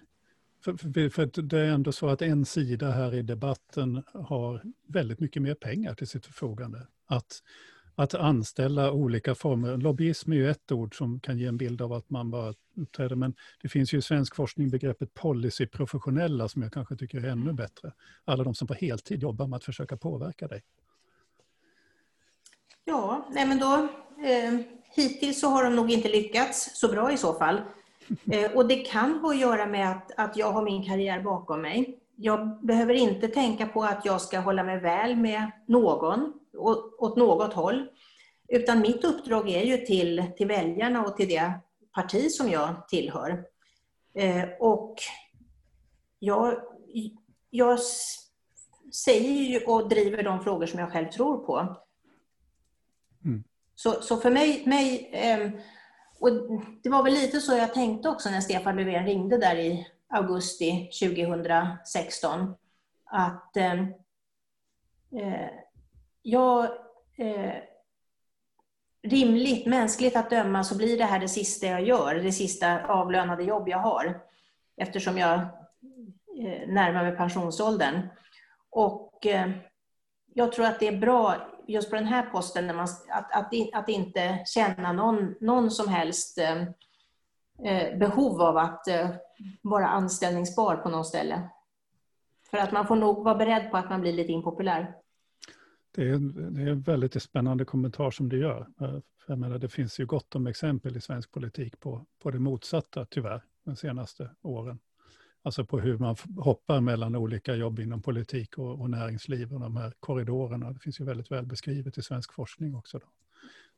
För, 0.66 0.78
för, 0.78 1.10
för, 1.10 1.42
det 1.42 1.60
är 1.60 1.66
ändå 1.66 1.92
så 1.92 2.08
att 2.08 2.22
en 2.22 2.46
sida 2.46 2.92
här 2.92 3.14
i 3.14 3.22
debatten 3.22 4.04
har 4.14 4.62
väldigt 4.88 5.20
mycket 5.20 5.42
mer 5.42 5.54
pengar 5.56 5.94
till 5.94 6.08
sitt 6.08 6.26
förfogande. 6.26 6.88
Att, 7.08 7.42
att 7.96 8.14
anställa 8.14 8.92
olika 8.92 9.36
former, 9.36 9.78
lobbyism 9.78 10.32
är 10.32 10.36
ju 10.36 10.50
ett 10.50 10.72
ord 10.72 10.98
som 10.98 11.20
kan 11.20 11.38
ge 11.38 11.46
en 11.46 11.58
bild 11.58 11.82
av 11.82 11.94
att 11.94 12.10
man 12.10 12.32
bara 12.32 12.54
uppträder, 12.78 13.16
men 13.16 13.36
det 13.62 13.70
finns 13.70 13.94
ju 13.94 13.98
i 13.98 14.02
svensk 14.02 14.36
forskning 14.36 14.70
begreppet 14.70 15.14
policyprofessionella 15.14 16.50
som 16.50 16.62
jag 16.62 16.74
kanske 16.74 16.96
tycker 16.96 17.18
är 17.18 17.30
ännu 17.30 17.54
bättre. 17.54 17.94
Alla 18.26 18.44
de 18.44 18.56
som 18.56 18.68
på 18.68 18.74
heltid 18.74 19.22
jobbar 19.24 19.48
med 19.48 19.58
att 19.58 19.64
försöka 19.64 19.98
påverka 19.98 20.48
dig. 20.48 20.64
Ja, 22.86 23.30
nej 23.32 23.48
men 23.48 23.60
då, 23.60 23.74
eh, 24.26 24.60
hittills 24.96 25.42
så 25.42 25.48
har 25.48 25.64
de 25.64 25.76
nog 25.76 25.92
inte 25.92 26.10
lyckats 26.10 26.80
så 26.80 26.88
bra 26.88 27.12
i 27.12 27.18
så 27.18 27.34
fall. 27.34 27.62
Eh, 28.32 28.52
och 28.52 28.68
det 28.68 28.76
kan 28.76 29.20
ha 29.20 29.30
att 29.30 29.40
göra 29.40 29.66
med 29.66 29.92
att, 29.92 30.12
att 30.18 30.38
jag 30.38 30.52
har 30.52 30.62
min 30.62 30.86
karriär 30.86 31.22
bakom 31.22 31.62
mig. 31.62 32.00
Jag 32.16 32.66
behöver 32.66 32.94
inte 32.94 33.28
tänka 33.28 33.68
på 33.68 33.84
att 33.84 34.06
jag 34.06 34.22
ska 34.22 34.40
hålla 34.40 34.64
mig 34.64 34.80
väl 34.80 35.16
med 35.16 35.52
någon, 35.66 36.34
åt 36.98 37.18
något 37.18 37.54
håll. 37.54 37.88
Utan 38.48 38.82
mitt 38.82 39.04
uppdrag 39.04 39.50
är 39.50 39.64
ju 39.64 39.78
till, 39.78 40.24
till 40.38 40.48
väljarna 40.48 41.06
och 41.06 41.18
till 41.18 41.30
det 41.30 41.54
parti 41.94 42.32
som 42.32 42.50
jag 42.50 42.88
tillhör. 42.88 43.46
Eh, 44.14 44.44
och 44.60 44.96
jag, 46.20 46.54
jag 47.50 47.80
säger 49.06 49.70
och 49.70 49.90
driver 49.90 50.24
de 50.24 50.44
frågor 50.44 50.66
som 50.66 50.80
jag 50.80 50.92
själv 50.92 51.10
tror 51.10 51.38
på. 51.38 51.76
Mm. 53.26 53.44
Så, 53.76 53.92
så 53.92 54.18
för 54.18 54.32
mig, 54.32 54.64
mig 54.66 55.10
eh, 55.14 55.52
och 56.20 56.30
det 56.84 56.90
var 56.90 57.04
väl 57.04 57.14
lite 57.14 57.42
så 57.42 57.56
jag 57.56 57.74
tänkte 57.74 58.10
också 58.10 58.30
när 58.30 58.42
Stefan 58.42 58.76
Löfven 58.76 59.06
ringde 59.06 59.38
där 59.38 59.56
i 59.56 59.88
augusti 60.08 60.90
2016. 61.02 62.56
Att 63.06 63.58
eh, 63.58 63.82
eh 65.22 65.50
jag, 66.22 66.64
eh, 67.18 67.54
rimligt, 69.04 69.66
mänskligt 69.66 70.16
att 70.16 70.30
döma, 70.30 70.64
så 70.64 70.78
blir 70.78 70.98
det 70.98 71.06
här 71.06 71.20
det 71.20 71.28
sista 71.28 71.68
jag 71.68 71.84
gör, 71.84 72.16
det 72.16 72.32
sista 72.32 72.86
avlönade 72.86 73.44
jobb 73.44 73.70
jag 73.70 73.78
har. 73.78 74.22
Eftersom 74.78 75.18
jag 75.18 75.34
eh, 75.34 76.68
närmar 76.68 77.04
mig 77.04 77.16
pensionsåldern. 77.16 78.08
Och 78.70 79.26
eh, 79.26 79.50
jag 80.34 80.52
tror 80.52 80.66
att 80.66 80.80
det 80.80 80.88
är 80.88 80.98
bra 80.98 81.36
just 81.68 81.90
på 81.90 81.96
den 81.96 82.06
här 82.06 82.30
posten, 82.30 82.68
när 82.68 82.74
man, 82.74 82.88
att, 83.10 83.32
att, 83.32 83.54
att 83.74 83.90
inte 83.90 84.44
känna 84.46 84.94
någon, 84.94 85.36
någon 85.40 85.72
som 85.72 85.88
helst 85.88 86.38
eh, 86.38 86.62
eh, 87.64 87.98
behov 87.98 88.42
av 88.42 88.58
att 88.58 88.88
eh, 88.88 89.10
vara 89.62 89.88
anställningsbar 89.88 90.76
på 90.76 90.90
något 90.90 91.08
ställe. 91.08 91.50
För 92.52 92.58
att 92.58 92.72
man 92.72 92.88
får 92.88 92.96
nog 92.96 93.24
vara 93.24 93.36
beredd 93.36 93.72
på 93.72 93.78
att 93.78 93.90
man 93.90 94.02
blir 94.02 94.14
lite 94.14 94.32
impopulär. 94.32 94.96
Det 95.96 96.10
är, 96.10 96.18
det 96.52 96.62
är 96.62 96.68
en 96.68 96.82
väldigt 96.82 97.24
spännande 97.24 97.66
kommentar 97.66 98.12
som 98.12 98.30
du 98.30 98.40
gör. 98.40 98.68
Eh, 98.82 98.98
jag 99.28 99.40
menar, 99.40 99.58
det 99.58 99.70
finns 99.70 100.00
ju 100.00 100.06
gott 100.06 100.36
om 100.36 100.48
exempel 100.48 100.98
i 100.98 101.02
svensk 101.02 101.32
politik 101.32 101.80
på, 101.80 102.06
på 102.24 102.32
det 102.32 102.40
motsatta, 102.40 103.06
tyvärr, 103.06 103.44
de 103.66 103.76
senaste 103.76 104.30
åren. 104.42 104.80
Alltså 105.46 105.66
på 105.66 105.80
hur 105.80 105.98
man 105.98 106.16
hoppar 106.38 106.82
mellan 106.82 107.16
olika 107.16 107.56
jobb 107.56 107.80
inom 107.80 108.02
politik 108.02 108.58
och, 108.58 108.82
och 108.82 108.90
näringsliv 108.90 109.54
och 109.54 109.60
de 109.60 109.78
här 109.78 109.94
korridorerna. 110.00 110.72
Det 110.72 110.80
finns 110.80 111.00
ju 111.00 111.06
väldigt 111.06 111.32
väl 111.32 111.46
beskrivet 111.46 111.98
i 111.98 112.02
svensk 112.02 112.34
forskning 112.34 112.76
också. 112.76 113.00
Då. 113.00 113.06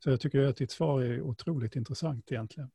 Så 0.04 0.10
jag 0.10 0.22
tycker 0.22 0.42
att 0.42 0.58
ditt 0.58 0.72
svar 0.72 1.02
är 1.02 1.22
otroligt 1.22 1.76
intressant 1.76 2.32
egentligen. 2.32 2.70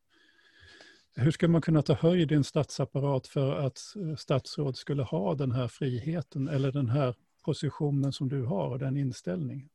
Hur 1.16 1.30
ska 1.30 1.48
man 1.48 1.62
kunna 1.62 1.82
ta 1.82 1.94
höjd 1.94 2.32
i 2.32 2.34
en 2.34 2.44
statsapparat 2.44 3.26
för 3.26 3.66
att 3.66 3.78
eh, 3.96 4.16
statsråd 4.16 4.76
skulle 4.76 5.02
ha 5.02 5.34
den 5.34 5.52
här 5.52 5.68
friheten 5.68 6.48
eller 6.48 6.72
den 6.72 6.88
här 6.88 7.14
positionen 7.44 8.12
som 8.12 8.28
du 8.28 8.44
har 8.44 8.68
och 8.68 8.78
den 8.78 8.96
inställningen? 8.96 9.68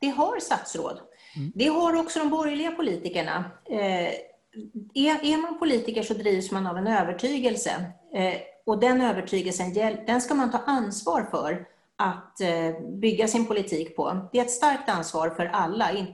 Det 0.00 0.08
har 0.08 0.40
statsråd. 0.40 1.00
Mm. 1.36 1.52
Det 1.54 1.66
har 1.66 2.00
också 2.00 2.18
de 2.18 2.30
borgerliga 2.30 2.70
politikerna. 2.70 3.44
Eh, 3.70 4.12
är, 4.94 5.24
är 5.24 5.42
man 5.42 5.58
politiker 5.58 6.02
så 6.02 6.14
drivs 6.14 6.50
man 6.50 6.66
av 6.66 6.76
en 6.76 6.86
övertygelse. 6.86 7.92
Eh, 8.14 8.34
och 8.70 8.80
den 8.80 9.00
övertygelsen 9.00 9.72
den 10.06 10.20
ska 10.20 10.34
man 10.34 10.50
ta 10.50 10.58
ansvar 10.58 11.22
för 11.30 11.66
att 11.96 12.40
eh, 12.40 12.80
bygga 12.80 13.28
sin 13.28 13.46
politik 13.46 13.96
på. 13.96 14.28
Det 14.32 14.38
är 14.38 14.42
ett 14.42 14.50
starkt 14.50 14.88
ansvar 14.88 15.30
för 15.30 15.46
alla, 15.46 15.90
eh, 15.92 16.06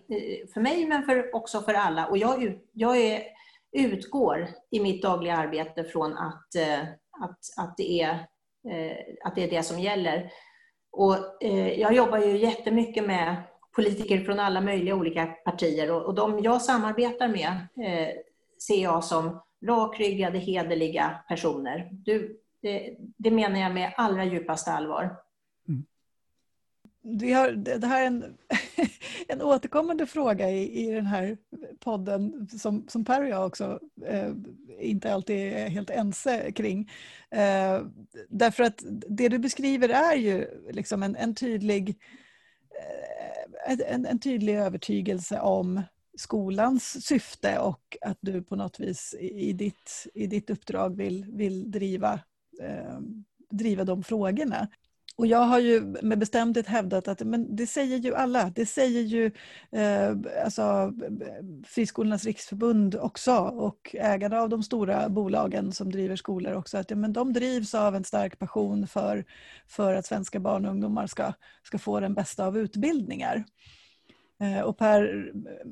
för 0.54 0.60
mig 0.60 0.86
men 0.86 1.02
för, 1.02 1.34
också 1.34 1.60
för 1.60 1.74
alla. 1.74 2.06
Och 2.06 2.18
jag, 2.18 2.58
jag 2.72 2.96
är, 2.96 3.22
utgår 3.72 4.48
i 4.70 4.80
mitt 4.80 5.02
dagliga 5.02 5.36
arbete 5.36 5.84
från 5.84 6.12
att, 6.12 6.54
eh, 6.54 6.80
att, 7.20 7.38
att, 7.56 7.76
det 7.76 8.02
är, 8.02 8.12
att 9.24 9.34
det 9.34 9.44
är 9.44 9.50
det 9.50 9.62
som 9.62 9.80
gäller. 9.80 10.32
Och 10.92 11.16
jag 11.76 11.92
jobbar 11.92 12.18
ju 12.18 12.36
jättemycket 12.36 13.06
med 13.06 13.36
politiker 13.72 14.24
från 14.24 14.40
alla 14.40 14.60
möjliga 14.60 14.94
olika 14.94 15.26
partier 15.26 15.90
och, 15.90 16.14
de 16.14 16.38
jag 16.42 16.62
samarbetar 16.62 17.28
med 17.28 17.52
ser 18.58 18.82
jag 18.82 19.04
som 19.04 19.42
rakryggade, 19.66 20.38
hederliga 20.38 21.24
personer. 21.28 21.88
Du, 21.92 22.40
det, 22.62 22.96
det 22.98 23.30
menar 23.30 23.60
jag 23.60 23.74
med 23.74 23.92
allra 23.96 24.24
djupaste 24.24 24.72
allvar. 24.72 25.16
Mm. 25.68 25.86
vi 27.02 27.32
har, 27.32 27.50
det 27.50 27.86
här 27.86 28.02
är 28.02 28.06
en, 28.06 28.36
en 29.28 29.42
återkommande 29.42 30.06
fråga 30.06 30.50
i, 30.50 30.86
i 30.86 30.90
den 30.90 31.06
här 31.06 31.36
podden 31.80 32.48
som, 32.58 32.88
som 32.88 33.04
Per 33.04 33.22
och 33.22 33.28
jag 33.28 33.46
också 33.46 33.80
eh, 34.06 34.32
inte 34.80 35.14
alltid 35.14 35.36
är 35.36 35.68
helt 35.68 35.90
ense 35.90 36.52
kring. 36.52 36.90
Eh, 37.30 37.82
därför 38.28 38.62
att 38.62 38.82
det 39.08 39.28
du 39.28 39.38
beskriver 39.38 39.88
är 39.88 40.16
ju 40.16 40.46
liksom 40.70 41.02
en, 41.02 41.16
en 41.16 41.34
tydlig 41.34 41.88
eh, 42.70 43.16
en, 43.66 44.06
en 44.06 44.18
tydlig 44.18 44.54
övertygelse 44.54 45.40
om 45.40 45.82
skolans 46.16 47.06
syfte 47.06 47.58
och 47.58 47.96
att 48.00 48.18
du 48.20 48.42
på 48.42 48.56
något 48.56 48.80
vis 48.80 49.14
i 49.20 49.52
ditt, 49.52 50.06
i 50.14 50.26
ditt 50.26 50.50
uppdrag 50.50 50.96
vill, 50.96 51.26
vill 51.32 51.70
driva, 51.70 52.20
eh, 52.60 52.98
driva 53.50 53.84
de 53.84 54.02
frågorna. 54.02 54.68
Och 55.18 55.26
jag 55.26 55.38
har 55.38 55.58
ju 55.58 55.80
med 56.02 56.18
bestämdhet 56.18 56.66
hävdat 56.66 57.08
att 57.08 57.20
men 57.20 57.56
det 57.56 57.66
säger 57.66 57.96
ju 57.96 58.14
alla. 58.14 58.52
Det 58.54 58.66
säger 58.66 59.00
ju 59.00 59.30
eh, 59.72 60.16
alltså, 60.44 60.92
Friskolornas 61.66 62.24
riksförbund 62.24 62.94
också 62.94 63.32
och 63.36 63.96
ägarna 63.98 64.40
av 64.40 64.48
de 64.48 64.62
stora 64.62 65.08
bolagen 65.08 65.72
som 65.72 65.92
driver 65.92 66.16
skolor 66.16 66.52
också. 66.52 66.78
Att 66.78 66.90
ja, 66.90 66.96
men 66.96 67.12
de 67.12 67.32
drivs 67.32 67.74
av 67.74 67.96
en 67.96 68.04
stark 68.04 68.38
passion 68.38 68.86
för, 68.86 69.24
för 69.66 69.94
att 69.94 70.06
svenska 70.06 70.40
barn 70.40 70.64
och 70.64 70.70
ungdomar 70.70 71.06
ska, 71.06 71.32
ska 71.62 71.78
få 71.78 72.00
den 72.00 72.14
bästa 72.14 72.46
av 72.46 72.58
utbildningar. 72.58 73.44
Eh, 74.40 74.60
och 74.60 74.78
Per 74.78 75.32
eh, 75.34 75.70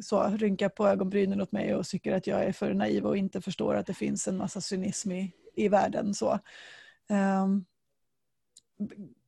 så, 0.00 0.28
rynkar 0.28 0.68
på 0.68 0.88
ögonbrynen 0.88 1.40
åt 1.40 1.52
mig 1.52 1.74
och 1.74 1.86
tycker 1.86 2.12
att 2.12 2.26
jag 2.26 2.44
är 2.44 2.52
för 2.52 2.74
naiv 2.74 3.06
och 3.06 3.16
inte 3.16 3.40
förstår 3.40 3.74
att 3.74 3.86
det 3.86 3.94
finns 3.94 4.28
en 4.28 4.36
massa 4.36 4.60
cynism 4.60 5.12
i, 5.12 5.32
i 5.56 5.68
världen. 5.68 6.14
Så. 6.14 6.38
Ehm, 7.08 7.64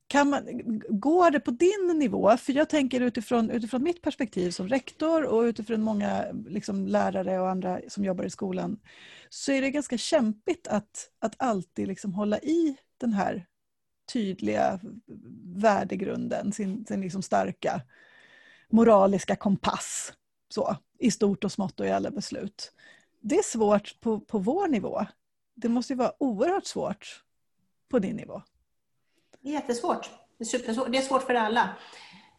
kan 0.07 0.29
man, 0.29 0.43
går 0.89 1.31
det 1.31 1.39
på 1.39 1.51
din 1.51 1.99
nivå? 1.99 2.37
För 2.37 2.53
jag 2.53 2.69
tänker 2.69 3.01
utifrån, 3.01 3.51
utifrån 3.51 3.83
mitt 3.83 4.01
perspektiv 4.01 4.51
som 4.51 4.67
rektor 4.67 5.23
och 5.23 5.41
utifrån 5.41 5.81
många 5.81 6.25
liksom, 6.47 6.87
lärare 6.87 7.39
och 7.39 7.49
andra 7.49 7.79
som 7.87 8.05
jobbar 8.05 8.23
i 8.23 8.29
skolan 8.29 8.79
så 9.29 9.51
är 9.51 9.61
det 9.61 9.71
ganska 9.71 9.97
kämpigt 9.97 10.67
att, 10.67 11.09
att 11.19 11.35
alltid 11.37 11.87
liksom 11.87 12.13
hålla 12.13 12.39
i 12.39 12.77
den 12.97 13.13
här 13.13 13.45
tydliga 14.13 14.79
värdegrunden, 15.43 16.51
sin, 16.51 16.85
sin 16.85 17.01
liksom 17.01 17.21
starka 17.21 17.81
moraliska 18.69 19.35
kompass 19.35 20.13
så, 20.49 20.75
i 20.99 21.11
stort 21.11 21.43
och 21.43 21.51
smått 21.51 21.79
och 21.79 21.85
i 21.85 21.91
alla 21.91 22.11
beslut. 22.11 22.71
Det 23.21 23.35
är 23.35 23.43
svårt 23.43 23.99
på, 23.99 24.19
på 24.19 24.39
vår 24.39 24.67
nivå. 24.67 25.05
Det 25.61 25.69
måste 25.69 25.93
ju 25.93 25.97
vara 25.97 26.11
oerhört 26.17 26.65
svårt 26.65 27.23
på 27.89 27.99
din 27.99 28.15
nivå. 28.15 28.41
Det 29.41 29.49
är 29.49 29.53
jättesvårt. 29.53 30.09
Det 30.37 30.43
är, 30.43 30.45
supersvårt. 30.45 30.91
det 30.91 30.97
är 30.97 31.01
svårt 31.01 31.23
för 31.23 31.33
alla. 31.33 31.69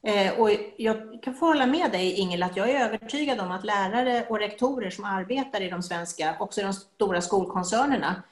Eh, 0.02 0.40
och 0.40 0.50
jag 0.76 1.22
kan 1.22 1.34
få 1.34 1.46
hålla 1.46 1.66
med 1.66 1.90
dig 1.92 2.12
Ingela, 2.12 2.46
att 2.46 2.56
jag 2.56 2.70
är 2.70 2.84
övertygad 2.84 3.40
om 3.40 3.50
att 3.50 3.64
lärare 3.64 4.26
och 4.28 4.38
rektorer 4.38 4.90
som 4.90 5.04
arbetar 5.04 5.60
i 5.60 5.70
de 5.70 5.82
svenska, 5.82 6.36
också 6.40 6.60
i 6.60 6.64
de 6.64 6.72
stora 6.72 7.20
skolkoncernerna, 7.20 8.22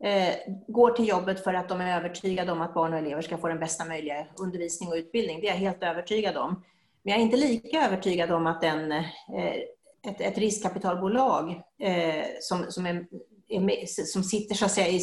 eh, 0.00 0.34
går 0.68 0.90
till 0.90 1.08
jobbet 1.08 1.44
för 1.44 1.54
att 1.54 1.68
de 1.68 1.80
är 1.80 1.96
övertygade 1.96 2.52
om 2.52 2.60
att 2.60 2.74
barn 2.74 2.92
och 2.92 2.98
elever 2.98 3.22
ska 3.22 3.38
få 3.38 3.48
den 3.48 3.60
bästa 3.60 3.84
möjliga 3.84 4.26
undervisning 4.36 4.88
och 4.88 4.94
utbildning. 4.94 5.40
Det 5.40 5.48
är 5.48 5.52
jag 5.52 5.58
helt 5.58 5.82
övertygad 5.82 6.36
om. 6.36 6.64
Men 7.02 7.12
jag 7.12 7.20
är 7.20 7.24
inte 7.24 7.36
lika 7.36 7.86
övertygad 7.86 8.32
om 8.32 8.46
att 8.46 8.64
en, 8.64 8.92
eh, 8.92 9.02
ett, 10.06 10.20
ett 10.20 10.38
riskkapitalbolag 10.38 11.62
eh, 11.78 12.24
som, 12.40 12.64
som 12.68 12.86
är 12.86 13.06
som 14.06 14.24
sitter 14.24 14.54
så 14.54 14.64
att 14.64 14.72
säga, 14.72 15.00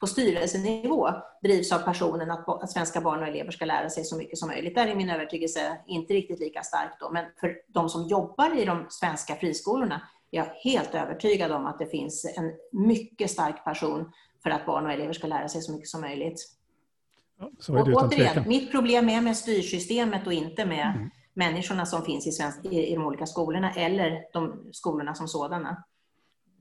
på 0.00 0.06
styrelsenivå 0.06 1.10
drivs 1.42 1.72
av 1.72 1.78
passionen 1.78 2.30
att, 2.30 2.48
att 2.48 2.70
svenska 2.70 3.00
barn 3.00 3.22
och 3.22 3.28
elever 3.28 3.50
ska 3.50 3.64
lära 3.64 3.90
sig 3.90 4.04
så 4.04 4.16
mycket 4.16 4.38
som 4.38 4.48
möjligt. 4.48 4.74
Där 4.74 4.86
är 4.86 4.94
min 4.94 5.10
övertygelse 5.10 5.78
inte 5.86 6.14
riktigt 6.14 6.40
lika 6.40 6.62
stark. 6.62 6.92
Då. 7.00 7.10
Men 7.10 7.24
för 7.40 7.56
de 7.66 7.88
som 7.88 8.08
jobbar 8.08 8.58
i 8.58 8.64
de 8.64 8.86
svenska 8.88 9.34
friskolorna 9.34 10.08
är 10.30 10.38
jag 10.38 10.44
helt 10.44 10.94
övertygad 10.94 11.52
om 11.52 11.66
att 11.66 11.78
det 11.78 11.86
finns 11.86 12.24
en 12.36 12.52
mycket 12.72 13.30
stark 13.30 13.64
passion 13.64 14.12
för 14.42 14.50
att 14.50 14.66
barn 14.66 14.86
och 14.86 14.92
elever 14.92 15.12
ska 15.12 15.26
lära 15.26 15.48
sig 15.48 15.62
så 15.62 15.72
mycket 15.72 15.88
som 15.88 16.00
möjligt. 16.00 16.48
Ja, 17.38 17.46
och, 17.68 17.88
återigen, 17.88 18.48
mitt 18.48 18.70
problem 18.70 19.08
är 19.08 19.20
med 19.20 19.36
styrsystemet 19.36 20.26
och 20.26 20.32
inte 20.32 20.66
med 20.66 20.94
mm. 20.96 21.10
människorna 21.34 21.86
som 21.86 22.04
finns 22.04 22.26
i, 22.26 22.32
svensk, 22.32 22.64
i, 22.64 22.86
i 22.86 22.94
de 22.94 23.06
olika 23.06 23.26
skolorna 23.26 23.72
eller 23.72 24.24
de 24.32 24.68
skolorna 24.72 25.14
som 25.14 25.28
sådana. 25.28 25.84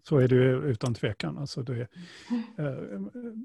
Så 0.03 0.17
är 0.17 0.27
det 0.27 0.35
utan 0.69 0.93
tvekan. 0.93 1.37
Alltså 1.37 1.63
det, 1.63 1.81
eh, 2.57 2.73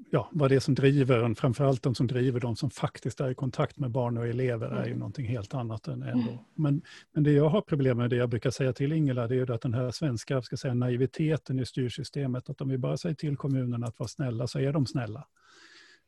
ja, 0.09 0.29
vad 0.31 0.51
det 0.51 0.55
är 0.55 0.59
som 0.59 0.75
driver 0.75 1.23
en, 1.23 1.35
framförallt 1.35 1.83
de 1.83 1.95
som 1.95 2.07
driver 2.07 2.39
de 2.39 2.55
som 2.55 2.69
faktiskt 2.69 3.19
är 3.19 3.29
i 3.29 3.35
kontakt 3.35 3.79
med 3.79 3.91
barn 3.91 4.17
och 4.17 4.27
elever 4.27 4.67
är 4.67 4.83
ju 4.83 4.87
mm. 4.87 4.99
någonting 4.99 5.27
helt 5.27 5.53
annat 5.53 5.87
än 5.87 6.03
ändå. 6.03 6.31
Mm. 6.31 6.43
Men, 6.55 6.81
men 7.13 7.23
det 7.23 7.31
jag 7.31 7.49
har 7.49 7.61
problem 7.61 7.97
med, 7.97 8.09
det 8.09 8.15
jag 8.15 8.29
brukar 8.29 8.49
säga 8.49 8.73
till 8.73 8.91
Ingela, 8.91 9.27
det 9.27 9.35
är 9.35 9.45
ju 9.45 9.53
att 9.53 9.61
den 9.61 9.73
här 9.73 9.91
svenska 9.91 10.41
ska 10.41 10.57
säga, 10.57 10.73
naiviteten 10.73 11.59
i 11.59 11.65
styrsystemet, 11.65 12.49
att 12.49 12.61
om 12.61 12.69
vi 12.69 12.77
bara 12.77 12.97
säger 12.97 13.15
till 13.15 13.37
kommunerna 13.37 13.87
att 13.87 13.99
vara 13.99 14.07
snälla 14.07 14.47
så 14.47 14.59
är 14.59 14.73
de 14.73 14.85
snälla. 14.85 15.27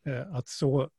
Eh, 0.06 0.36
att 0.36 0.48
så, 0.48 0.90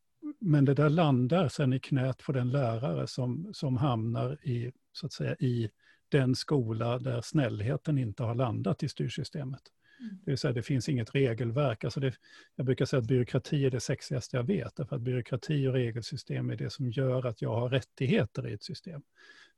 men 0.40 0.64
det 0.64 0.74
där 0.74 0.88
landar 0.88 1.48
sen 1.48 1.72
i 1.72 1.80
knät 1.80 2.22
på 2.22 2.32
den 2.32 2.50
lärare 2.50 3.06
som, 3.06 3.50
som 3.52 3.76
hamnar 3.76 4.48
i, 4.48 4.72
så 4.92 5.06
att 5.06 5.12
säga, 5.12 5.34
i 5.34 5.70
den 6.10 6.34
skola 6.34 6.98
där 6.98 7.20
snällheten 7.20 7.98
inte 7.98 8.22
har 8.22 8.34
landat 8.34 8.82
i 8.82 8.88
styrsystemet. 8.88 9.62
Mm. 10.00 10.18
Det 10.24 10.30
vill 10.30 10.38
säga 10.38 10.52
det 10.52 10.62
finns 10.62 10.88
inget 10.88 11.14
regelverk. 11.14 11.84
Alltså 11.84 12.00
det, 12.00 12.14
jag 12.56 12.66
brukar 12.66 12.84
säga 12.84 13.00
att 13.00 13.06
byråkrati 13.06 13.64
är 13.64 13.70
det 13.70 13.80
sexigaste 13.80 14.36
jag 14.36 14.44
vet. 14.44 14.76
Därför 14.76 14.96
att 14.96 15.02
byråkrati 15.02 15.68
och 15.68 15.72
regelsystem 15.72 16.50
är 16.50 16.56
det 16.56 16.70
som 16.70 16.90
gör 16.90 17.26
att 17.26 17.42
jag 17.42 17.54
har 17.54 17.68
rättigheter 17.68 18.48
i 18.48 18.52
ett 18.52 18.62
system. 18.62 19.02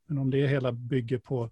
Men 0.06 0.18
om 0.18 0.30
det 0.30 0.46
hela 0.46 0.72
bygger 0.72 1.18
på, 1.18 1.50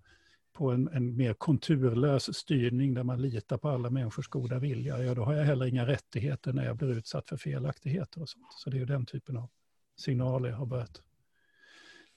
på 0.52 0.70
en, 0.70 0.88
en 0.88 1.16
mer 1.16 1.34
konturlös 1.34 2.36
styrning 2.36 2.94
där 2.94 3.02
man 3.02 3.22
litar 3.22 3.58
på 3.58 3.68
alla 3.68 3.90
människors 3.90 4.28
goda 4.28 4.58
vilja, 4.58 5.04
ja 5.04 5.14
då 5.14 5.24
har 5.24 5.34
jag 5.34 5.44
heller 5.44 5.66
inga 5.66 5.86
rättigheter 5.86 6.52
när 6.52 6.64
jag 6.64 6.76
blir 6.76 6.98
utsatt 6.98 7.28
för 7.28 7.36
felaktigheter 7.36 8.22
och 8.22 8.28
sånt. 8.28 8.46
Så 8.50 8.70
det 8.70 8.78
är 8.78 8.86
den 8.86 9.06
typen 9.06 9.36
av 9.36 9.48
signaler 9.96 10.48
jag 10.48 10.56
har 10.56 10.66
börjat 10.66 11.02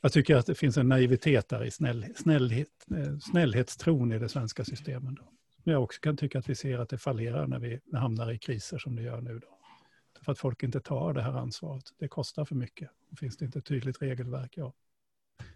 jag 0.04 0.12
tycker 0.12 0.36
att 0.36 0.46
det 0.46 0.56
finns 0.56 0.78
en 0.78 0.90
naivitet 0.90 1.50
där 1.50 1.64
i 1.64 1.72
snäll, 1.72 2.06
snällhet, 2.16 2.68
eh, 2.98 3.18
snällhetstron 3.20 4.14
i 4.14 4.20
det 4.20 4.30
svenska 4.30 4.66
systemet. 4.66 5.16
Då. 5.16 5.24
Men 5.64 5.74
jag 5.74 5.84
också 5.84 6.00
kan 6.00 6.18
tycka 6.18 6.40
att 6.40 6.50
vi 6.50 6.56
ser 6.56 6.80
att 6.80 6.90
det 6.90 6.98
fallerar 6.98 7.48
när 7.48 7.60
vi 7.60 7.80
hamnar 7.94 8.32
i 8.32 8.38
kriser 8.38 8.78
som 8.78 8.96
det 8.96 9.02
gör 9.02 9.22
nu. 9.22 9.40
Då. 9.40 9.48
För 10.26 10.32
att 10.32 10.40
folk 10.40 10.64
inte 10.64 10.80
tar 10.80 11.14
det 11.14 11.22
här 11.22 11.34
ansvaret. 11.34 11.84
Det 12.00 12.08
kostar 12.08 12.46
för 12.46 12.56
mycket. 12.56 12.90
Finns 13.20 13.38
det 13.38 13.46
inte 13.46 13.60
ett 13.60 13.66
tydligt 13.66 14.02
regelverk, 14.02 14.54
ja, 14.56 14.74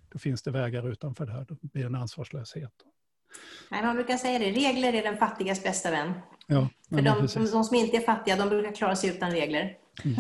då 0.10 0.20
finns 0.20 0.42
det 0.42 0.52
vägar 0.52 0.90
utanför 0.90 1.26
det 1.26 1.32
här. 1.32 1.46
Då 1.50 1.56
blir 1.62 1.84
det 1.84 1.88
en 1.88 1.96
ansvarslöshet. 1.96 2.74
Nej, 3.72 3.84
man 3.84 3.96
brukar 3.96 4.18
säga 4.18 4.40
det, 4.40 4.52
regler 4.52 4.94
är 4.94 5.04
den 5.04 5.18
fattigas 5.18 5.64
bästa 5.64 5.92
vän. 5.92 6.14
Ja, 6.48 6.70
för 6.90 7.02
de, 7.02 7.28
de, 7.52 7.64
som 7.64 7.76
inte 7.76 7.98
är 7.98 8.02
fattiga, 8.02 8.36
de 8.36 8.50
brukar 8.50 8.72
klara 8.72 8.96
sig 8.96 9.10
utan 9.10 9.32
regler. 9.32 9.78
Mm. 10.04 10.18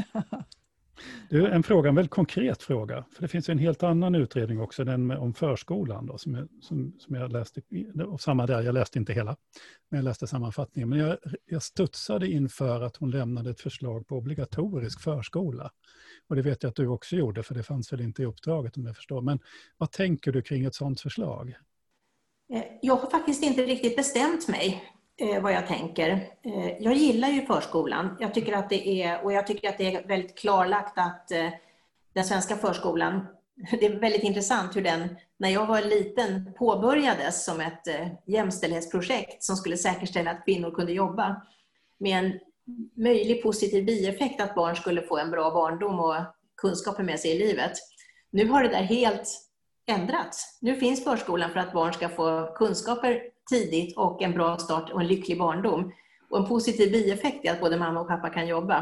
Du, 1.30 1.48
en 1.48 1.64
fråga, 1.64 1.90
en 1.90 1.96
väldigt 1.96 2.12
konkret 2.12 2.64
fråga. 2.64 3.06
För 3.16 3.22
det 3.22 3.28
finns 3.28 3.50
en 3.50 3.58
helt 3.58 3.84
annan 3.84 4.16
utredning 4.16 4.62
också, 4.62 4.84
den 4.84 5.12
om 5.12 5.34
förskolan, 5.34 6.06
då, 6.06 6.18
som, 6.18 6.36
jag, 6.36 6.48
som, 6.62 6.94
som 7.00 7.16
jag 7.16 7.32
läste, 7.32 7.62
och 8.08 8.22
samma 8.22 8.46
där, 8.46 8.62
jag 8.62 8.74
läste 8.74 9.00
inte 9.00 9.14
hela, 9.14 9.38
men 9.90 9.98
jag 9.98 10.04
läste 10.04 10.28
sammanfattningen. 10.28 10.90
Men 10.90 11.00
jag, 11.00 11.18
jag 11.46 11.64
studsade 11.64 12.28
inför 12.28 12.82
att 12.82 12.98
hon 12.98 13.12
lämnade 13.12 13.50
ett 13.50 13.62
förslag 13.62 14.08
på 14.08 14.16
obligatorisk 14.16 15.02
förskola. 15.02 15.72
Och 16.28 16.36
det 16.36 16.42
vet 16.42 16.64
jag 16.64 16.70
att 16.70 16.76
du 16.76 16.88
också 16.88 17.16
gjorde, 17.16 17.44
för 17.44 17.56
det 17.56 17.64
fanns 17.64 17.94
väl 17.94 18.02
inte 18.02 18.22
i 18.22 18.26
uppdraget 18.26 18.78
om 18.78 18.86
jag 18.86 18.96
förstår. 18.96 19.22
Men 19.22 19.40
vad 19.78 19.92
tänker 19.92 20.32
du 20.32 20.42
kring 20.42 20.66
ett 20.66 20.76
sådant 20.76 21.02
förslag? 21.02 21.58
Eh, 22.54 22.64
jag 22.82 22.96
har 22.96 23.10
faktiskt 23.10 23.44
inte 23.44 23.62
riktigt 23.62 23.96
bestämt 23.96 24.48
mig 24.48 24.97
eh, 25.18 25.42
vad 25.42 25.54
jag 25.54 25.68
tänker. 25.68 26.10
Eh, 26.42 26.78
jag 26.80 26.94
gillar 26.94 27.28
ju 27.28 27.46
förskolan. 27.46 28.18
Jag 28.20 28.34
tycker 28.34 28.54
att 28.54 28.70
det 28.70 29.04
är, 29.04 29.24
och 29.24 29.34
jag 29.34 29.48
tycker 29.48 29.70
att 29.70 29.78
det 29.78 29.96
är 29.96 30.08
väldigt 30.08 30.38
klarlagt 30.38 30.98
att 30.98 31.32
eh, 31.32 31.50
den 32.14 32.26
svenska 32.26 32.56
förskolan, 32.56 33.28
det 33.72 33.86
är 33.86 34.00
väldigt 34.00 34.24
intressant 34.24 34.76
hur 34.76 34.82
den, 34.82 35.18
när 35.38 35.50
jag 35.50 35.66
var 35.66 35.82
liten, 35.82 36.54
påbörjades 36.54 37.46
som 37.46 37.62
ett 37.62 37.88
eh, 37.88 38.08
jämställdhetsprojekt 38.26 39.44
som 39.44 39.56
skulle 39.56 39.78
säkerställa 39.78 40.32
att 40.32 40.46
kvinnor 40.46 40.72
kunde 40.72 40.92
jobba 40.92 41.42
med 42.00 42.20
en 42.20 42.40
möjlig 42.96 43.44
positiv 43.44 43.86
bieffekt 43.86 44.42
att 44.42 44.56
barn 44.56 44.76
skulle 44.76 45.02
få 45.02 45.18
en 45.18 45.32
bra 45.32 45.52
barndom 45.52 46.00
och 46.00 46.16
kunskaper 46.62 47.04
med 47.04 47.20
sig 47.20 47.32
i 47.32 47.40
livet. 47.40 47.72
Nu 48.32 48.48
har 48.48 48.64
det 48.64 48.70
där 48.70 48.84
helt 48.84 49.48
ändrats. 49.86 50.58
Nu 50.62 50.76
finns 50.76 51.04
förskolan 51.04 51.52
för 51.52 51.60
att 51.60 51.74
barn 51.74 51.94
ska 51.94 52.10
få 52.10 52.54
kunskaper 52.56 53.22
tidigt 53.50 53.98
och 53.98 54.22
en 54.22 54.34
bra 54.34 54.58
start 54.58 54.90
och 54.90 55.02
en 55.02 55.08
lycklig 55.08 55.38
barndom. 55.40 55.92
Och 56.30 56.38
en 56.38 56.48
positiv 56.48 56.92
bieffekt 56.92 57.46
är 57.46 57.52
att 57.52 57.62
både 57.62 57.78
mamma 57.78 58.00
och 58.00 58.08
pappa 58.08 58.30
kan 58.30 58.48
jobba. 58.48 58.78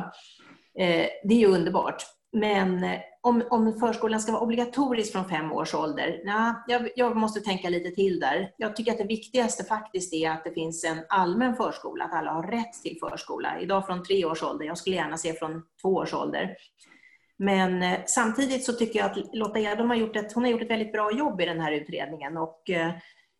Eh, 0.79 1.05
det 1.23 1.33
är 1.33 1.39
ju 1.39 1.47
underbart. 1.47 2.03
Men 2.31 2.83
eh, 2.83 2.99
om, 3.21 3.43
om 3.49 3.79
förskolan 3.79 4.19
ska 4.19 4.31
vara 4.31 4.41
obligatorisk 4.41 5.11
från 5.11 5.29
fem 5.29 5.51
års 5.51 5.75
ålder, 5.75 6.21
na, 6.25 6.63
jag, 6.67 6.89
jag, 6.95 7.15
måste 7.15 7.41
tänka 7.41 7.69
lite 7.69 7.91
till 7.91 8.19
där. 8.19 8.51
Jag 8.57 8.75
tycker 8.75 8.91
att 8.91 8.97
det 8.97 9.03
viktigaste 9.03 9.63
faktiskt 9.63 10.13
är 10.13 10.29
att 10.29 10.43
det 10.43 10.51
finns 10.51 10.83
en 10.83 10.97
allmän 11.09 11.55
förskola, 11.55 12.05
att 12.05 12.13
alla 12.13 12.31
har 12.31 12.43
rätt 12.43 12.73
till 12.83 12.97
förskola. 12.99 13.59
Idag 13.59 13.85
från 13.85 14.03
tre 14.03 14.25
års 14.25 14.43
ålder, 14.43 14.65
jag 14.65 14.77
skulle 14.77 14.95
gärna 14.95 15.17
se 15.17 15.33
från 15.33 15.63
två 15.81 15.89
års 15.89 16.13
ålder. 16.13 16.55
Men 17.37 17.83
eh, 17.83 17.99
samtidigt 18.05 18.65
så 18.65 18.73
tycker 18.73 18.99
jag 18.99 19.11
att 19.11 19.17
Lotta 19.33 19.59
Edholm 19.59 19.89
har 19.89 19.97
gjort 19.97 20.15
ett, 20.15 20.33
hon 20.33 20.43
har 20.43 20.51
gjort 20.51 20.61
ett 20.61 20.69
väldigt 20.69 20.93
bra 20.93 21.11
jobb 21.11 21.41
i 21.41 21.45
den 21.45 21.59
här 21.59 21.71
utredningen. 21.71 22.37
Och, 22.37 22.69
eh, 22.69 22.91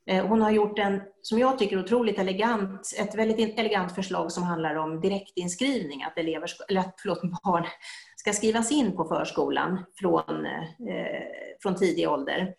hon 0.08 0.42
har 0.42 0.52
gjort 0.52 0.80
en, 0.80 1.02
som 1.22 1.40
jag 1.40 1.60
tycker, 1.60 1.80
otroligt 1.80 2.20
elegant, 2.20 2.94
ett 3.00 3.16
väldigt 3.16 3.60
elegant 3.60 3.96
förslag 3.96 4.32
som 4.32 4.44
handlar 4.44 4.76
om 4.76 5.02
direktinskrivning, 5.02 6.04
att, 6.04 6.18
elever, 6.18 6.50
eller 6.70 6.84
förlåt, 6.98 7.22
barn 7.44 7.66
ska 8.16 8.34
skrivas 8.34 8.72
in 8.72 8.96
på 8.96 9.06
förskolan 9.06 9.86
från, 10.00 10.46
eh, 10.90 11.22
från 11.62 11.76
tidig 11.76 12.10
ålder. 12.10 12.56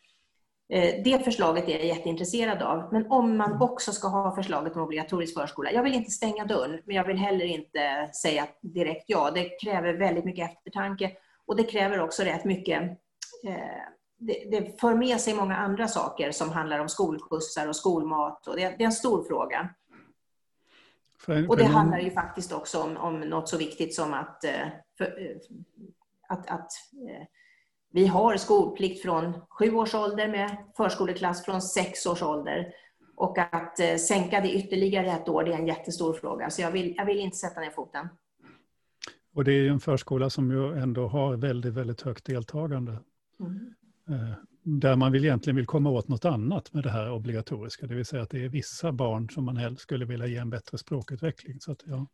Eh, 0.73 1.03
det 1.05 1.25
förslaget 1.25 1.69
är 1.69 1.73
jag 1.73 1.87
jätteintresserad 1.87 2.63
av. 2.63 2.89
Men 2.93 3.07
om 3.11 3.37
man 3.37 3.63
också 3.63 3.93
ska 3.93 4.09
ha 4.09 4.35
förslaget 4.35 4.77
om 4.77 4.83
obligatorisk 4.83 5.35
förskola. 5.35 5.73
Jag 5.73 5.83
vill 5.83 5.95
inte 5.95 6.11
stänga 6.11 6.45
dörren, 6.45 6.81
men 6.85 6.97
jag 6.97 7.05
vill 7.05 7.17
heller 7.17 7.45
inte 7.45 8.11
säga 8.23 8.47
direkt 8.63 9.05
ja. 9.07 9.31
Det 9.31 9.49
kräver 9.65 9.95
väldigt 9.95 10.25
mycket 10.25 10.51
eftertanke 10.51 11.13
och 11.47 11.57
det 11.57 11.65
kräver 11.65 12.01
också 12.01 12.23
rätt 12.23 12.45
mycket 12.45 12.83
eh, 13.47 13.83
det, 14.19 14.51
det 14.51 14.81
för 14.81 14.95
med 14.95 15.21
sig 15.21 15.35
många 15.35 15.57
andra 15.57 15.89
saker 15.89 16.33
som 16.33 16.51
handlar 16.51 16.79
om 16.79 16.89
skolskjutsar 16.89 17.69
och 17.69 17.77
skolmat. 17.77 18.47
Och 18.47 18.57
det, 18.57 18.63
det 18.63 18.85
är 18.85 18.87
en 18.87 18.93
stor 18.93 19.25
fråga. 19.25 19.75
För, 21.19 21.51
och 21.51 21.57
det 21.57 21.65
handlar 21.65 21.99
ju 21.99 22.11
faktiskt 22.11 22.53
också 22.53 22.83
om, 22.83 22.97
om 22.97 23.21
något 23.21 23.49
så 23.49 23.59
viktigt 23.59 23.95
som 23.95 24.15
att, 24.15 24.45
eh, 24.45 24.69
för, 24.99 25.39
att, 26.29 26.51
att 26.51 26.73
vi 27.93 28.07
har 28.07 28.37
skolplikt 28.37 29.03
från 29.03 29.41
sju 29.51 29.75
års 29.75 29.95
ålder 29.95 30.29
med 30.29 30.57
förskoleklass 30.77 31.45
från 31.45 31.63
sex 31.63 32.07
års 32.07 32.23
ålder. 32.23 32.73
Och 33.17 33.39
att 33.39 33.81
eh, 33.81 33.97
sänka 33.97 34.41
det 34.41 34.55
ytterligare 34.55 35.07
ett 35.07 35.29
år, 35.29 35.45
det 35.45 35.53
är 35.53 35.59
en 35.59 35.67
jättestor 35.67 36.13
fråga. 36.13 36.51
Så 36.51 36.63
jag 36.63 36.71
vill, 36.71 36.95
jag 36.97 37.07
vill 37.07 37.19
inte 37.19 37.37
sätta 37.37 37.61
ner 37.61 37.71
foten. 37.71 38.09
Och 39.35 39.45
det 39.45 39.53
är 39.53 39.61
ju 39.61 39.69
en 39.69 39.81
förskola 39.81 40.31
som 40.31 40.51
ju 40.51 40.79
ändå 40.79 41.09
har 41.09 41.37
väldigt, 41.37 41.75
väldigt 41.75 42.03
högt 42.03 42.25
deltagande. 42.25 42.99
Mm. 43.41 43.75
Eh, 44.11 44.33
där 44.63 44.97
man 44.97 45.13
vill 45.13 45.25
egentligen 45.25 45.57
vill 45.57 45.67
komma 45.67 45.91
åt 45.91 46.09
något 46.09 46.25
annat 46.25 46.73
med 46.73 46.83
det 46.83 46.91
här 46.91 47.13
obligatoriska, 47.13 47.87
det 47.87 47.95
vill 47.95 48.05
säga 48.05 48.23
att 48.23 48.31
det 48.31 48.45
är 48.45 48.49
vissa 48.49 48.93
barn 48.93 49.31
som 49.31 49.45
man 49.45 49.57
helst 49.57 49.83
skulle 49.83 50.05
vilja 50.05 50.27
ge 50.27 50.37
en 50.37 50.51
bättre 50.51 50.79
språkutveckling. 50.79 51.61
Så 51.61 51.73
att, 51.73 51.83
ja. 51.85 52.07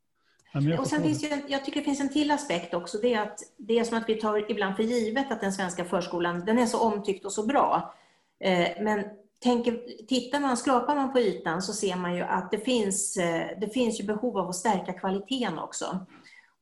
Och 0.79 0.87
sen 0.87 1.03
finns 1.03 1.25
ju, 1.25 1.43
jag 1.49 1.65
tycker 1.65 1.81
det 1.81 1.85
finns 1.85 2.01
en 2.01 2.13
till 2.13 2.31
aspekt 2.31 2.75
också. 2.75 2.99
Det 2.99 3.15
är 3.15 3.23
att 3.23 3.39
det 3.57 3.79
är 3.79 3.85
som 3.85 3.99
att 3.99 4.09
vi 4.09 4.15
tar 4.15 4.51
ibland 4.51 4.77
för 4.77 4.83
givet 4.83 5.33
att 5.33 5.41
den 5.41 5.53
svenska 5.53 5.85
förskolan 5.85 6.45
den 6.45 6.59
är 6.59 6.67
så 6.67 6.81
omtyckt 6.81 7.25
och 7.25 7.33
så 7.33 7.47
bra. 7.47 7.95
Eh, 8.41 8.69
men 8.81 9.05
tänker, 9.43 10.05
tittar 10.07 10.41
man, 10.41 10.57
skrapar 10.57 10.95
man 10.95 11.13
på 11.13 11.19
ytan 11.19 11.63
så 11.63 11.73
ser 11.73 11.97
man 11.97 12.15
ju 12.17 12.23
att 12.23 12.51
det 12.51 12.59
finns, 12.59 13.17
eh, 13.17 13.59
det 13.61 13.69
finns 13.69 14.01
ju 14.01 14.05
behov 14.05 14.39
av 14.39 14.49
att 14.49 14.55
stärka 14.55 14.93
kvaliteten 14.93 15.59
också. 15.59 16.07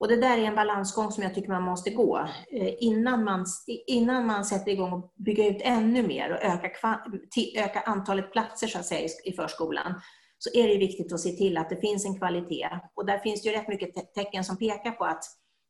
Och 0.01 0.09
det 0.09 0.17
där 0.17 0.39
är 0.39 0.43
en 0.43 0.55
balansgång 0.55 1.13
som 1.13 1.23
jag 1.23 1.35
tycker 1.35 1.49
man 1.49 1.63
måste 1.63 1.91
gå 1.91 2.19
eh, 2.51 2.75
innan 2.79 3.25
man, 3.25 3.47
innan 3.87 4.27
man 4.27 4.45
sätter 4.45 4.73
igång 4.73 4.93
och 4.93 5.13
bygga 5.17 5.49
ut 5.49 5.61
ännu 5.61 6.03
mer 6.03 6.33
och 6.33 6.43
öka, 6.43 7.01
öka 7.57 7.81
antalet 7.81 8.33
platser 8.33 8.67
så 8.67 8.79
att 8.79 8.87
säga, 8.87 9.09
i 9.25 9.33
förskolan 9.33 10.01
så 10.39 10.59
är 10.59 10.69
det 10.69 10.79
viktigt 10.79 11.13
att 11.13 11.21
se 11.21 11.31
till 11.31 11.59
att 11.59 11.71
det 11.71 11.77
finns 11.77 12.05
en 12.05 12.19
kvalitet. 12.19 12.69
Och 12.95 13.07
där 13.07 13.19
finns 13.19 13.43
det 13.43 13.49
ju 13.49 13.55
rätt 13.57 13.69
mycket 13.69 14.15
tecken 14.15 14.45
som 14.45 14.59
pekar 14.59 14.91
på 14.91 15.05
att 15.05 15.25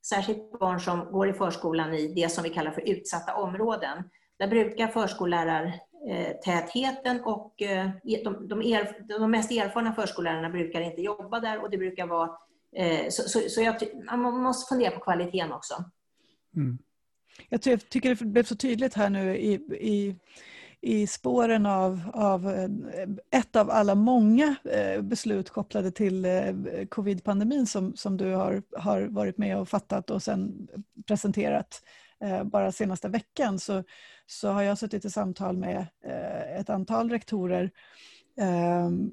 särskilt 0.06 0.58
barn 0.58 0.80
som 0.80 1.12
går 1.12 1.28
i 1.28 1.32
förskolan 1.32 1.94
i 1.94 2.14
det 2.14 2.28
som 2.28 2.44
vi 2.44 2.50
kallar 2.50 2.70
för 2.70 2.88
utsatta 2.88 3.34
områden, 3.34 4.04
där 4.38 4.48
brukar 4.48 4.88
förskollärartätheten 4.88 7.24
och 7.24 7.62
eh, 7.62 7.88
e-, 7.88 8.20
de, 8.24 8.48
de, 8.48 8.62
er, 8.62 9.06
de 9.18 9.30
mest 9.30 9.50
erfarna 9.50 9.92
förskollärarna 9.92 10.50
brukar 10.50 10.80
inte 10.80 11.02
jobba 11.02 11.40
där 11.40 11.62
och 11.62 11.70
det 11.70 11.78
brukar 11.78 12.06
vara 12.06 12.30
Eh, 12.76 13.08
så, 13.08 13.22
så, 13.22 13.40
så 13.48 13.60
jag, 13.60 13.76
man 14.18 14.42
måste 14.42 14.68
fundera 14.74 14.90
på 14.90 15.00
kvaliteten 15.00 15.52
också. 15.52 15.84
Mm. 16.56 16.78
Jag 17.48 17.62
tycker 17.62 18.14
det 18.14 18.24
blev 18.24 18.44
så 18.44 18.56
tydligt 18.56 18.94
här 18.94 19.10
nu 19.10 19.36
i, 19.36 19.52
i 19.80 20.16
i 20.82 21.06
spåren 21.06 21.66
av, 21.66 22.00
av 22.14 22.48
eh, 22.48 22.68
ett 23.30 23.56
av 23.56 23.70
alla 23.70 23.94
många 23.94 24.56
eh, 24.64 25.02
beslut 25.02 25.50
kopplade 25.50 25.90
till 25.90 26.26
covid-pandemin 26.88 27.66
som, 27.66 27.96
som 27.96 28.16
du 28.16 28.32
har, 28.32 28.62
har 28.78 29.02
varit 29.02 29.38
med 29.38 29.58
och 29.58 29.68
fattat 29.68 30.10
och 30.10 30.22
sen 30.22 30.68
presenterat 31.06 31.82
bara 32.44 32.72
senaste 32.72 33.08
veckan 33.08 33.58
så, 33.58 33.84
så 34.26 34.48
har 34.48 34.62
jag 34.62 34.78
suttit 34.78 35.04
i 35.04 35.10
samtal 35.10 35.56
med 35.56 35.86
ett 36.58 36.70
antal 36.70 37.10
rektorer 37.10 37.70
ehm, 38.40 39.10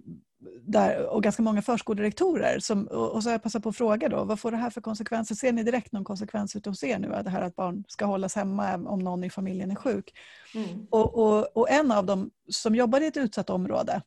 där, 0.62 1.06
och 1.06 1.24
ganska 1.24 1.42
många 1.42 1.62
förskolerektorer. 1.62 2.60
Som, 2.60 2.88
och 2.88 3.24
så 3.24 3.30
har 3.30 3.34
jag 3.34 3.44
passat 3.44 3.64
på 3.64 3.70
att 3.70 3.78
fråga 3.78 4.10
då, 4.10 4.24
vad 4.24 4.40
får 4.40 4.52
det 4.52 4.58
här 4.58 4.70
för 4.70 4.82
konsekvenser? 4.82 5.36
Ser 5.36 5.52
ni 5.52 5.64
direkt 5.64 5.92
någon 5.92 6.04
konsekvens 6.04 6.56
ute 6.56 6.70
hos 6.70 6.84
er 6.84 7.00
nu? 7.00 7.22
Det 7.24 7.30
här 7.30 7.42
att 7.42 7.56
barn 7.56 7.84
ska 7.88 8.06
hållas 8.06 8.36
hemma 8.36 8.76
om 8.76 9.00
någon 9.00 9.24
i 9.24 9.30
familjen 9.30 9.72
är 9.72 9.76
sjuk. 9.76 10.14
Mm. 10.56 10.88
Och, 10.90 11.18
och, 11.18 11.58
och, 11.58 11.70
en 11.70 11.92
av 11.92 12.06
dem 12.06 12.32
som 12.50 12.76
jobbar 12.76 13.02
i 13.02 13.08
ett 13.08 13.18
utsatt 13.18 13.50
område 13.50 14.02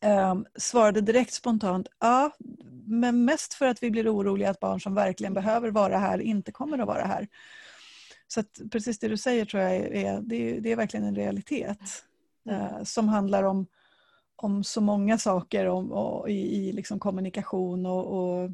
eh, 0.00 0.34
svarade 0.56 1.00
direkt 1.00 1.32
spontant, 1.32 1.88
ja, 2.00 2.30
men 2.86 3.24
mest 3.24 3.54
för 3.54 3.66
att 3.66 3.82
vi 3.82 3.90
blir 3.90 4.14
oroliga 4.14 4.50
att 4.50 4.60
barn 4.60 4.80
som 4.80 4.94
verkligen 4.94 5.34
behöver 5.34 5.70
vara 5.70 5.98
här 5.98 6.18
inte 6.18 6.52
kommer 6.52 6.78
att 6.78 6.86
vara 6.86 7.04
här. 7.04 7.28
Så 8.28 8.42
precis 8.72 8.98
det 8.98 9.08
du 9.08 9.16
säger 9.16 9.44
tror 9.44 9.62
jag 9.62 9.74
är, 9.74 10.20
det 10.20 10.36
är, 10.36 10.60
det 10.60 10.72
är 10.72 10.76
verkligen 10.76 11.06
en 11.06 11.14
realitet. 11.14 11.78
Mm. 12.46 12.60
Eh, 12.60 12.82
som 12.82 13.08
handlar 13.08 13.42
om 13.42 13.66
om 14.36 14.64
så 14.64 14.80
många 14.80 15.18
saker 15.18 15.66
om, 15.66 15.92
och, 15.92 16.30
i, 16.30 16.56
i 16.56 16.72
liksom 16.72 16.98
kommunikation 16.98 17.86
och, 17.86 18.06
och 18.06 18.50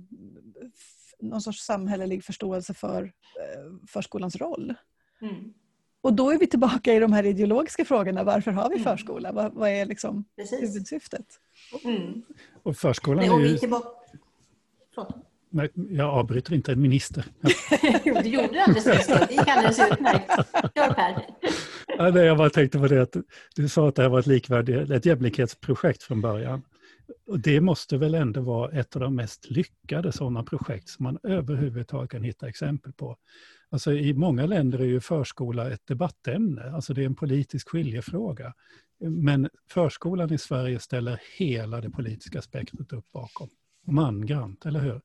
någon 1.21 1.43
sorts 1.43 1.65
samhällelig 1.65 2.25
förståelse 2.25 2.75
för 2.75 3.03
eh, 3.03 3.87
förskolans 3.89 4.37
roll. 4.37 4.75
Mm. 5.23 5.55
Och 6.03 6.13
då 6.13 6.31
är 6.31 6.39
vi 6.39 6.47
tillbaka 6.47 6.95
i 6.95 6.99
de 6.99 7.13
här 7.13 7.27
ideologiska 7.27 7.85
frågorna. 7.85 8.25
Varför 8.25 8.51
har 8.51 8.69
vi 8.69 8.75
mm. 8.75 8.85
förskola? 8.85 9.33
Vad, 9.33 9.53
vad 9.55 9.71
är 9.71 9.87
liksom 9.87 10.25
huvudsyftet? 10.61 11.27
Mm. 11.85 12.23
Och 12.63 12.77
förskolan 12.77 13.25
är 13.25 13.41
ju... 13.41 13.59
Nej, 15.53 15.71
jag 15.75 16.09
avbryter 16.09 16.55
inte 16.55 16.73
en 16.73 16.81
minister. 16.81 17.25
jo, 18.05 18.15
du 18.23 18.29
gjorde 18.29 18.53
det 18.53 18.63
alldeles 18.63 18.87
nyss. 18.87 19.07
Det 19.07 19.29
gick 19.31 19.49
alldeles 19.49 19.81
utmärkt. 19.93 20.31
Kör 20.75 20.95
Per. 20.95 21.27
Ja, 21.87 22.11
nej, 22.11 22.25
jag 22.25 22.39
bara 22.39 22.51
tänkte 22.51 22.79
på 22.79 22.89
det 22.89 23.03
att 23.03 23.17
du 23.57 23.69
sa 23.69 23.89
att 23.89 23.95
det 23.95 24.03
här 24.03 24.09
var 24.09 24.19
ett, 24.19 24.27
likvärdigt, 24.27 24.91
ett 24.91 25.07
jämlikhetsprojekt 25.07 26.03
från 26.03 26.21
början. 26.21 26.63
Och 27.27 27.41
det 27.41 27.61
måste 27.61 27.97
väl 27.97 28.15
ändå 28.15 28.41
vara 28.41 28.71
ett 28.71 28.97
av 28.97 29.03
de 29.03 29.17
mest 29.17 29.51
lyckade 29.51 30.13
sådana 30.13 30.43
projekt 30.43 30.89
som 30.89 31.03
man 31.03 31.19
överhuvudtaget 31.23 32.11
kan 32.11 32.23
hitta 32.23 32.49
exempel 32.49 32.93
på. 32.93 33.17
Alltså 33.71 33.93
I 33.93 34.15
många 34.15 34.47
länder 34.47 34.79
är 34.79 34.85
ju 34.85 35.01
förskola 35.01 35.71
ett 35.71 35.87
debattämne, 35.87 36.71
alltså 36.71 36.95
det 36.95 37.03
är 37.03 37.07
en 37.07 37.15
politisk 37.15 37.69
skiljefråga. 37.69 38.55
Men 39.01 39.49
förskolan 39.71 40.33
i 40.33 40.39
Sverige 40.39 40.79
ställer 40.79 41.21
hela 41.39 41.81
det 41.81 41.91
politiska 41.91 42.43
spektrat 42.43 42.93
upp 42.93 43.13
bakom. 43.13 43.49
Mangrant, 43.87 44.67
eller 44.67 44.81
hur? 44.81 45.01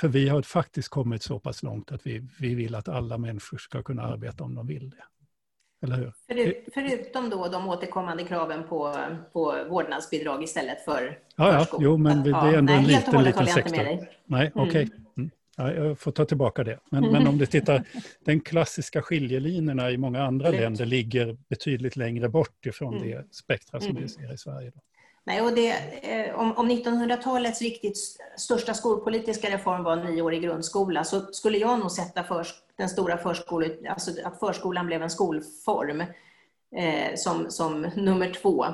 För 0.00 0.08
vi 0.08 0.28
har 0.28 0.42
faktiskt 0.42 0.88
kommit 0.88 1.22
så 1.22 1.38
pass 1.38 1.62
långt 1.62 1.92
att 1.92 2.06
vi, 2.06 2.22
vi 2.38 2.54
vill 2.54 2.74
att 2.74 2.88
alla 2.88 3.18
människor 3.18 3.58
ska 3.58 3.82
kunna 3.82 4.02
arbeta 4.02 4.44
om 4.44 4.54
de 4.54 4.66
vill 4.66 4.90
det. 4.90 5.04
Eller 5.82 5.96
hur? 5.96 6.12
Förut, 6.26 6.68
förutom 6.74 7.30
då 7.30 7.48
de 7.48 7.68
återkommande 7.68 8.24
kraven 8.24 8.62
på, 8.68 8.96
på 9.32 9.64
vårdnadsbidrag 9.68 10.42
istället 10.42 10.84
för 10.84 11.18
Ja, 11.36 11.52
ja 11.52 11.78
jo, 11.80 11.96
men 11.96 12.22
det 12.22 12.30
är 12.30 12.34
ändå 12.34 12.52
ja, 12.52 12.58
en 12.58 12.64
nej, 12.64 12.86
liten, 12.86 13.24
liten 13.24 13.46
sektor. 13.46 14.06
Nej, 14.24 14.52
okej. 14.54 14.68
Okay. 14.68 14.82
Mm. 14.82 15.06
mm. 15.16 15.30
Ja, 15.56 15.72
jag 15.72 15.98
får 15.98 16.12
ta 16.12 16.24
tillbaka 16.24 16.64
det. 16.64 16.78
Men, 16.90 17.12
men 17.12 17.26
om 17.26 17.38
du 17.38 17.46
tittar, 17.46 17.84
den 18.24 18.40
klassiska 18.40 19.02
skiljelinjerna 19.02 19.90
i 19.90 19.96
många 19.96 20.22
andra 20.22 20.50
länder 20.50 20.86
ligger 20.86 21.36
betydligt 21.48 21.96
längre 21.96 22.28
bort 22.28 22.66
ifrån 22.66 22.96
mm. 22.96 23.08
det 23.08 23.34
spektra 23.34 23.80
som 23.80 23.90
mm. 23.90 24.02
vi 24.02 24.08
ser 24.08 24.34
i 24.34 24.38
Sverige. 24.38 24.70
Då. 24.74 24.80
Nej, 25.24 25.40
och 25.40 25.52
det, 25.52 25.70
eh, 26.02 26.38
om, 26.38 26.52
om 26.56 26.70
1900-talets 26.70 27.62
riktigt 27.62 27.98
största 28.36 28.74
skolpolitiska 28.74 29.50
reform 29.50 29.82
var 29.84 29.96
nioårig 29.96 30.42
grundskola 30.42 31.04
så 31.04 31.20
skulle 31.20 31.58
jag 31.58 31.78
nog 31.78 31.90
sätta 31.90 32.24
för, 32.24 32.46
den 32.76 32.88
stora 32.88 33.18
förskolan, 33.18 33.70
alltså 33.88 34.10
att 34.24 34.38
förskolan 34.38 34.86
blev 34.86 35.02
en 35.02 35.10
skolform 35.10 36.00
eh, 36.76 37.14
som, 37.16 37.50
som 37.50 37.80
nummer 37.80 38.32
två. 38.32 38.64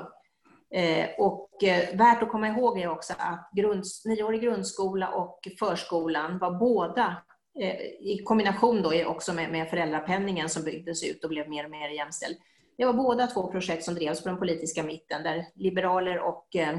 Eh, 0.74 1.08
och 1.18 1.64
eh, 1.64 1.96
värt 1.96 2.22
att 2.22 2.30
komma 2.30 2.48
ihåg 2.48 2.80
är 2.80 2.88
också 2.88 3.14
att 3.18 3.50
grund, 3.52 3.84
nioårig 4.04 4.42
grundskola 4.42 5.08
och 5.08 5.48
förskolan 5.58 6.38
var 6.38 6.50
båda 6.50 7.16
eh, 7.60 7.80
i 8.00 8.22
kombination 8.24 8.82
då 8.82 9.04
också 9.04 9.32
med, 9.32 9.52
med 9.52 9.70
föräldrapenningen 9.70 10.48
som 10.48 10.64
byggdes 10.64 11.04
ut 11.04 11.24
och 11.24 11.30
blev 11.30 11.48
mer 11.48 11.64
och 11.64 11.70
mer 11.70 11.88
jämställd 11.88 12.36
det 12.76 12.84
var 12.84 12.92
båda 12.92 13.26
två 13.26 13.50
projekt 13.50 13.84
som 13.84 13.94
drevs 13.94 14.22
på 14.22 14.28
den 14.28 14.38
politiska 14.38 14.82
mitten 14.82 15.22
där 15.22 15.46
liberaler 15.54 16.18
och 16.18 16.56
eh, 16.56 16.78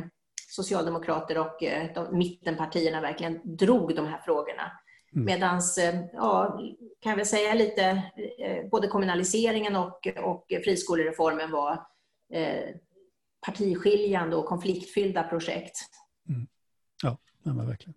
socialdemokrater 0.49 1.37
och 1.37 1.63
eh, 1.63 1.93
de, 1.95 2.17
mittenpartierna 2.17 3.01
verkligen 3.01 3.57
drog 3.57 3.95
de 3.95 4.05
här 4.05 4.21
frågorna. 4.25 4.71
Mm. 5.13 5.25
Medan, 5.25 5.55
eh, 5.57 6.01
ja, 6.13 6.59
kan 6.99 7.09
jag 7.09 7.17
väl 7.17 7.25
säga 7.25 7.53
lite, 7.53 8.03
både 8.71 8.87
kommunaliseringen 8.87 9.75
och, 9.75 10.07
och 10.23 10.45
friskolereformen 10.63 11.51
var 11.51 11.87
partiskiljande 13.45 14.35
och 14.35 14.45
konfliktfyllda 14.45 15.23
projekt. 15.23 15.77
Mm. 16.29 16.47
Ja, 17.03 17.17
men 17.43 17.67
verkligen. 17.67 17.93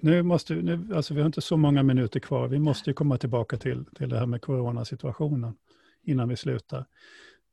nu 0.00 0.22
måste, 0.22 0.54
nu, 0.54 0.94
alltså 0.94 1.14
vi 1.14 1.20
har 1.20 1.26
inte 1.26 1.40
så 1.40 1.56
många 1.56 1.82
minuter 1.82 2.20
kvar. 2.20 2.48
Vi 2.48 2.58
måste 2.58 2.92
komma 2.92 3.18
tillbaka 3.18 3.56
till, 3.56 3.84
till 3.84 4.08
det 4.08 4.18
här 4.18 4.26
med 4.26 4.42
coronasituationen 4.42 5.54
innan 6.02 6.28
vi 6.28 6.36
slutar. 6.36 6.86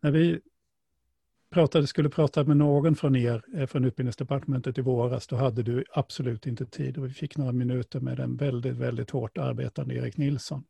När 0.01 0.11
vi 0.11 0.39
pratade, 1.49 1.87
skulle 1.87 2.09
prata 2.09 2.43
med 2.43 2.57
någon 2.57 2.95
från 2.95 3.15
er, 3.15 3.43
eh, 3.55 3.67
från 3.67 3.85
utbildningsdepartementet 3.85 4.77
i 4.77 4.81
våras, 4.81 5.27
då 5.27 5.35
hade 5.35 5.63
du 5.63 5.83
absolut 5.93 6.47
inte 6.47 6.65
tid. 6.65 6.97
Och 6.97 7.05
vi 7.05 7.09
fick 7.09 7.37
några 7.37 7.51
minuter 7.51 7.99
med 7.99 8.19
en 8.19 8.35
väldigt, 8.35 8.75
väldigt 8.75 9.09
hårt 9.09 9.37
arbetande 9.37 9.95
Erik 9.95 10.17
Nilsson. 10.17 10.63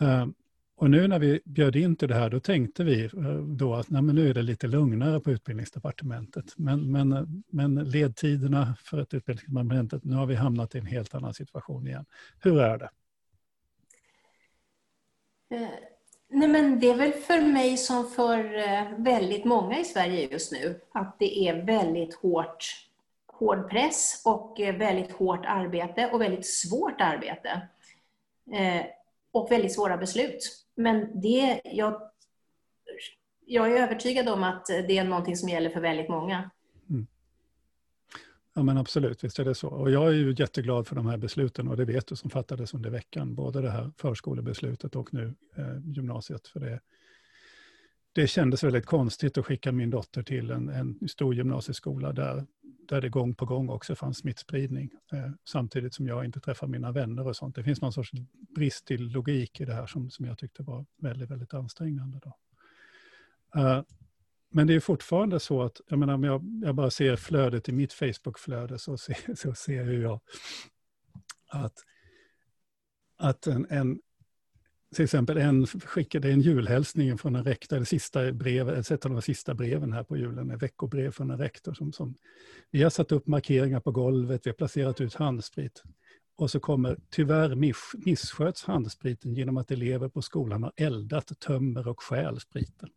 Ehm, 0.00 0.34
och 0.76 0.90
nu 0.90 1.08
när 1.08 1.18
vi 1.18 1.40
bjöd 1.44 1.76
in 1.76 1.96
till 1.96 2.08
det 2.08 2.14
här, 2.14 2.30
då 2.30 2.40
tänkte 2.40 2.84
vi 2.84 3.04
eh, 3.04 3.38
då 3.38 3.74
att 3.74 3.90
nej, 3.90 4.02
men 4.02 4.14
nu 4.14 4.30
är 4.30 4.34
det 4.34 4.42
lite 4.42 4.66
lugnare 4.66 5.20
på 5.20 5.30
utbildningsdepartementet. 5.30 6.44
Men, 6.56 6.92
men, 6.92 7.12
eh, 7.12 7.24
men 7.52 7.74
ledtiderna 7.74 8.76
för 8.84 9.00
ett 9.00 9.14
utbildningsdepartementet, 9.14 10.04
nu 10.04 10.14
har 10.14 10.26
vi 10.26 10.34
hamnat 10.34 10.74
i 10.74 10.78
en 10.78 10.86
helt 10.86 11.14
annan 11.14 11.34
situation 11.34 11.86
igen. 11.86 12.04
Hur 12.40 12.60
är 12.60 12.78
det? 12.78 12.90
Nej 16.28 16.48
men 16.48 16.80
det 16.80 16.90
är 16.90 16.94
väl 16.94 17.12
för 17.12 17.40
mig 17.40 17.76
som 17.76 18.10
för 18.10 18.58
eh, 18.58 18.84
väldigt 18.98 19.44
många 19.44 19.78
i 19.78 19.84
Sverige 19.84 20.28
just 20.30 20.52
nu, 20.52 20.80
att 20.92 21.16
det 21.18 21.48
är 21.48 21.62
väldigt 21.62 22.14
hårt, 22.14 22.64
hård 23.26 23.70
press 23.70 24.22
och 24.24 24.60
eh, 24.60 24.76
väldigt 24.76 25.12
hårt 25.12 25.46
arbete 25.46 26.10
och 26.12 26.20
väldigt 26.20 26.46
svårt 26.46 27.00
arbete. 27.00 27.68
Eh, 28.52 28.86
och 29.32 29.50
väldigt 29.50 29.74
svåra 29.74 29.96
beslut. 29.96 30.66
Men 30.74 31.20
det, 31.20 31.60
jag, 31.64 32.02
jag 33.46 33.72
är 33.72 33.82
övertygad 33.82 34.28
om 34.28 34.42
att 34.42 34.66
det 34.66 34.98
är 34.98 35.04
någonting 35.04 35.36
som 35.36 35.48
gäller 35.48 35.70
för 35.70 35.80
väldigt 35.80 36.08
många. 36.08 36.50
Ja 38.56 38.62
men 38.62 38.78
absolut, 38.78 39.24
visst 39.24 39.38
är 39.38 39.44
det 39.44 39.54
så. 39.54 39.68
Och 39.68 39.90
jag 39.90 40.08
är 40.08 40.12
ju 40.12 40.34
jätteglad 40.38 40.86
för 40.86 40.96
de 40.96 41.06
här 41.06 41.16
besluten 41.16 41.68
och 41.68 41.76
det 41.76 41.84
vet 41.84 42.06
du 42.06 42.16
som 42.16 42.30
fattades 42.30 42.74
under 42.74 42.90
veckan. 42.90 43.34
Både 43.34 43.62
det 43.62 43.70
här 43.70 43.92
förskolebeslutet 43.96 44.96
och 44.96 45.14
nu 45.14 45.34
eh, 45.56 45.78
gymnasiet. 45.84 46.48
För 46.48 46.60
det, 46.60 46.80
det 48.12 48.26
kändes 48.26 48.64
väldigt 48.64 48.86
konstigt 48.86 49.38
att 49.38 49.46
skicka 49.46 49.72
min 49.72 49.90
dotter 49.90 50.22
till 50.22 50.50
en, 50.50 50.68
en 50.68 51.08
stor 51.08 51.34
gymnasieskola 51.34 52.12
där, 52.12 52.46
där 52.88 53.00
det 53.00 53.08
gång 53.08 53.34
på 53.34 53.46
gång 53.46 53.68
också 53.68 53.94
fanns 53.94 54.18
smittspridning. 54.18 54.90
Eh, 55.12 55.30
samtidigt 55.48 55.94
som 55.94 56.06
jag 56.06 56.24
inte 56.24 56.40
träffar 56.40 56.66
mina 56.66 56.92
vänner 56.92 57.26
och 57.26 57.36
sånt. 57.36 57.54
Det 57.54 57.64
finns 57.64 57.80
någon 57.80 57.92
sorts 57.92 58.10
brist 58.54 58.86
till 58.86 59.08
logik 59.08 59.60
i 59.60 59.64
det 59.64 59.74
här 59.74 59.86
som, 59.86 60.10
som 60.10 60.26
jag 60.26 60.38
tyckte 60.38 60.62
var 60.62 60.86
väldigt, 61.02 61.30
väldigt 61.30 61.54
ansträngande. 61.54 62.20
Då. 62.22 62.36
Uh, 63.60 63.82
men 64.50 64.66
det 64.66 64.74
är 64.74 64.80
fortfarande 64.80 65.40
så 65.40 65.62
att, 65.62 65.80
jag 65.88 65.98
menar 65.98 66.14
om 66.14 66.24
jag, 66.24 66.42
jag 66.62 66.74
bara 66.74 66.90
ser 66.90 67.16
flödet 67.16 67.68
i 67.68 67.72
mitt 67.72 67.92
Facebook-flöde 67.92 68.78
så 68.78 68.96
ser, 68.96 69.34
så 69.36 69.54
ser 69.54 69.92
jag 69.92 70.20
att, 71.48 71.74
att 73.16 73.46
en, 73.46 73.66
en 73.70 74.00
till 74.94 75.04
exempel 75.04 75.36
en 75.36 75.66
skickade 75.66 76.30
en 76.30 76.40
julhälsning 76.40 77.18
från 77.18 77.36
en 77.36 77.44
rektor, 77.44 77.78
det 77.78 77.84
sista 77.84 78.32
brevet, 78.32 78.90
ett 78.90 79.06
av 79.06 79.12
de 79.12 79.22
sista 79.22 79.54
breven 79.54 79.92
här 79.92 80.04
på 80.04 80.16
julen, 80.16 80.50
ett 80.50 80.62
veckobrev 80.62 81.10
från 81.10 81.30
en 81.30 81.38
rektor. 81.38 81.74
Som, 81.74 81.92
som, 81.92 82.14
vi 82.70 82.82
har 82.82 82.90
satt 82.90 83.12
upp 83.12 83.26
markeringar 83.26 83.80
på 83.80 83.90
golvet, 83.90 84.46
vi 84.46 84.50
har 84.50 84.54
placerat 84.54 85.00
ut 85.00 85.14
handsprit. 85.14 85.82
Och 86.36 86.50
så 86.50 86.60
kommer, 86.60 86.98
tyvärr 87.10 87.54
miss, 87.54 87.76
missköts 87.94 88.64
handspriten 88.64 89.34
genom 89.34 89.56
att 89.56 89.70
elever 89.70 90.08
på 90.08 90.22
skolan 90.22 90.62
har 90.62 90.72
eldat, 90.76 91.40
tömmer 91.40 91.88
och 91.88 92.02
stjäl 92.02 92.40
spriten. 92.40 92.88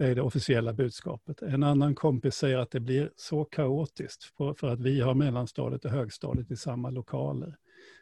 Det 0.00 0.06
är 0.06 0.14
det 0.14 0.22
officiella 0.22 0.72
budskapet. 0.72 1.42
En 1.42 1.62
annan 1.62 1.94
kompis 1.94 2.34
säger 2.34 2.58
att 2.58 2.70
det 2.70 2.80
blir 2.80 3.10
så 3.16 3.44
kaotiskt 3.44 4.24
för 4.34 4.68
att 4.68 4.80
vi 4.80 5.00
har 5.00 5.14
mellanstadiet 5.14 5.84
och 5.84 5.90
högstadiet 5.90 6.50
i 6.50 6.56
samma 6.56 6.90
lokaler 6.90 7.56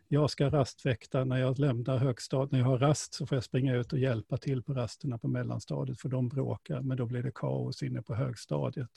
jag 0.09 0.31
ska 0.31 0.51
rastväkta 0.51 1.25
när 1.25 1.37
jag 1.37 1.59
lämnar 1.59 1.99
högstadiet. 1.99 2.53
När 2.53 2.59
jag 2.59 2.67
har 2.67 2.79
rast 2.79 3.15
så 3.15 3.27
får 3.27 3.37
jag 3.37 3.45
springa 3.45 3.77
ut 3.77 3.93
och 3.93 3.99
hjälpa 3.99 4.37
till 4.37 4.63
på 4.63 4.75
rasterna 4.75 5.19
på 5.19 5.29
mellanstadiet 5.29 6.01
för 6.01 6.09
de 6.09 6.29
bråkar, 6.29 6.81
men 6.81 6.97
då 6.97 7.07
blir 7.07 7.23
det 7.23 7.33
kaos 7.35 7.83
inne 7.83 8.03
på 8.03 8.15
högstadiet. 8.15 8.91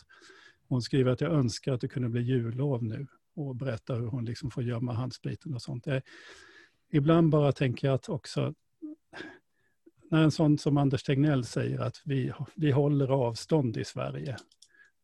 Hon 0.68 0.82
skriver 0.82 1.12
att 1.12 1.22
jag 1.22 1.32
önskar 1.32 1.74
att 1.74 1.82
det 1.82 1.88
kunde 1.88 2.10
bli 2.10 2.22
jullov 2.22 2.84
nu 2.84 3.08
och 3.36 3.56
berättar 3.56 4.00
hur 4.00 4.08
hon 4.08 4.26
liksom 4.26 4.52
får 4.52 4.64
gömma 4.64 4.94
handspriten 4.94 5.54
och 5.54 5.62
sånt. 5.62 5.86
Jag, 5.86 6.02
ibland 6.92 7.30
bara 7.30 7.52
tänker 7.52 7.88
jag 7.88 7.96
att 7.96 8.10
också 8.10 8.54
när 10.12 10.24
en 10.24 10.32
sån 10.32 10.58
som 10.58 10.78
Anders 10.78 11.04
Tegnell 11.04 11.46
säger 11.46 11.80
att 11.80 12.02
vi, 12.06 12.34
vi 12.56 12.72
håller 12.72 13.08
avstånd 13.08 13.78
i 13.78 13.86
Sverige, 13.86 14.32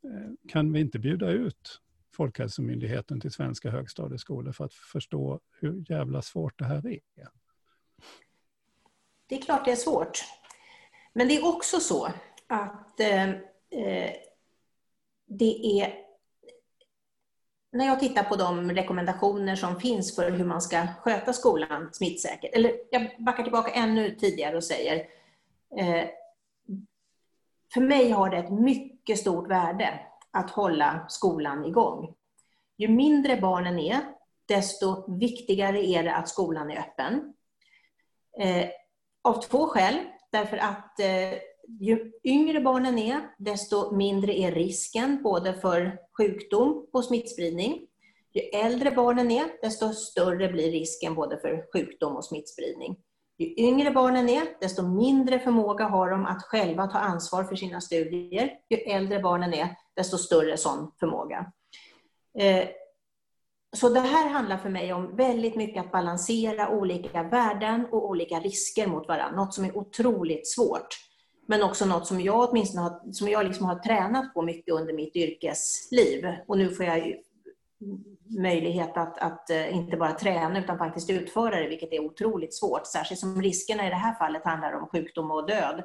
eh, 0.04 0.50
kan 0.50 0.74
vi 0.74 0.80
inte 0.80 1.00
bjuda 1.00 1.30
ut 1.30 1.82
Folkhälsomyndigheten 2.14 3.22
till 3.22 3.32
svenska 3.32 3.70
högstadieskolor 3.70 4.52
för 4.52 4.66
att 4.66 4.74
förstå 4.74 5.40
hur 5.60 5.86
jävla 5.90 6.22
svårt 6.22 6.60
det 6.60 6.66
här 6.66 6.88
är? 6.88 7.00
Det 9.28 9.36
är 9.36 9.42
klart 9.42 9.66
det 9.66 9.72
är 9.72 9.76
svårt. 9.76 10.24
Men 11.14 11.28
det 11.28 11.38
är 11.38 11.48
också 11.48 11.80
så 11.80 12.06
att 12.48 13.00
eh, 13.00 13.30
eh 13.30 14.14
det 15.26 15.82
är... 15.82 16.07
När 17.78 17.86
jag 17.86 18.00
tittar 18.00 18.24
på 18.24 18.36
de 18.36 18.72
rekommendationer 18.72 19.56
som 19.56 19.80
finns 19.80 20.16
för 20.16 20.32
hur 20.32 20.46
man 20.46 20.62
ska 20.62 20.88
sköta 21.02 21.34
skolan 21.34 21.90
smittsäkert, 21.94 22.56
eller 22.56 22.72
jag 22.92 23.10
backar 23.20 23.44
tillbaka 23.44 23.72
ännu 23.72 24.16
tidigare 24.16 24.58
och 24.58 24.64
säger 24.64 24.96
eh, 25.78 26.10
för 27.74 27.82
mig 27.82 28.12
har 28.12 28.30
det 28.30 28.38
ett 28.38 28.52
mycket 28.52 29.20
stort 29.20 29.50
värde 29.50 30.00
att 30.32 30.52
hålla 30.52 31.06
skolan 31.10 31.66
igång. 31.66 32.14
Ju 32.78 32.88
mindre 32.88 33.38
barnen 33.42 33.80
är, 33.80 34.00
desto 34.46 35.18
viktigare 35.18 35.88
är 35.88 36.04
det 36.04 36.16
att 36.16 36.30
skolan 36.30 36.72
är 36.72 36.80
öppen. 36.80 37.34
Eh, 38.40 38.70
av 39.22 39.42
två 39.42 39.68
skäl. 39.68 40.00
Därför 40.32 40.58
att 40.58 41.00
eh, 41.00 41.40
ju 41.80 42.12
yngre 42.24 42.62
barnen 42.62 42.98
är, 42.98 43.22
desto 43.38 43.96
mindre 43.96 44.40
är 44.40 44.52
risken 44.52 45.24
både 45.24 45.54
för 45.54 46.00
sjukdom 46.18 46.88
och 46.94 47.06
smittspridning. 47.06 47.88
Ju 48.34 48.42
äldre 48.42 48.92
barnen 48.92 49.32
är, 49.32 49.46
desto 49.62 49.94
större 49.94 50.50
blir 50.50 50.72
risken 50.72 51.16
både 51.16 51.38
för 51.38 51.66
sjukdom 51.74 52.16
och 52.16 52.26
smittspridning. 52.26 52.98
Ju 53.38 53.54
yngre 53.58 53.92
barnen 53.92 54.30
är, 54.30 54.44
desto 54.62 54.88
mindre 54.88 55.40
förmåga 55.40 55.86
har 55.86 56.10
de 56.10 56.26
att 56.26 56.44
själva 56.44 56.88
ta 56.88 57.00
ansvar 57.00 57.44
för 57.44 57.56
sina 57.56 57.82
studier. 57.82 58.52
Ju 58.70 58.78
äldre 58.78 59.20
barnen 59.20 59.54
är, 59.54 59.76
desto 59.96 60.18
större 60.18 60.58
sån 60.58 60.92
förmåga. 61.00 61.52
Eh, 62.40 62.68
så 63.76 63.90
det 63.90 64.00
här 64.00 64.30
handlar 64.30 64.58
för 64.58 64.70
mig 64.70 64.94
om 64.94 65.16
väldigt 65.16 65.56
mycket 65.56 65.86
att 65.86 65.92
balansera 65.92 66.70
olika 66.70 67.24
värden 67.24 67.86
och 67.92 68.10
olika 68.10 68.40
risker 68.40 68.88
mot 68.88 69.08
varandra. 69.08 69.44
Något 69.44 69.54
som 69.54 69.66
är 69.66 69.78
otroligt 69.78 70.48
svårt. 70.48 71.07
Men 71.50 71.64
också 71.64 71.86
något 71.86 72.08
som 72.08 72.22
jag 72.22 72.50
åtminstone 72.50 72.84
har, 72.84 73.12
som 73.12 73.28
jag 73.28 73.46
liksom 73.46 73.66
har 73.66 73.76
tränat 73.76 74.34
på 74.34 74.42
mycket 74.42 74.74
under 74.74 74.94
mitt 74.94 75.16
yrkesliv. 75.16 76.28
Och 76.48 76.58
nu 76.58 76.70
får 76.70 76.86
jag 76.86 77.16
möjlighet 78.40 78.98
att, 78.98 79.18
att 79.18 79.50
eh, 79.50 79.76
inte 79.76 79.98
bara 79.98 80.14
träna 80.14 80.60
utan 80.60 80.78
faktiskt 80.78 81.10
utföra 81.10 81.60
det, 81.60 81.68
vilket 81.68 81.94
är 81.94 82.00
otroligt 82.00 82.54
svårt. 82.54 82.88
Särskilt 82.88 83.20
som 83.20 83.42
riskerna 83.42 83.88
i 83.88 83.90
det 83.90 83.96
här 83.96 84.14
fallet 84.14 84.46
handlar 84.46 84.74
om 84.74 84.88
sjukdom 84.88 85.32
och 85.32 85.48
död 85.48 85.84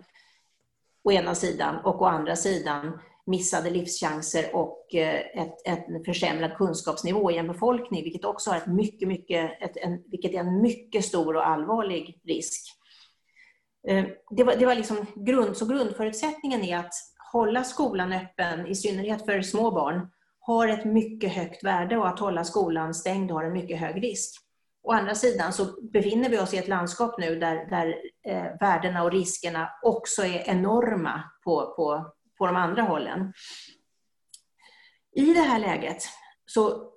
å 1.05 1.13
ena 1.13 1.35
sidan 1.35 1.77
och 1.85 2.03
å 2.03 2.05
andra 2.05 2.37
sidan 2.37 2.99
missade 3.27 3.71
livschanser 3.71 4.57
och 4.57 4.95
eh, 4.95 5.43
ett, 5.43 5.67
ett, 5.67 5.89
en 5.89 6.05
försämrad 6.05 6.57
kunskapsnivå 6.57 7.31
i 7.31 7.39
en 7.39 7.49
befolkning, 7.49 8.05
vilket 8.05 8.25
också 8.25 8.51
har 8.51 8.57
ett 8.57 8.67
mycket, 8.67 9.09
mycket, 9.09 9.63
ett, 9.63 9.77
en, 9.77 10.03
vilket 10.07 10.35
är 10.35 10.39
en 10.39 10.63
mycket 10.63 11.05
stor 11.05 11.37
och 11.37 11.47
allvarlig 11.47 12.21
risk. 12.25 12.82
Eh, 13.89 14.05
det 14.31 14.45
var, 14.45 14.57
det 14.57 14.67
var 14.67 14.75
liksom 14.75 15.07
grund, 15.15 15.57
så 15.57 15.67
grundförutsättningen 15.67 16.63
är 16.63 16.79
att 16.79 16.95
hålla 17.33 17.65
skolan 17.65 18.13
öppen, 18.13 18.67
i 18.67 18.75
synnerhet 18.75 19.25
för 19.25 19.43
små 19.43 19.71
barn, 19.71 20.09
har 20.41 20.69
ett 20.69 20.85
mycket 20.85 21.33
högt 21.33 21.65
värde 21.65 21.99
och 21.99 22.09
att 22.09 22.19
hålla 22.19 22.45
skolan 22.45 22.95
stängd 22.95 23.31
har 23.31 23.45
en 23.45 23.53
mycket 23.53 23.79
hög 23.79 24.03
risk. 24.03 24.43
Å 24.83 24.93
andra 24.93 25.15
sidan 25.15 25.53
så 25.53 25.83
befinner 25.83 26.29
vi 26.29 26.39
oss 26.39 26.55
i 26.55 26.59
ett 26.59 26.69
landskap 26.69 27.19
nu 27.19 27.39
där, 27.39 27.71
där 27.71 27.97
eh, 28.27 28.59
värdena 28.61 29.03
och 29.03 29.13
riskerna 29.13 29.69
också 29.83 30.23
är 30.23 30.49
enorma 30.49 31.23
på, 31.45 31.75
på, 31.77 32.13
på 32.39 32.47
de 32.47 32.57
andra 32.57 32.83
hållen. 32.83 33.33
I 35.15 35.35
det 35.35 35.41
här 35.41 35.59
läget, 35.59 36.03
så 36.47 36.92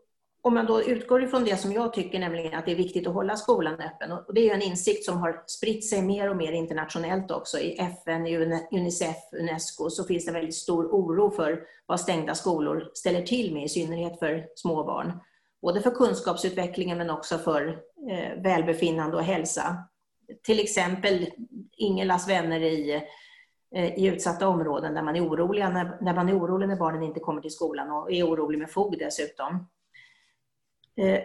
om 0.46 0.54
man 0.54 0.66
då 0.66 0.84
utgår 0.84 1.24
ifrån 1.24 1.44
det 1.44 1.58
som 1.58 1.72
jag 1.72 1.94
tycker, 1.94 2.20
nämligen 2.20 2.54
att 2.54 2.66
det 2.66 2.72
är 2.72 2.76
viktigt 2.76 3.08
att 3.08 3.14
hålla 3.14 3.36
skolan 3.36 3.82
öppen, 3.82 4.12
och 4.12 4.34
det 4.34 4.50
är 4.50 4.54
en 4.54 4.62
insikt 4.62 5.06
som 5.06 5.18
har 5.18 5.44
spritt 5.48 5.90
sig 5.90 6.02
mer 6.02 6.30
och 6.30 6.38
mer 6.38 6.52
internationellt 6.52 7.32
också. 7.32 7.60
I 7.60 7.78
FN, 7.80 8.28
i 8.28 8.38
Unicef, 8.72 9.16
Unesco, 9.40 9.90
så 9.90 10.04
finns 10.04 10.26
det 10.26 10.30
en 10.30 10.34
väldigt 10.34 10.56
stor 10.56 10.86
oro 10.86 11.32
för 11.32 11.64
vad 11.86 12.00
stängda 12.00 12.36
skolor 12.36 12.92
ställer 12.94 13.22
till 13.22 13.54
med, 13.54 13.64
i 13.64 13.70
synnerhet 13.70 14.20
för 14.20 14.48
små 14.56 14.84
barn. 14.84 15.20
Både 15.62 15.82
för 15.82 15.92
kunskapsutvecklingen 15.92 16.98
men 16.98 17.10
också 17.10 17.38
för 17.38 17.68
eh, 18.10 18.42
välbefinnande 18.44 19.18
och 19.18 19.24
hälsa. 19.24 19.78
Till 20.44 20.60
exempel 20.60 21.26
Ingelas 21.78 22.30
vänner 22.30 22.60
i 22.60 23.04
Eh, 23.76 24.00
i 24.00 24.06
utsatta 24.06 24.48
områden 24.48 24.94
där 24.94 25.02
man 25.02 25.16
är 25.16 25.28
oroliga 25.28 25.70
när, 25.70 25.98
när 26.02 26.14
man 26.14 26.30
är 26.30 26.40
orolig 26.40 26.68
när 26.68 26.76
barnen 26.76 27.04
inte 27.04 27.20
kommer 27.20 27.42
till 27.42 27.52
skolan 27.52 27.92
och 27.92 28.12
är 28.12 28.24
orolig 28.24 28.60
med 28.60 28.72
fog 28.72 28.96
dessutom. 29.00 29.68
Eh, 30.98 31.22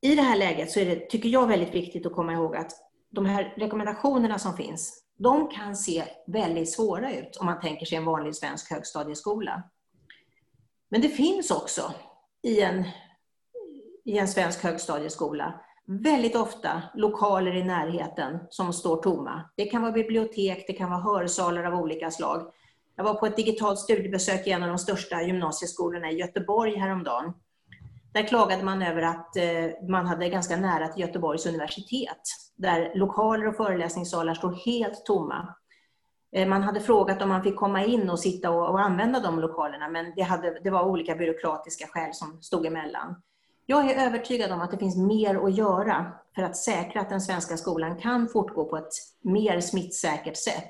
I 0.00 0.14
det 0.14 0.22
här 0.22 0.36
läget 0.36 0.70
så 0.70 0.80
är 0.80 0.86
det, 0.86 1.10
tycker 1.10 1.28
jag, 1.28 1.46
väldigt 1.46 1.74
viktigt 1.74 2.06
att 2.06 2.12
komma 2.12 2.32
ihåg 2.32 2.56
att 2.56 2.72
de 3.10 3.26
här 3.26 3.54
rekommendationerna 3.56 4.38
som 4.38 4.56
finns, 4.56 5.04
de 5.16 5.48
kan 5.48 5.76
se 5.76 6.04
väldigt 6.26 6.72
svåra 6.72 7.14
ut 7.14 7.36
om 7.36 7.46
man 7.46 7.60
tänker 7.60 7.86
sig 7.86 7.98
en 7.98 8.04
vanlig 8.04 8.34
svensk 8.34 8.70
högstadieskola. 8.70 9.62
Men 10.88 11.00
det 11.00 11.08
finns 11.08 11.50
också 11.50 11.94
i 12.42 12.60
en, 12.60 12.84
i 14.04 14.18
en 14.18 14.28
svensk 14.28 14.62
högstadieskola 14.62 15.60
väldigt 15.86 16.36
ofta 16.36 16.82
lokaler 16.94 17.56
i 17.56 17.64
närheten 17.64 18.38
som 18.50 18.72
står 18.72 18.96
tomma. 18.96 19.50
Det 19.56 19.64
kan 19.64 19.82
vara 19.82 19.92
bibliotek, 19.92 20.64
det 20.66 20.72
kan 20.72 20.90
vara 20.90 21.00
hörsalar 21.00 21.64
av 21.64 21.74
olika 21.74 22.10
slag. 22.10 22.52
Jag 22.96 23.04
var 23.04 23.14
på 23.14 23.26
ett 23.26 23.36
digitalt 23.36 23.78
studiebesök 23.78 24.46
i 24.46 24.50
en 24.50 24.62
av 24.62 24.68
de 24.68 24.78
största 24.78 25.22
gymnasieskolorna 25.22 26.10
i 26.10 26.16
Göteborg 26.16 26.76
häromdagen. 26.76 27.32
Där 28.14 28.22
klagade 28.22 28.62
man 28.62 28.82
över 28.82 29.02
att 29.02 29.36
eh, 29.36 29.88
man 29.88 30.06
hade 30.06 30.28
ganska 30.28 30.56
nära 30.56 30.88
till 30.88 31.02
Göteborgs 31.02 31.46
universitet, 31.46 32.20
där 32.56 32.92
lokaler 32.94 33.46
och 33.46 33.56
föreläsningssalar 33.56 34.34
står 34.34 34.52
helt 34.66 35.04
tomma. 35.04 35.54
Eh, 36.32 36.48
man 36.48 36.62
hade 36.62 36.80
frågat 36.80 37.22
om 37.22 37.28
man 37.28 37.42
fick 37.42 37.56
komma 37.56 37.84
in 37.84 38.10
och 38.10 38.20
sitta 38.20 38.50
och, 38.50 38.70
och 38.70 38.80
använda 38.80 39.20
de 39.20 39.40
lokalerna, 39.40 39.88
men 39.88 40.12
det, 40.16 40.22
hade, 40.22 40.60
det, 40.64 40.70
var 40.70 40.84
olika 40.84 41.14
byråkratiska 41.14 41.86
skäl 41.86 42.14
som 42.14 42.42
stod 42.42 42.66
emellan. 42.66 43.22
Jag 43.66 43.90
är 43.90 44.06
övertygad 44.06 44.52
om 44.52 44.60
att 44.60 44.70
det 44.70 44.78
finns 44.78 44.96
mer 44.96 45.46
att 45.46 45.56
göra 45.56 46.12
för 46.34 46.42
att 46.42 46.56
säkra 46.56 47.00
att 47.00 47.10
den 47.10 47.20
svenska 47.20 47.56
skolan 47.56 47.96
kan 47.96 48.28
fortgå 48.28 48.64
på 48.64 48.76
ett 48.76 48.92
mer 49.22 49.60
smittsäkert 49.60 50.36
sätt. 50.36 50.68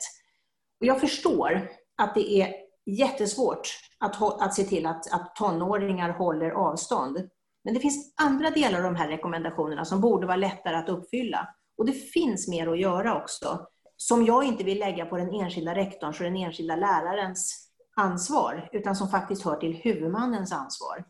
Och 0.80 0.86
jag 0.86 1.01
förstår 1.01 1.68
att 1.97 2.14
det 2.14 2.32
är 2.32 2.55
jättesvårt 2.86 3.68
att, 4.05 4.42
att 4.42 4.55
se 4.55 4.64
till 4.64 4.86
att, 4.86 5.12
att 5.12 5.36
tonåringar 5.36 6.11
håller 6.11 6.50
avstånd. 6.50 7.28
Men 7.64 7.74
det 7.74 7.80
finns 7.80 8.14
andra 8.16 8.50
delar 8.50 8.78
av 8.78 8.84
de 8.84 8.96
här 8.96 9.09
rekommendationerna 9.09 9.84
som 9.84 10.00
borde 10.00 10.26
vara 10.26 10.36
lättare 10.36 10.76
att 10.76 10.88
uppfylla. 10.88 11.48
Och 11.78 11.86
det 11.86 11.92
finns 11.92 12.48
mer 12.48 12.72
att 12.72 12.80
göra 12.80 13.22
också, 13.22 13.66
som 13.96 14.24
jag 14.24 14.44
inte 14.44 14.64
vill 14.64 14.78
lägga 14.78 15.07
på 15.07 15.16
den 15.16 15.34
enskilda 15.34 15.74
rektorns 15.74 16.20
och 16.20 16.24
den 16.24 16.36
enskilda 16.36 16.76
lärarens 16.76 17.70
ansvar, 17.96 18.68
utan 18.72 18.96
som 18.96 19.09
faktiskt 19.09 19.44
hör 19.44 19.57
till 19.57 19.74
huvudmannens 19.74 20.52
ansvar. 20.52 21.05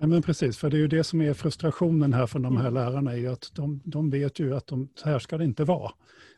Ja, 0.00 0.06
men 0.06 0.22
precis, 0.22 0.58
för 0.58 0.70
det 0.70 0.76
är 0.76 0.78
ju 0.78 0.88
det 0.88 1.04
som 1.04 1.20
är 1.20 1.34
frustrationen 1.34 2.12
här 2.12 2.26
för 2.26 2.38
de 2.38 2.56
här 2.56 2.68
mm. 2.68 2.74
lärarna, 2.74 3.16
är 3.16 3.28
att 3.28 3.50
de, 3.54 3.80
de 3.84 4.10
vet 4.10 4.38
ju 4.38 4.56
att 4.56 4.66
de, 4.66 4.88
så 4.94 5.08
här 5.08 5.18
ska 5.18 5.38
det 5.38 5.44
inte 5.44 5.64
vara. 5.64 5.92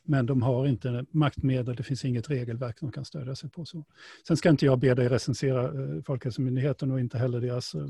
Men 0.04 0.26
de 0.26 0.42
har 0.42 0.66
inte 0.66 1.04
maktmedel, 1.10 1.76
det 1.76 1.82
finns 1.82 2.04
inget 2.04 2.30
regelverk 2.30 2.80
de 2.80 2.92
kan 2.92 3.04
stödja 3.04 3.34
sig 3.34 3.50
på. 3.50 3.64
Så. 3.64 3.84
Sen 4.26 4.36
ska 4.36 4.48
inte 4.48 4.66
jag 4.66 4.78
be 4.78 4.94
dig 4.94 5.08
recensera 5.08 5.64
eh, 5.64 6.02
Folkhälsomyndigheten 6.02 6.90
och 6.90 7.00
inte 7.00 7.18
heller 7.18 7.40
deras, 7.40 7.74
eh, 7.74 7.86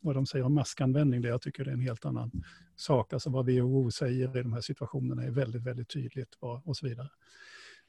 vad 0.00 0.14
de 0.14 0.26
säger 0.26 0.44
om 0.44 0.54
maskanvändning. 0.54 1.20
Det 1.20 1.28
jag 1.28 1.42
tycker 1.42 1.64
det 1.64 1.70
är 1.70 1.74
en 1.74 1.80
helt 1.80 2.04
annan 2.04 2.30
sak. 2.76 3.12
Alltså 3.12 3.30
vad 3.30 3.46
WHO 3.46 3.90
säger 3.90 4.38
i 4.38 4.42
de 4.42 4.52
här 4.52 4.60
situationerna 4.60 5.22
är 5.22 5.30
väldigt, 5.30 5.62
väldigt 5.62 5.88
tydligt 5.88 6.36
och 6.40 6.76
så 6.76 6.86
vidare. 6.86 7.08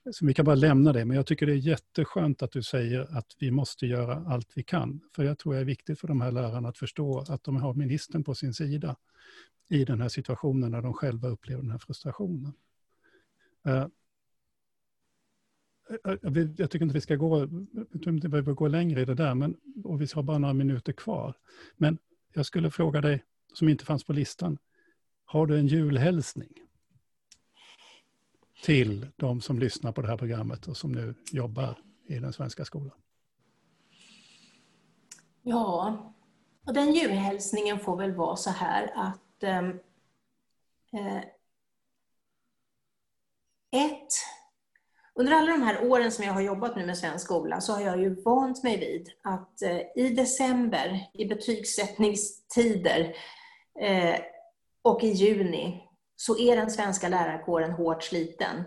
Så 0.09 0.25
vi 0.25 0.33
kan 0.33 0.45
bara 0.45 0.55
lämna 0.55 0.93
det, 0.93 1.05
men 1.05 1.17
jag 1.17 1.25
tycker 1.25 1.45
det 1.45 1.51
är 1.51 1.55
jätteskönt 1.55 2.41
att 2.41 2.51
du 2.51 2.63
säger 2.63 3.17
att 3.17 3.35
vi 3.39 3.51
måste 3.51 3.87
göra 3.87 4.25
allt 4.27 4.51
vi 4.55 4.63
kan. 4.63 5.01
För 5.15 5.23
jag 5.23 5.39
tror 5.39 5.53
det 5.53 5.59
är 5.59 5.65
viktigt 5.65 5.99
för 5.99 6.07
de 6.07 6.21
här 6.21 6.31
lärarna 6.31 6.69
att 6.69 6.77
förstå 6.77 7.19
att 7.19 7.43
de 7.43 7.55
har 7.55 7.73
ministern 7.73 8.23
på 8.23 8.35
sin 8.35 8.53
sida 8.53 8.95
i 9.69 9.85
den 9.85 10.01
här 10.01 10.09
situationen 10.09 10.71
när 10.71 10.81
de 10.81 10.93
själva 10.93 11.27
upplever 11.27 11.61
den 11.61 11.71
här 11.71 11.77
frustrationen. 11.77 12.53
Eh, 13.65 13.87
eh, 16.05 16.11
eh, 16.23 16.47
jag 16.57 16.71
tycker 16.71 16.85
inte 16.85 16.93
vi 16.93 17.01
ska 17.01 17.15
gå, 17.15 17.47
inte 18.05 18.29
behöver 18.29 18.53
gå 18.53 18.67
längre 18.67 19.01
i 19.01 19.05
det 19.05 19.15
där, 19.15 19.35
men, 19.35 19.57
och 19.83 20.01
vi 20.01 20.07
har 20.13 20.23
bara 20.23 20.37
några 20.37 20.53
minuter 20.53 20.93
kvar. 20.93 21.35
Men 21.77 21.97
jag 22.33 22.45
skulle 22.45 22.71
fråga 22.71 23.01
dig, 23.01 23.23
som 23.53 23.69
inte 23.69 23.85
fanns 23.85 24.03
på 24.03 24.13
listan, 24.13 24.57
har 25.25 25.47
du 25.47 25.57
en 25.57 25.67
julhälsning? 25.67 26.61
Till 28.61 29.07
de 29.15 29.41
som 29.41 29.59
lyssnar 29.59 29.91
på 29.91 30.01
det 30.01 30.07
här 30.07 30.17
programmet 30.17 30.67
och 30.67 30.77
som 30.77 30.91
nu 30.91 31.15
jobbar 31.31 31.77
i 32.07 32.19
den 32.19 32.33
svenska 32.33 32.65
skolan? 32.65 32.97
Ja, 35.41 36.13
och 36.67 36.73
den 36.73 36.93
julhälsningen 36.93 37.79
får 37.79 37.97
väl 37.97 38.15
vara 38.15 38.35
så 38.35 38.49
här 38.49 38.91
att 38.95 39.43
ehm, 39.43 39.79
eh, 40.93 41.17
ett, 43.71 44.07
under 45.15 45.33
alla 45.33 45.51
de 45.51 45.61
här 45.61 45.91
åren 45.91 46.11
som 46.11 46.25
jag 46.25 46.33
har 46.33 46.41
jobbat 46.41 46.75
nu 46.75 46.85
med 46.85 46.97
svensk 46.97 47.25
skola 47.25 47.61
så 47.61 47.73
har 47.73 47.81
jag 47.81 47.99
ju 47.99 48.21
vant 48.21 48.63
mig 48.63 48.79
vid 48.79 49.09
att 49.21 49.61
eh, 49.61 49.79
i 49.95 50.13
december, 50.15 51.09
i 51.13 51.25
betygssättningstider 51.25 53.15
eh, 53.79 54.19
och 54.81 55.03
i 55.03 55.07
juni 55.07 55.90
så 56.21 56.37
är 56.37 56.55
den 56.55 56.71
svenska 56.71 57.09
lärarkåren 57.09 57.71
hårt 57.71 58.03
sliten. 58.03 58.63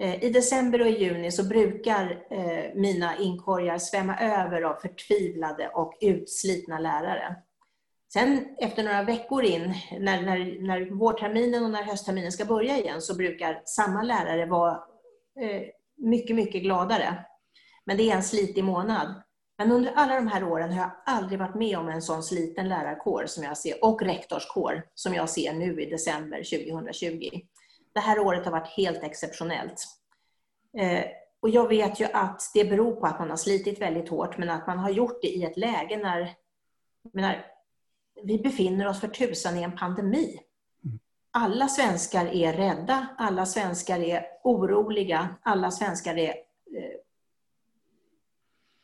Eh, 0.00 0.24
I 0.24 0.30
december 0.30 0.80
och 0.80 0.86
i 0.86 1.04
juni 1.04 1.32
så 1.32 1.44
brukar 1.44 2.24
eh, 2.30 2.74
mina 2.74 3.16
inkorgar 3.16 3.78
svämma 3.78 4.18
över 4.20 4.62
av 4.62 4.74
förtvivlade 4.74 5.68
och 5.68 5.98
utslitna 6.00 6.78
lärare. 6.78 7.36
Sen 8.12 8.56
efter 8.58 8.84
några 8.84 9.02
veckor 9.02 9.44
in, 9.44 9.74
när, 10.00 10.22
när, 10.22 10.62
när 10.66 10.90
vårterminen 10.90 11.64
och 11.64 11.70
när 11.70 11.82
höstterminen 11.82 12.32
ska 12.32 12.44
börja 12.44 12.78
igen, 12.78 13.00
så 13.02 13.14
brukar 13.14 13.62
samma 13.64 14.02
lärare 14.02 14.46
vara 14.46 14.72
eh, 15.40 15.62
mycket, 15.96 16.36
mycket 16.36 16.62
gladare. 16.62 17.24
Men 17.84 17.96
det 17.96 18.10
är 18.10 18.16
en 18.16 18.22
slitig 18.22 18.64
månad. 18.64 19.22
Men 19.58 19.72
under 19.72 19.92
alla 19.92 20.14
de 20.14 20.26
här 20.26 20.44
åren 20.44 20.72
har 20.72 20.80
jag 20.80 20.90
aldrig 21.04 21.38
varit 21.38 21.54
med 21.54 21.78
om 21.78 21.88
en 21.88 22.02
sån 22.02 22.22
sliten 22.22 22.68
lärarkår 22.68 23.24
som 23.26 23.44
jag 23.44 23.58
ser, 23.58 23.84
och 23.84 24.02
rektorskår 24.02 24.82
som 24.94 25.14
jag 25.14 25.30
ser 25.30 25.52
nu 25.52 25.82
i 25.82 25.90
december 25.90 26.36
2020. 26.36 27.30
Det 27.94 28.00
här 28.00 28.18
året 28.18 28.44
har 28.44 28.52
varit 28.52 28.68
helt 28.76 29.02
exceptionellt. 29.02 29.84
Eh, 30.78 31.04
och 31.40 31.50
jag 31.50 31.68
vet 31.68 32.00
ju 32.00 32.04
att 32.04 32.50
det 32.54 32.64
beror 32.64 32.92
på 32.92 33.06
att 33.06 33.18
man 33.18 33.30
har 33.30 33.36
slitit 33.36 33.80
väldigt 33.80 34.08
hårt, 34.08 34.38
men 34.38 34.50
att 34.50 34.66
man 34.66 34.78
har 34.78 34.90
gjort 34.90 35.22
det 35.22 35.28
i 35.28 35.44
ett 35.44 35.56
läge 35.56 35.96
när, 35.96 36.34
menar, 37.12 37.46
vi 38.22 38.38
befinner 38.38 38.88
oss 38.88 39.00
för 39.00 39.08
tusan 39.08 39.58
i 39.58 39.62
en 39.62 39.76
pandemi. 39.76 40.40
Alla 41.30 41.68
svenskar 41.68 42.26
är 42.26 42.52
rädda, 42.52 43.06
alla 43.18 43.46
svenskar 43.46 44.00
är 44.00 44.26
oroliga, 44.44 45.28
alla 45.42 45.70
svenskar 45.70 46.18
är 46.18 46.28
eh, 46.28 47.01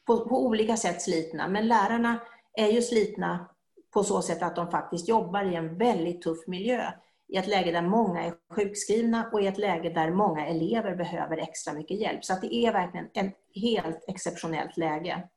på, 0.08 0.28
på 0.28 0.46
olika 0.46 0.76
sätt 0.76 1.02
slitna. 1.02 1.48
Men 1.48 1.68
lärarna 1.68 2.20
är 2.52 2.68
ju 2.68 2.82
slitna 2.82 3.48
på 3.94 4.04
så 4.04 4.22
sätt 4.22 4.42
att 4.42 4.56
de 4.56 4.70
faktiskt 4.70 5.08
jobbar 5.08 5.52
i 5.52 5.54
en 5.54 5.78
väldigt 5.78 6.22
tuff 6.22 6.46
miljö. 6.46 6.92
I 7.28 7.36
ett 7.36 7.46
läge 7.46 7.72
där 7.72 7.82
många 7.82 8.24
är 8.24 8.34
sjukskrivna 8.54 9.30
och 9.32 9.42
i 9.42 9.46
ett 9.46 9.58
läge 9.58 9.90
där 9.90 10.10
många 10.10 10.46
elever 10.46 10.96
behöver 10.96 11.36
extra 11.36 11.72
mycket 11.72 12.00
hjälp. 12.00 12.24
Så 12.24 12.34
det 12.40 12.54
är 12.54 12.72
verkligen 12.72 13.06
ett 13.14 13.34
helt 13.54 14.04
exceptionellt 14.08 14.76
läge. 14.76 15.28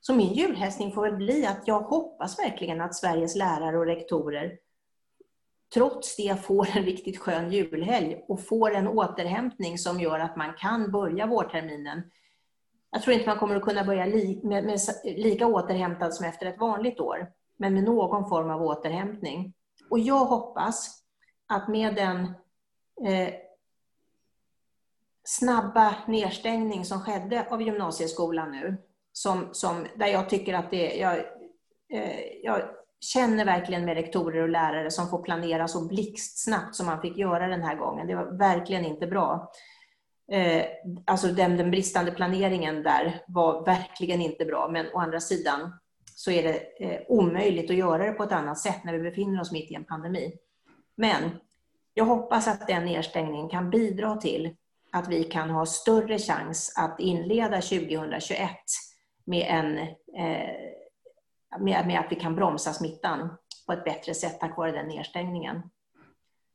Så 0.00 0.14
min 0.14 0.32
julhälsning 0.32 0.92
får 0.92 1.02
väl 1.02 1.16
bli 1.16 1.46
att 1.46 1.62
jag 1.68 1.80
hoppas 1.80 2.38
verkligen 2.38 2.80
att 2.80 2.94
Sveriges 2.94 3.36
lärare 3.36 3.78
och 3.78 3.86
rektorer 3.86 4.58
trots 5.74 6.16
det 6.16 6.44
får 6.44 6.68
en 6.76 6.84
riktigt 6.84 7.18
skön 7.18 7.52
julhelg 7.52 8.24
och 8.28 8.46
får 8.46 8.74
en 8.74 8.88
återhämtning 8.88 9.78
som 9.78 10.00
gör 10.00 10.18
att 10.18 10.36
man 10.36 10.54
kan 10.58 10.90
börja 10.90 11.26
vårterminen 11.26 12.02
jag 12.94 13.02
tror 13.02 13.14
inte 13.14 13.26
man 13.26 13.38
kommer 13.38 13.56
att 13.56 13.62
kunna 13.62 13.84
börja 13.84 14.06
li, 14.06 14.40
med, 14.42 14.64
med, 14.64 14.80
lika 15.04 15.46
återhämtad 15.46 16.14
som 16.14 16.26
efter 16.26 16.46
ett 16.46 16.58
vanligt 16.58 17.00
år, 17.00 17.30
men 17.56 17.74
med 17.74 17.84
någon 17.84 18.28
form 18.28 18.50
av 18.50 18.62
återhämtning. 18.62 19.52
Och 19.90 19.98
jag 19.98 20.24
hoppas 20.24 21.02
att 21.46 21.68
med 21.68 21.94
den 21.94 22.24
eh, 23.08 23.34
snabba 25.24 25.94
nedstängning 26.06 26.84
som 26.84 27.00
skedde 27.00 27.46
av 27.50 27.62
gymnasieskolan 27.62 28.52
nu, 28.52 28.76
som, 29.12 29.48
som, 29.52 29.86
där 29.94 30.06
jag 30.06 30.28
tycker 30.28 30.54
att 30.54 30.70
det, 30.70 30.94
jag, 30.96 31.16
eh, 31.92 32.20
jag 32.42 32.62
känner 33.00 33.44
verkligen 33.44 33.84
med 33.84 33.94
rektorer 33.94 34.42
och 34.42 34.48
lärare 34.48 34.90
som 34.90 35.08
får 35.08 35.22
planera 35.22 35.68
så 35.68 35.88
blixtsnabbt 35.88 36.74
som 36.74 36.86
man 36.86 37.00
fick 37.00 37.16
göra 37.16 37.46
den 37.46 37.62
här 37.62 37.76
gången. 37.76 38.06
Det 38.06 38.14
var 38.14 38.38
verkligen 38.38 38.84
inte 38.84 39.06
bra. 39.06 39.52
Eh, 40.32 40.66
alltså 41.04 41.28
den, 41.28 41.56
den, 41.56 41.70
bristande 41.70 42.12
planeringen 42.12 42.82
där 42.82 43.22
var 43.28 43.64
verkligen 43.64 44.20
inte 44.20 44.44
bra, 44.44 44.68
men 44.68 44.86
å 44.94 44.98
andra 44.98 45.20
sidan 45.20 45.72
så 46.16 46.30
är 46.30 46.42
det 46.42 46.84
eh, 46.84 47.00
omöjligt 47.08 47.70
att 47.70 47.76
göra 47.76 48.04
det 48.04 48.12
på 48.12 48.22
ett 48.22 48.32
annat 48.32 48.58
sätt 48.58 48.84
när 48.84 48.92
vi 48.92 49.10
befinner 49.10 49.40
oss 49.40 49.52
mitt 49.52 49.70
i 49.70 49.74
en 49.74 49.84
pandemi. 49.84 50.32
Men 50.96 51.30
jag 51.94 52.04
hoppas 52.04 52.48
att 52.48 52.66
den 52.66 52.84
nedstängningen 52.84 53.48
kan 53.48 53.70
bidra 53.70 54.16
till 54.16 54.56
att 54.92 55.08
vi 55.08 55.24
kan 55.24 55.50
ha 55.50 55.66
större 55.66 56.18
chans 56.18 56.74
att 56.76 57.00
inleda 57.00 57.60
2021 57.60 58.50
med, 59.24 59.46
en, 59.48 59.78
eh, 60.18 60.54
med, 61.60 61.86
med 61.86 62.00
att 62.00 62.12
vi 62.12 62.16
kan 62.16 62.34
bromsa 62.34 62.72
smittan 62.72 63.36
på 63.66 63.72
ett 63.72 63.84
bättre 63.84 64.14
sätt 64.14 64.40
tack 64.40 64.56
vare 64.56 64.72
den 64.72 64.86
nedstängningen. 64.86 65.62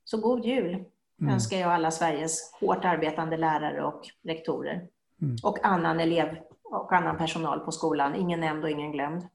Så 0.04 0.18
god 0.18 0.46
jul! 0.46 0.86
Mm. 1.22 1.34
önskar 1.34 1.58
jag 1.58 1.72
alla 1.72 1.92
Sveriges 1.92 2.54
hårt 2.54 2.86
arbetande 2.86 3.38
lärare 3.38 3.86
och 3.86 4.02
rektorer. 4.24 4.88
Mm. 5.22 5.36
Och 5.44 5.66
annan 5.66 6.00
elev 6.00 6.38
och 6.64 6.94
annan 6.94 7.18
personal 7.18 7.60
på 7.60 7.72
skolan. 7.72 8.16
Ingen 8.16 8.40
nämnd 8.40 8.64
och 8.64 8.70
ingen 8.70 8.92
glömd. 8.92 9.28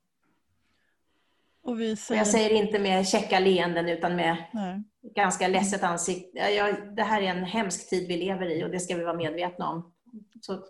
Och 1.62 1.80
vi 1.80 1.96
säger... 1.96 2.20
Jag 2.20 2.26
säger 2.26 2.50
inte 2.50 2.78
med 2.78 3.08
käcka 3.08 3.38
leenden 3.38 3.88
utan 3.88 4.16
med 4.16 4.36
Nej. 4.52 4.82
ganska 5.14 5.48
ledset 5.48 5.82
ansikte. 5.82 6.38
Ja, 6.38 6.72
det 6.72 7.02
här 7.02 7.22
är 7.22 7.26
en 7.26 7.44
hemsk 7.44 7.90
tid 7.90 8.08
vi 8.08 8.16
lever 8.16 8.46
i 8.46 8.64
och 8.64 8.70
det 8.70 8.80
ska 8.80 8.96
vi 8.96 9.04
vara 9.04 9.16
medvetna 9.16 9.70
om. 9.70 9.92
Så 10.40 10.64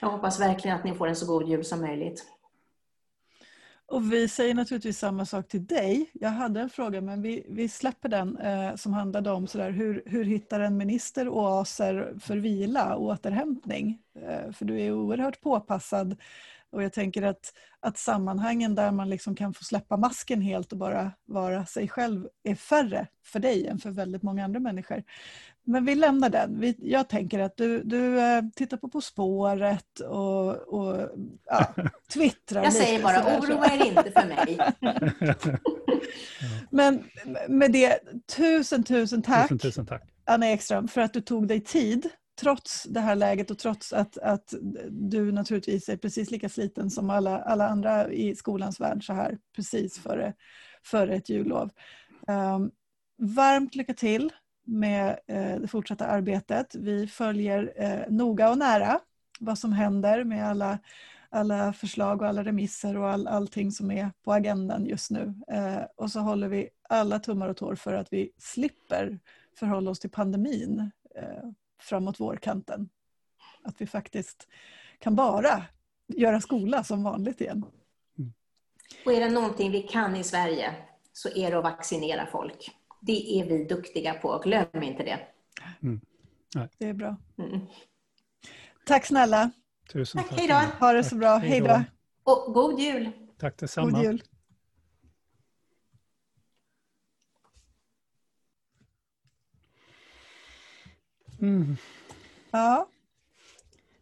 jag 0.00 0.10
hoppas 0.10 0.40
verkligen 0.40 0.76
att 0.76 0.84
ni 0.84 0.94
får 0.94 1.08
en 1.08 1.16
så 1.16 1.26
god 1.26 1.48
jul 1.48 1.64
som 1.64 1.80
möjligt. 1.80 2.24
Och 3.86 4.12
vi 4.12 4.28
säger 4.28 4.54
naturligtvis 4.54 4.98
samma 4.98 5.26
sak 5.26 5.48
till 5.48 5.66
dig. 5.66 6.10
Jag 6.12 6.28
hade 6.28 6.60
en 6.60 6.70
fråga 6.70 7.00
men 7.00 7.22
vi, 7.22 7.46
vi 7.48 7.68
släpper 7.68 8.08
den 8.08 8.38
eh, 8.38 8.74
som 8.74 8.92
handlade 8.92 9.30
om 9.30 9.46
sådär, 9.46 9.70
hur, 9.70 10.02
hur 10.06 10.24
hittar 10.24 10.60
en 10.60 10.76
minister 10.76 11.28
oaser 11.28 12.14
för 12.20 12.36
vila 12.36 12.94
och 12.94 13.04
återhämtning? 13.04 13.98
Eh, 14.20 14.52
för 14.52 14.64
du 14.64 14.80
är 14.80 14.92
oerhört 14.92 15.40
påpassad 15.40 16.16
och 16.74 16.82
jag 16.82 16.92
tänker 16.92 17.22
att, 17.22 17.54
att 17.80 17.98
sammanhangen 17.98 18.74
där 18.74 18.90
man 18.90 19.10
liksom 19.10 19.34
kan 19.34 19.54
få 19.54 19.64
släppa 19.64 19.96
masken 19.96 20.40
helt 20.40 20.72
och 20.72 20.78
bara 20.78 21.12
vara 21.24 21.66
sig 21.66 21.88
själv 21.88 22.28
är 22.42 22.54
färre 22.54 23.06
för 23.24 23.38
dig 23.38 23.66
än 23.66 23.78
för 23.78 23.90
väldigt 23.90 24.22
många 24.22 24.44
andra 24.44 24.60
människor. 24.60 25.02
Men 25.66 25.84
vi 25.84 25.94
lämnar 25.94 26.30
den. 26.30 26.60
Vi, 26.60 26.76
jag 26.78 27.08
tänker 27.08 27.38
att 27.38 27.56
du, 27.56 27.82
du 27.82 28.20
äh, 28.20 28.42
tittar 28.56 28.76
på 28.76 28.88
På 28.88 29.00
spåret 29.00 30.00
och, 30.00 30.50
och 30.56 31.10
ja, 31.44 31.74
twittrar 32.12 32.62
Jag 32.62 32.72
säger 32.72 33.02
bara, 33.02 33.38
oroa 33.38 33.66
er 33.66 33.86
inte 33.86 34.10
för 34.10 34.26
mig. 34.28 34.58
Men 36.70 37.04
med 37.48 37.72
det, 37.72 38.00
tusen 38.36 38.84
tusen 38.84 39.22
tack, 39.22 39.48
tusen, 39.48 39.58
tusen 39.58 39.86
tack 39.86 40.02
Anna 40.26 40.50
Ekström 40.50 40.88
för 40.88 41.00
att 41.00 41.12
du 41.12 41.20
tog 41.20 41.48
dig 41.48 41.60
tid 41.60 42.10
trots 42.40 42.82
det 42.82 43.00
här 43.00 43.16
läget 43.16 43.50
och 43.50 43.58
trots 43.58 43.92
att, 43.92 44.18
att 44.18 44.54
du 44.90 45.32
naturligtvis 45.32 45.88
är 45.88 45.96
precis 45.96 46.30
lika 46.30 46.48
sliten 46.48 46.90
som 46.90 47.10
alla, 47.10 47.42
alla 47.42 47.68
andra 47.68 48.12
i 48.12 48.36
skolans 48.36 48.80
värld 48.80 49.06
så 49.06 49.12
här 49.12 49.38
precis 49.56 49.98
före, 49.98 50.34
före 50.84 51.14
ett 51.14 51.28
jullov. 51.28 51.70
Um, 52.28 52.70
varmt 53.18 53.74
lycka 53.74 53.94
till 53.94 54.32
med 54.64 55.18
eh, 55.26 55.56
det 55.56 55.68
fortsatta 55.68 56.06
arbetet. 56.06 56.74
Vi 56.74 57.06
följer 57.06 57.72
eh, 57.76 58.12
noga 58.12 58.50
och 58.50 58.58
nära 58.58 59.00
vad 59.40 59.58
som 59.58 59.72
händer 59.72 60.24
med 60.24 60.48
alla, 60.48 60.78
alla 61.30 61.72
förslag 61.72 62.22
och 62.22 62.28
alla 62.28 62.44
remisser 62.44 62.96
och 62.96 63.08
all, 63.08 63.26
allting 63.26 63.72
som 63.72 63.90
är 63.90 64.10
på 64.24 64.32
agendan 64.32 64.86
just 64.86 65.10
nu. 65.10 65.34
Eh, 65.48 65.82
och 65.96 66.10
så 66.10 66.20
håller 66.20 66.48
vi 66.48 66.68
alla 66.88 67.18
tummar 67.18 67.48
och 67.48 67.56
tår 67.56 67.74
för 67.74 67.94
att 67.94 68.12
vi 68.12 68.32
slipper 68.38 69.18
förhålla 69.58 69.90
oss 69.90 70.00
till 70.00 70.10
pandemin 70.10 70.90
framåt 71.80 72.20
vårkanten. 72.20 72.88
Att 73.62 73.80
vi 73.80 73.86
faktiskt 73.86 74.48
kan 74.98 75.14
bara 75.14 75.62
göra 76.06 76.40
skola 76.40 76.84
som 76.84 77.02
vanligt 77.02 77.40
igen. 77.40 77.64
Och 79.06 79.12
är 79.12 79.20
det 79.20 79.30
någonting 79.30 79.70
vi 79.70 79.82
kan 79.82 80.16
i 80.16 80.24
Sverige 80.24 80.74
så 81.12 81.28
är 81.28 81.50
det 81.50 81.58
att 81.58 81.64
vaccinera 81.64 82.26
folk. 82.26 82.70
Det 83.06 83.40
är 83.40 83.44
vi 83.44 83.64
duktiga 83.64 84.14
på, 84.14 84.38
glöm 84.38 84.82
inte 84.82 85.02
det. 85.02 85.20
Mm. 85.82 86.00
Det 86.78 86.88
är 86.88 86.92
bra. 86.92 87.16
Mm. 87.38 87.60
Tack 88.86 89.06
snälla. 89.06 89.50
Tusen 89.92 90.22
tack. 90.22 90.30
tack. 90.30 90.38
Hej 90.38 90.48
då. 90.48 90.86
Ha 90.86 90.92
det 90.92 91.04
så 91.04 91.16
bra. 91.16 91.36
Hej 91.36 91.60
då. 91.60 91.84
Och 92.24 92.54
god 92.54 92.80
jul. 92.80 93.10
Tack 93.38 93.58
detsamma. 93.58 93.90
God 93.90 94.02
jul. 94.04 94.22
Mm. 101.40 101.76
Ja. 102.50 102.88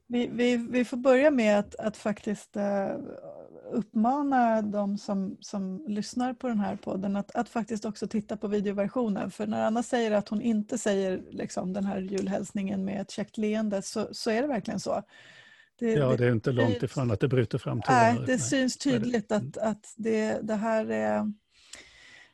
Vi, 0.06 0.26
vi, 0.26 0.56
vi 0.56 0.84
får 0.84 0.96
börja 0.96 1.30
med 1.30 1.58
att, 1.58 1.74
att 1.74 1.96
faktiskt 1.96 2.56
uh, 2.56 2.62
uppmana 3.72 4.62
de 4.62 4.98
som, 4.98 5.36
som 5.40 5.84
lyssnar 5.86 6.34
på 6.34 6.48
den 6.48 6.60
här 6.60 6.76
podden 6.76 7.16
att, 7.16 7.36
att 7.36 7.48
faktiskt 7.48 7.84
också 7.84 8.06
titta 8.06 8.36
på 8.36 8.48
videoversionen. 8.48 9.30
För 9.30 9.46
när 9.46 9.64
Anna 9.66 9.82
säger 9.82 10.12
att 10.12 10.28
hon 10.28 10.42
inte 10.42 10.78
säger 10.78 11.22
liksom, 11.30 11.72
den 11.72 11.84
här 11.84 12.00
julhälsningen 12.00 12.84
med 12.84 13.00
ett 13.00 13.10
käckt 13.10 13.38
leende 13.38 13.82
så, 13.82 14.08
så 14.12 14.30
är 14.30 14.42
det 14.42 14.48
verkligen 14.48 14.80
så. 14.80 15.02
Det, 15.78 15.92
ja, 15.92 16.16
det 16.16 16.26
är 16.26 16.32
inte 16.32 16.52
långt 16.52 16.80
det, 16.80 16.86
ifrån 16.86 17.10
att 17.10 17.20
det 17.20 17.28
bryter 17.28 17.58
fram. 17.58 17.82
Nej, 17.88 18.14
det 18.14 18.26
nej. 18.26 18.38
syns 18.38 18.76
tydligt 18.76 19.32
att, 19.32 19.56
att 19.56 19.94
det, 19.96 20.40
det 20.42 20.54
här 20.54 20.90
är... 20.90 21.32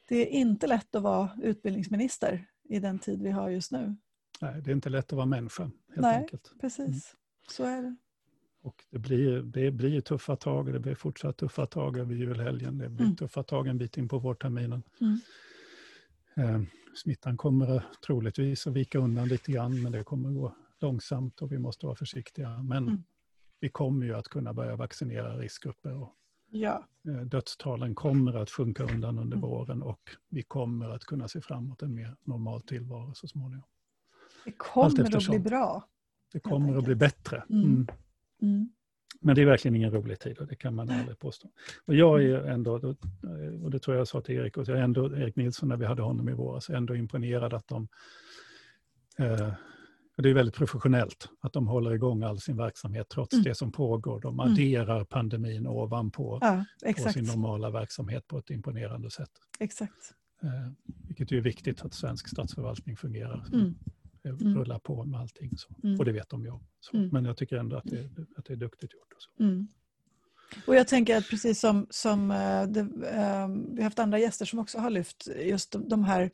Det 0.09 0.16
är 0.16 0.26
inte 0.26 0.66
lätt 0.66 0.95
att 0.95 1.03
vara 1.03 1.30
utbildningsminister 1.43 2.47
i 2.68 2.80
den 2.80 2.99
tid 2.99 3.22
vi 3.22 3.30
har 3.30 3.49
just 3.49 3.72
nu. 3.72 3.97
Nej, 4.41 4.62
det 4.62 4.70
är 4.70 4.74
inte 4.74 4.89
lätt 4.91 5.12
att 5.12 5.16
vara 5.16 5.26
människa, 5.26 5.62
helt 5.62 6.01
Nej, 6.01 6.16
enkelt. 6.16 6.53
precis. 6.61 6.89
Mm. 6.89 7.01
Så 7.51 7.64
är 7.64 7.82
det. 7.82 7.97
Och 8.69 8.85
det 8.91 8.99
blir, 8.99 9.43
det 9.43 9.71
blir 9.71 10.01
tuffa 10.01 10.37
tag, 10.37 10.73
det 10.73 10.81
blir 10.81 10.95
fortsatt 10.95 11.37
tuffa 11.37 11.66
tag 11.66 11.99
över 11.99 12.14
julhelgen, 12.14 12.79
det 12.79 12.89
blir 12.89 13.05
mm. 13.05 13.16
tuffa 13.16 13.43
tag 13.43 13.66
en 13.66 13.79
bit 13.79 13.97
in 13.97 14.09
på 14.09 14.19
vårterminen. 14.19 14.83
Mm. 15.01 15.21
Eh, 16.37 16.62
smittan 16.95 17.37
kommer 17.37 17.85
troligtvis 18.07 18.66
att 18.66 18.73
vika 18.73 18.99
undan 18.99 19.29
lite 19.29 19.53
grann, 19.53 19.83
men 19.83 19.93
det 19.93 20.05
kommer 20.05 20.31
gå 20.31 20.55
långsamt 20.81 21.43
och 21.43 21.53
vi 21.53 21.59
måste 21.59 21.87
vara 21.87 21.97
försiktiga. 21.97 22.62
Men 22.62 22.89
mm. 22.89 23.05
vi 23.61 23.69
kommer 23.69 24.07
ju 24.07 24.14
att 24.14 24.29
kunna 24.29 24.53
börja 24.53 24.77
vaccinera 24.77 25.39
riskgrupper. 25.39 25.95
Och 25.95 26.14
ja. 26.51 26.85
eh, 27.09 27.21
dödstalen 27.21 27.95
kommer 27.95 28.35
att 28.35 28.51
sjunka 28.51 28.83
undan 28.83 29.19
under 29.19 29.37
mm. 29.37 29.51
våren 29.51 29.83
och 29.83 30.01
vi 30.29 30.43
kommer 30.43 30.89
att 30.89 31.05
kunna 31.05 31.29
se 31.29 31.41
fram 31.41 31.64
emot 31.64 31.83
en 31.83 31.95
mer 31.95 32.16
normal 32.25 32.62
tillvaro 32.62 33.14
så 33.14 33.29
småningom. 33.29 33.66
Det 34.45 34.53
kommer 34.53 35.16
att 35.16 35.29
bli 35.29 35.39
bra. 35.39 35.89
Det 36.33 36.41
kommer 36.41 36.77
att 36.77 36.85
bli 36.85 36.95
bättre. 36.95 37.45
Mm. 37.51 37.87
Mm. 38.43 38.55
Mm. 38.55 38.68
Men 39.20 39.34
det 39.34 39.43
är 39.43 39.47
verkligen 39.47 39.76
ingen 39.76 39.91
rolig 39.91 40.20
tid 40.20 40.39
och 40.39 40.47
det 40.47 40.57
kan 40.57 40.74
man 40.74 40.91
aldrig 40.91 41.18
påstå. 41.18 41.51
Och 41.86 41.95
jag 41.95 42.24
är 42.24 42.39
ändå, 42.39 42.97
och 43.62 43.70
det 43.70 43.78
tror 43.78 43.97
jag 43.97 44.09
sa 44.09 44.20
till 44.20 44.34
Erik, 44.34 44.57
och 44.57 44.68
jag 44.68 44.78
är 44.78 44.82
ändå, 44.82 45.16
Erik 45.16 45.36
Nilsson 45.36 45.68
när 45.68 45.76
vi 45.76 45.86
hade 45.86 46.03
honom 46.03 46.28
i 46.28 46.32
våras, 46.32 46.70
ändå 46.70 46.97
imponerad 46.97 47.55
att 47.55 47.68
de 47.68 47.89
eh, 49.18 49.53
det 50.22 50.30
är 50.30 50.34
väldigt 50.34 50.55
professionellt 50.55 51.28
att 51.41 51.53
de 51.53 51.68
håller 51.68 51.95
igång 51.95 52.22
all 52.22 52.41
sin 52.41 52.57
verksamhet 52.57 53.09
trots 53.09 53.32
mm. 53.32 53.45
det 53.45 53.55
som 53.55 53.72
pågår. 53.72 54.20
De 54.20 54.41
mm. 54.41 54.53
adderar 54.53 54.95
mm. 54.95 55.07
pandemin 55.07 55.66
ovanpå 55.66 56.39
ja, 56.41 56.64
på 57.05 57.12
sin 57.12 57.24
normala 57.24 57.70
verksamhet 57.70 58.26
på 58.26 58.39
ett 58.39 58.51
imponerande 58.51 59.11
sätt. 59.11 59.30
Exakt. 59.59 60.14
Eh, 60.43 60.72
vilket 61.07 61.32
är 61.32 61.41
viktigt 61.41 61.82
att 61.82 61.95
svensk 61.95 62.28
statsförvaltning 62.28 62.97
fungerar. 62.97 63.47
Mm 63.53 63.74
mm. 64.25 64.59
rullar 64.59 64.79
på 64.79 65.05
med 65.05 65.21
allting. 65.21 65.51
Mm. 65.85 65.99
Och 65.99 66.05
det 66.05 66.12
vet 66.12 66.29
de 66.29 66.45
ju 66.45 66.51
om. 66.51 66.66
Mm. 66.93 67.09
Men 67.09 67.25
jag 67.25 67.37
tycker 67.37 67.57
ändå 67.57 67.77
att 67.77 67.85
det, 67.85 68.11
att 68.37 68.45
det 68.45 68.53
är 68.53 68.57
duktigt 68.57 68.95
gjort. 68.95 69.12
Och, 69.12 69.23
så. 69.23 69.43
Mm. 69.43 69.69
och 70.66 70.75
jag 70.75 70.89
tänker 70.89 71.16
att 71.16 71.29
precis 71.31 71.61
som, 71.61 71.87
som 71.91 72.31
eh, 72.31 72.62
det, 72.62 72.81
eh, 72.81 73.49
vi 73.49 73.77
har 73.77 73.83
haft 73.83 73.99
andra 73.99 74.19
gäster 74.19 74.47
som 74.47 74.59
också 74.59 74.79
har 74.79 74.91
lyft 74.91 75.29
just 75.45 75.73
de, 75.73 75.89
de 75.89 76.05
här 76.05 76.31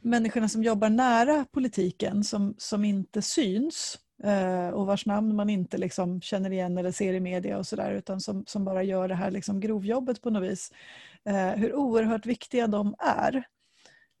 människorna 0.00 0.48
som 0.48 0.62
jobbar 0.62 0.90
nära 0.90 1.46
politiken 1.52 2.24
som, 2.24 2.54
som 2.58 2.84
inte 2.84 3.22
syns 3.22 3.98
eh, 4.24 4.68
och 4.68 4.86
vars 4.86 5.06
namn 5.06 5.36
man 5.36 5.50
inte 5.50 5.78
liksom 5.78 6.20
känner 6.20 6.52
igen 6.52 6.78
eller 6.78 6.92
ser 6.92 7.14
i 7.14 7.20
media 7.20 7.58
och 7.58 7.66
sådär 7.66 7.92
utan 7.92 8.20
som, 8.20 8.44
som 8.46 8.64
bara 8.64 8.82
gör 8.82 9.08
det 9.08 9.14
här 9.14 9.30
liksom 9.30 9.60
grovjobbet 9.60 10.22
på 10.22 10.30
något 10.30 10.50
vis. 10.50 10.72
Eh, 11.24 11.50
hur 11.50 11.74
oerhört 11.74 12.26
viktiga 12.26 12.66
de 12.66 12.94
är. 12.98 13.44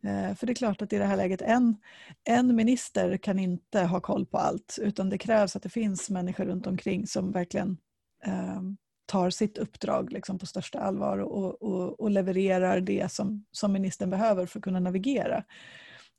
Eh, 0.06 0.34
för 0.34 0.46
det 0.46 0.52
är 0.52 0.54
klart 0.54 0.82
att 0.82 0.92
i 0.92 0.98
det 0.98 1.04
här 1.04 1.16
läget, 1.16 1.42
en, 1.42 1.76
en 2.24 2.56
minister 2.56 3.16
kan 3.16 3.38
inte 3.38 3.80
ha 3.80 4.00
koll 4.00 4.26
på 4.26 4.38
allt 4.38 4.78
utan 4.82 5.10
det 5.10 5.18
krävs 5.18 5.56
att 5.56 5.62
det 5.62 5.68
finns 5.68 6.10
människor 6.10 6.44
runt 6.44 6.66
omkring 6.66 7.06
som 7.06 7.32
verkligen 7.32 7.76
eh, 8.24 8.62
tar 9.06 9.30
sitt 9.30 9.58
uppdrag 9.58 10.12
liksom, 10.12 10.38
på 10.38 10.46
största 10.46 10.80
allvar 10.80 11.18
och, 11.18 11.62
och, 11.62 12.00
och, 12.00 12.10
levererar 12.10 12.80
det 12.80 13.12
som, 13.12 13.44
som 13.52 13.72
ministern 13.72 14.10
behöver 14.10 14.46
för 14.46 14.58
att 14.58 14.64
kunna 14.64 14.80
navigera. 14.80 15.44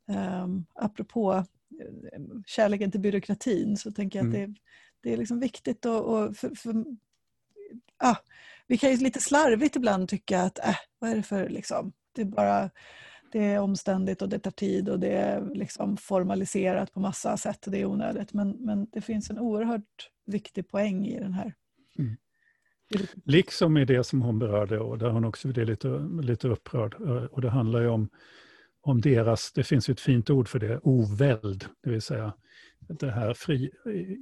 Eh, 0.10 0.48
apropå 0.76 1.46
kärleken 2.46 2.92
till 2.92 3.00
byråkratin 3.00 3.78
så 3.78 3.92
tänker 3.92 4.20
jag 4.20 4.26
mm. 4.26 4.44
att 4.44 4.56
det, 4.56 4.62
det 5.02 5.14
är 5.14 5.18
liksom 5.18 5.40
viktigt 5.40 5.86
och, 5.86 6.06
och 6.06 6.38
för, 6.38 6.56
för, 6.56 6.86
ah, 7.98 8.16
vi 8.68 8.78
kan 8.78 8.92
ju 8.92 8.98
lite 8.98 9.20
slarvigt 9.20 9.76
ibland 9.76 10.10
tycka 10.10 10.42
att 10.42 10.60
äh, 10.60 10.76
vad 11.00 11.10
är 11.10 11.16
det 11.16 11.24
för 11.24 11.50
liksom, 11.50 11.92
det 12.16 12.22
är 12.22 12.26
bara 12.26 12.70
det 13.38 13.44
är 13.44 13.60
omständigt 13.60 14.22
och 14.22 14.30
det 14.30 14.40
tar 14.40 14.52
tid 14.52 14.90
och 14.90 15.00
det 15.00 15.12
är 15.12 15.50
liksom 15.54 15.98
formaliserat 15.98 16.94
på 16.94 17.00
massa 17.00 17.38
sätt. 17.38 17.66
Det 17.68 17.82
är 17.82 17.86
onödigt. 17.86 18.34
Men, 18.34 18.50
men 18.50 18.88
det 18.92 19.02
finns 19.02 19.30
en 19.30 19.40
oerhört 19.40 20.10
viktig 20.26 20.68
poäng 20.68 21.06
i 21.06 21.20
den 21.20 21.34
här. 21.34 21.54
Mm. 22.00 22.18
Liksom 23.26 23.78
i 23.78 23.86
det 23.86 24.04
som 24.04 24.22
hon 24.22 24.40
berörde 24.40 24.80
och 24.80 24.98
där 24.98 25.10
hon 25.10 25.26
också 25.26 25.48
blev 25.48 25.66
lite, 25.66 25.88
lite 26.22 26.48
upprörd. 26.48 26.94
Och 27.32 27.42
det 27.42 27.50
handlar 27.50 27.82
ju 27.82 27.88
om, 27.88 28.10
om 28.82 29.02
deras, 29.02 29.52
det 29.54 29.64
finns 29.64 29.90
ett 29.90 30.00
fint 30.00 30.30
ord 30.30 30.48
för 30.48 30.60
det, 30.60 30.80
oväld. 30.84 31.66
Det 31.84 31.90
vill 31.90 32.02
säga 32.02 32.34
det 32.80 33.12
här 33.12 33.34
fri, 33.34 33.72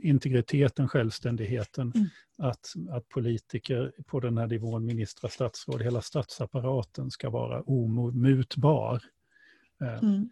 integriteten, 0.04 0.88
självständigheten, 0.88 1.92
mm. 1.96 2.08
att, 2.38 2.74
att 2.90 3.10
politiker 3.10 3.92
på 4.06 4.20
den 4.20 4.38
här 4.38 4.48
nivån, 4.48 4.86
ministrar, 4.86 5.30
statsråd, 5.30 5.82
hela 5.82 6.02
statsapparaten 6.02 7.12
ska 7.12 7.30
vara 7.30 7.62
omutbar. 7.62 9.02
Eh, 9.82 10.04
mm. 10.04 10.30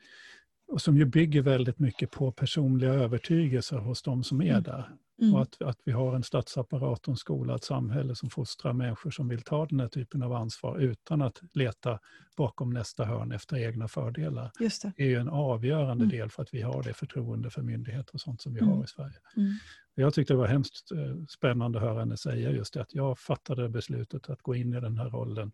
och 0.67 0.81
som 0.81 0.97
ju 0.97 1.05
bygger 1.05 1.41
väldigt 1.41 1.79
mycket 1.79 2.11
på 2.11 2.31
personliga 2.31 2.93
övertygelser 2.93 3.77
hos 3.77 4.01
de 4.01 4.23
som 4.23 4.41
är 4.41 4.49
mm. 4.51 4.63
där. 4.63 4.89
Mm. 5.21 5.35
Och 5.35 5.41
att, 5.41 5.61
att 5.61 5.77
vi 5.85 5.91
har 5.91 6.15
en 6.15 6.23
statsapparat 6.23 7.07
och 7.07 7.11
en 7.11 7.17
skola, 7.17 7.55
ett 7.55 7.63
samhälle 7.63 8.15
som 8.15 8.29
fostrar 8.29 8.73
människor 8.73 9.11
som 9.11 9.27
vill 9.27 9.41
ta 9.41 9.65
den 9.65 9.79
här 9.79 9.87
typen 9.87 10.23
av 10.23 10.33
ansvar 10.33 10.77
utan 10.77 11.21
att 11.21 11.41
leta 11.53 11.99
bakom 12.37 12.69
nästa 12.69 13.05
hörn 13.05 13.31
efter 13.31 13.57
egna 13.57 13.87
fördelar. 13.87 14.51
Just 14.59 14.81
det. 14.81 14.93
är 14.97 15.05
ju 15.05 15.15
en 15.15 15.29
avgörande 15.29 16.03
mm. 16.03 16.17
del 16.17 16.29
för 16.29 16.43
att 16.43 16.53
vi 16.53 16.61
har 16.61 16.83
det 16.83 16.93
förtroende 16.93 17.49
för 17.49 17.61
myndigheter 17.61 18.13
och 18.13 18.21
sånt 18.21 18.41
som 18.41 18.53
vi 18.53 18.59
mm. 18.59 18.73
har 18.73 18.83
i 18.83 18.87
Sverige. 18.87 19.15
Mm. 19.37 19.53
Jag 19.95 20.13
tyckte 20.13 20.33
det 20.33 20.37
var 20.37 20.47
hemskt 20.47 20.91
eh, 20.91 21.25
spännande 21.29 21.79
att 21.79 21.85
höra 21.85 21.99
henne 21.99 22.17
säga 22.17 22.51
just 22.51 22.73
det, 22.73 22.81
att 22.81 22.95
jag 22.95 23.19
fattade 23.19 23.69
beslutet 23.69 24.29
att 24.29 24.41
gå 24.41 24.55
in 24.55 24.73
i 24.73 24.79
den 24.79 24.97
här 24.97 25.09
rollen 25.09 25.51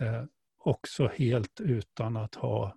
eh, 0.00 0.24
också 0.58 1.10
helt 1.14 1.60
utan 1.60 2.16
att 2.16 2.34
ha 2.34 2.76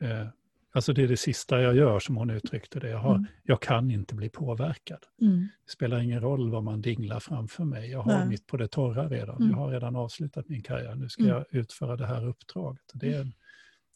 eh, 0.00 0.28
Alltså 0.76 0.92
det 0.92 1.02
är 1.02 1.08
det 1.08 1.16
sista 1.16 1.60
jag 1.60 1.76
gör 1.76 1.98
som 1.98 2.16
hon 2.16 2.30
uttryckte 2.30 2.80
det. 2.80 2.88
Jag, 2.88 2.98
har, 2.98 3.14
mm. 3.14 3.26
jag 3.42 3.60
kan 3.60 3.90
inte 3.90 4.14
bli 4.14 4.28
påverkad. 4.28 4.98
Mm. 5.20 5.48
Det 5.64 5.72
spelar 5.72 6.00
ingen 6.00 6.20
roll 6.20 6.50
vad 6.50 6.64
man 6.64 6.80
dinglar 6.80 7.20
framför 7.20 7.64
mig. 7.64 7.90
Jag 7.90 8.02
har 8.02 8.18
Nej. 8.18 8.28
mitt 8.28 8.46
på 8.46 8.56
det 8.56 8.68
torra 8.68 9.08
redan. 9.08 9.36
Mm. 9.36 9.50
Jag 9.50 9.56
har 9.56 9.70
redan 9.70 9.96
avslutat 9.96 10.48
min 10.48 10.62
karriär. 10.62 10.94
Nu 10.94 11.08
ska 11.08 11.22
mm. 11.22 11.34
jag 11.34 11.44
utföra 11.50 11.96
det 11.96 12.06
här 12.06 12.28
uppdraget. 12.28 12.82
Det 12.94 13.12
är, 13.12 13.32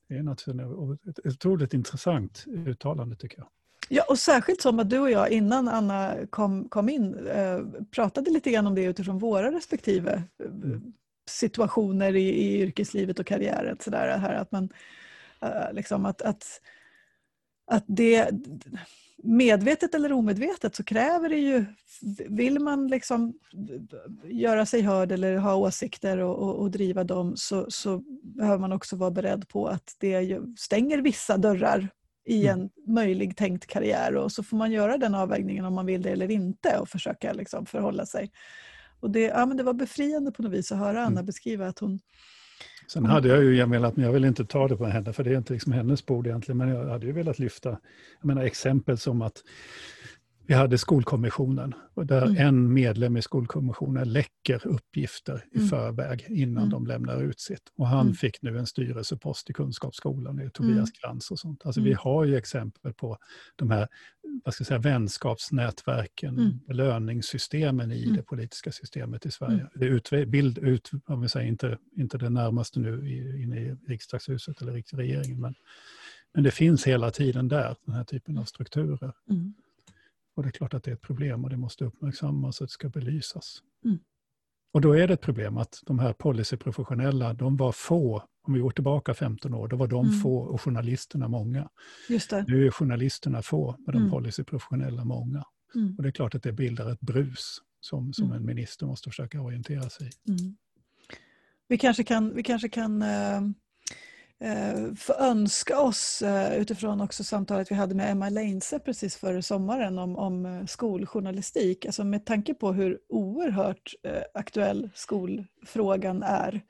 det 0.08 0.16
är 0.16 0.22
naturligtvis 0.22 1.16
ett 1.18 1.26
otroligt 1.26 1.74
intressant 1.74 2.44
uttalande 2.66 3.16
tycker 3.16 3.38
jag. 3.38 3.48
Ja, 3.88 4.04
och 4.08 4.18
särskilt 4.18 4.60
som 4.60 4.78
att 4.78 4.90
du 4.90 4.98
och 4.98 5.10
jag 5.10 5.30
innan 5.30 5.68
Anna 5.68 6.14
kom, 6.30 6.68
kom 6.68 6.88
in 6.88 7.14
eh, 7.26 7.60
pratade 7.90 8.30
lite 8.30 8.50
grann 8.50 8.66
om 8.66 8.74
det 8.74 8.84
utifrån 8.84 9.18
våra 9.18 9.52
respektive 9.52 10.22
eh, 10.44 10.80
situationer 11.30 12.16
i, 12.16 12.28
i 12.28 12.60
yrkeslivet 12.60 13.18
och 13.18 13.26
karriären. 13.26 13.76
Så 13.80 13.90
där, 13.90 14.18
här, 14.18 14.34
att 14.34 14.52
man, 14.52 14.68
liksom 15.72 16.06
att, 16.06 16.22
att, 16.22 16.60
att 17.66 17.84
det 17.86 18.30
medvetet 19.22 19.94
eller 19.94 20.12
omedvetet 20.12 20.74
så 20.74 20.84
kräver 20.84 21.28
det 21.28 21.36
ju, 21.36 21.64
vill 22.28 22.58
man 22.58 22.88
liksom 22.88 23.34
göra 24.24 24.66
sig 24.66 24.82
hörd 24.82 25.12
eller 25.12 25.36
ha 25.36 25.54
åsikter 25.54 26.18
och, 26.18 26.38
och, 26.38 26.60
och 26.60 26.70
driva 26.70 27.04
dem 27.04 27.36
så, 27.36 27.66
så, 27.68 28.02
behöver 28.22 28.58
man 28.58 28.72
också 28.72 28.96
vara 28.96 29.10
beredd 29.10 29.48
på 29.48 29.66
att 29.66 29.96
det 29.98 30.40
stänger 30.58 30.98
vissa 30.98 31.36
dörrar 31.36 31.88
i 32.24 32.46
mm. 32.46 32.60
en 32.60 32.70
möjlig 32.94 33.36
tänkt 33.36 33.66
karriär 33.66 34.16
och 34.16 34.32
så 34.32 34.42
får 34.42 34.56
man 34.56 34.72
göra 34.72 34.98
den 34.98 35.14
avvägningen 35.14 35.64
om 35.64 35.74
man 35.74 35.86
vill 35.86 36.02
det 36.02 36.10
eller 36.10 36.30
inte 36.30 36.78
och 36.78 36.88
försöka 36.88 37.32
liksom 37.32 37.66
förhålla 37.66 38.06
sig. 38.06 38.30
Och 39.00 39.10
det, 39.10 39.20
ja, 39.20 39.46
men 39.46 39.56
det 39.56 39.62
var 39.62 39.72
befriande 39.72 40.32
på 40.32 40.42
något 40.42 40.52
vis 40.52 40.72
att 40.72 40.78
höra 40.78 41.00
Anna 41.00 41.10
mm. 41.10 41.26
beskriva 41.26 41.68
att 41.68 41.78
hon 41.78 42.00
Sen 42.92 43.06
hade 43.06 43.28
jag 43.28 43.44
ju 43.44 43.64
velat, 43.64 43.96
men 43.96 44.04
jag 44.04 44.12
vill 44.12 44.24
inte 44.24 44.44
ta 44.44 44.68
det 44.68 44.76
på 44.76 44.86
henne, 44.86 45.12
för 45.12 45.24
det 45.24 45.30
är 45.30 45.36
inte 45.36 45.52
liksom 45.52 45.72
hennes 45.72 46.06
bord 46.06 46.26
egentligen, 46.26 46.58
men 46.58 46.68
jag 46.68 46.84
hade 46.84 47.06
ju 47.06 47.12
velat 47.12 47.38
lyfta 47.38 47.68
jag 48.20 48.26
menar, 48.26 48.42
exempel 48.42 48.98
som 48.98 49.22
att 49.22 49.44
vi 50.50 50.54
hade 50.54 50.78
skolkommissionen 50.78 51.74
där 51.94 52.22
mm. 52.22 52.46
en 52.46 52.72
medlem 52.72 53.16
i 53.16 53.22
skolkommissionen 53.22 54.12
läcker 54.12 54.66
uppgifter 54.66 55.44
i 55.52 55.56
mm. 55.56 55.68
förväg 55.68 56.26
innan 56.28 56.62
mm. 56.62 56.70
de 56.70 56.86
lämnar 56.86 57.22
ut 57.22 57.40
sitt. 57.40 57.72
Och 57.78 57.86
han 57.86 58.00
mm. 58.00 58.14
fick 58.14 58.42
nu 58.42 58.58
en 58.58 58.66
styrelsepost 58.66 59.50
i 59.50 59.52
Kunskapsskolan, 59.52 60.36
det 60.36 60.44
är 60.44 60.48
Tobias 60.48 60.76
mm. 60.76 60.86
Krantz 61.00 61.30
och 61.30 61.38
sånt. 61.38 61.66
Alltså 61.66 61.80
vi 61.80 61.90
mm. 61.90 61.98
har 62.02 62.24
ju 62.24 62.36
exempel 62.36 62.92
på 62.92 63.18
de 63.56 63.70
här 63.70 63.88
vad 64.44 64.54
ska 64.54 64.62
jag 64.62 64.66
säga, 64.66 64.78
vänskapsnätverken, 64.78 66.38
mm. 66.38 66.58
belöningssystemen 66.68 67.92
i 67.92 68.04
det 68.04 68.22
politiska 68.22 68.72
systemet 68.72 69.26
i 69.26 69.30
Sverige. 69.30 69.66
Det 69.74 69.86
är 69.86 70.26
bild 70.26 70.58
ut, 70.58 70.90
om 71.06 71.20
vi 71.20 71.28
säger 71.28 71.48
inte, 71.48 71.78
inte 71.96 72.18
det 72.18 72.30
närmaste 72.30 72.80
nu 72.80 72.92
inne 73.42 73.60
i 73.60 73.76
riksdagshuset 73.88 74.62
eller 74.62 74.96
regeringen, 74.96 75.40
men, 75.40 75.54
men 76.34 76.44
det 76.44 76.50
finns 76.50 76.86
hela 76.86 77.10
tiden 77.10 77.48
där, 77.48 77.76
den 77.86 77.94
här 77.94 78.04
typen 78.04 78.38
av 78.38 78.44
strukturer. 78.44 79.12
Och 80.40 80.44
det 80.44 80.48
är 80.48 80.52
klart 80.52 80.74
att 80.74 80.84
det 80.84 80.90
är 80.90 80.94
ett 80.94 81.00
problem 81.00 81.44
och 81.44 81.50
det 81.50 81.56
måste 81.56 81.84
uppmärksammas 81.84 82.60
och 82.60 82.66
det 82.66 82.70
ska 82.70 82.88
belysas. 82.88 83.62
Mm. 83.84 83.98
Och 84.72 84.80
då 84.80 84.92
är 84.92 85.08
det 85.08 85.14
ett 85.14 85.20
problem 85.20 85.56
att 85.56 85.80
de 85.86 85.98
här 85.98 86.12
policyprofessionella, 86.12 87.34
de 87.34 87.56
var 87.56 87.72
få. 87.72 88.22
Om 88.42 88.54
vi 88.54 88.60
går 88.60 88.70
tillbaka 88.70 89.14
15 89.14 89.54
år, 89.54 89.68
då 89.68 89.76
var 89.76 89.86
de 89.86 90.06
mm. 90.06 90.18
få 90.18 90.38
och 90.38 90.62
journalisterna 90.62 91.28
många. 91.28 91.68
Just 92.08 92.30
det. 92.30 92.44
Nu 92.48 92.66
är 92.66 92.70
journalisterna 92.70 93.42
få, 93.42 93.76
men 93.78 93.92
de 93.92 93.98
mm. 93.98 94.10
policyprofessionella 94.10 95.04
många. 95.04 95.44
Mm. 95.74 95.94
Och 95.96 96.02
det 96.02 96.08
är 96.08 96.12
klart 96.12 96.34
att 96.34 96.42
det 96.42 96.52
bildar 96.52 96.92
ett 96.92 97.00
brus 97.00 97.58
som, 97.80 98.12
som 98.12 98.24
mm. 98.24 98.36
en 98.36 98.46
minister 98.46 98.86
måste 98.86 99.10
försöka 99.10 99.40
orientera 99.40 99.90
sig 99.90 100.06
i. 100.06 100.30
Mm. 100.30 100.56
Vi 101.68 101.78
kanske 101.78 102.04
kan, 102.04 102.34
vi 102.34 102.42
kanske 102.42 102.68
kan 102.68 103.02
eh, 103.02 103.40
få 104.96 105.12
önska 105.12 105.80
oss 105.80 106.22
eh, 106.22 106.58
utifrån 106.58 107.00
också 107.00 107.24
samtalet 107.24 107.70
vi 107.70 107.74
hade 107.74 107.94
med 107.94 108.10
Emma 108.10 108.28
Leinse 108.28 108.78
precis 108.78 109.16
före 109.16 109.42
sommaren 109.42 109.98
om, 109.98 110.16
om 110.16 110.46
eh, 110.46 110.66
skoljournalistik. 110.66 111.86
Alltså 111.86 112.04
med 112.04 112.26
tanke 112.26 112.54
på 112.54 112.72
hur 112.72 112.98
oerhört 113.08 113.94
eh, 114.02 114.22
aktuell 114.34 114.90
skolfrågan 114.94 116.22
är 116.22 116.60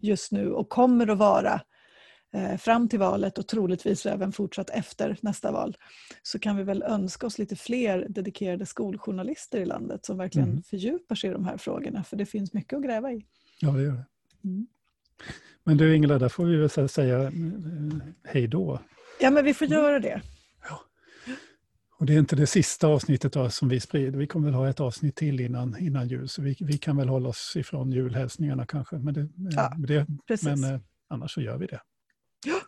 just 0.00 0.32
nu 0.32 0.52
och 0.52 0.68
kommer 0.68 1.10
att 1.10 1.18
vara 1.18 1.60
eh, 2.34 2.56
fram 2.56 2.88
till 2.88 2.98
valet 2.98 3.38
och 3.38 3.48
troligtvis 3.48 4.06
även 4.06 4.32
fortsatt 4.32 4.70
efter 4.70 5.16
nästa 5.20 5.52
val 5.52 5.76
så 6.22 6.38
kan 6.38 6.56
vi 6.56 6.62
väl 6.62 6.82
önska 6.82 7.26
oss 7.26 7.38
lite 7.38 7.56
fler 7.56 8.06
dedikerade 8.08 8.66
skoljournalister 8.66 9.58
i 9.60 9.64
landet 9.64 10.06
som 10.06 10.18
verkligen 10.18 10.48
mm. 10.48 10.62
fördjupar 10.62 11.14
sig 11.14 11.30
i 11.30 11.32
de 11.32 11.44
här 11.44 11.56
frågorna 11.56 12.04
för 12.04 12.16
det 12.16 12.26
finns 12.26 12.52
mycket 12.52 12.76
att 12.76 12.84
gräva 12.84 13.12
i. 13.12 13.26
Ja, 13.60 13.70
det 13.70 13.82
gör 13.82 13.92
det. 13.92 14.06
Mm. 14.44 14.66
Men 15.64 15.76
du 15.76 15.96
Ingela, 15.96 16.18
där 16.18 16.28
får 16.28 16.44
vi 16.44 16.56
väl 16.56 16.88
säga 16.88 17.22
eh, 17.22 17.30
hej 18.24 18.48
då. 18.48 18.80
Ja, 19.20 19.30
men 19.30 19.44
vi 19.44 19.54
får 19.54 19.66
göra 19.66 20.00
det. 20.00 20.22
Ja. 20.68 20.80
Och 21.98 22.06
det 22.06 22.14
är 22.14 22.18
inte 22.18 22.36
det 22.36 22.46
sista 22.46 22.86
avsnittet 22.86 23.32
då, 23.32 23.50
som 23.50 23.68
vi 23.68 23.80
sprider. 23.80 24.18
Vi 24.18 24.26
kommer 24.26 24.46
väl 24.46 24.54
ha 24.54 24.68
ett 24.68 24.80
avsnitt 24.80 25.16
till 25.16 25.40
innan, 25.40 25.78
innan 25.78 26.08
jul, 26.08 26.28
så 26.28 26.42
vi, 26.42 26.56
vi 26.60 26.78
kan 26.78 26.96
väl 26.96 27.08
hålla 27.08 27.28
oss 27.28 27.56
ifrån 27.56 27.92
julhälsningarna 27.92 28.66
kanske. 28.66 28.96
Men, 28.96 29.14
det, 29.14 29.20
eh, 29.20 29.28
ja, 29.50 29.72
det, 29.78 30.06
men 30.42 30.64
eh, 30.64 30.80
annars 31.08 31.34
så 31.34 31.40
gör 31.40 31.58
vi 31.58 31.66
det. 31.66 31.80
Ja. 32.46 32.60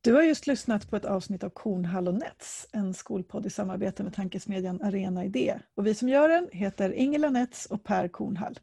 Du 0.00 0.14
har 0.14 0.22
just 0.22 0.46
lyssnat 0.46 0.90
på 0.90 0.96
ett 0.96 1.04
avsnitt 1.04 1.44
av 1.44 1.50
Kornhall 1.50 2.08
och 2.08 2.14
Nets, 2.14 2.68
en 2.72 2.94
skolpodd 2.94 3.46
i 3.46 3.50
samarbete 3.50 4.02
med 4.02 4.14
tankesmedjan 4.14 4.82
Arena 4.82 5.24
Idé. 5.24 5.58
Och 5.74 5.86
vi 5.86 5.94
som 5.94 6.08
gör 6.08 6.28
den 6.28 6.48
heter 6.52 6.92
Ingela 6.92 7.30
Nets 7.30 7.66
och 7.66 7.84
Per 7.84 8.08
Kornhall. 8.08 8.58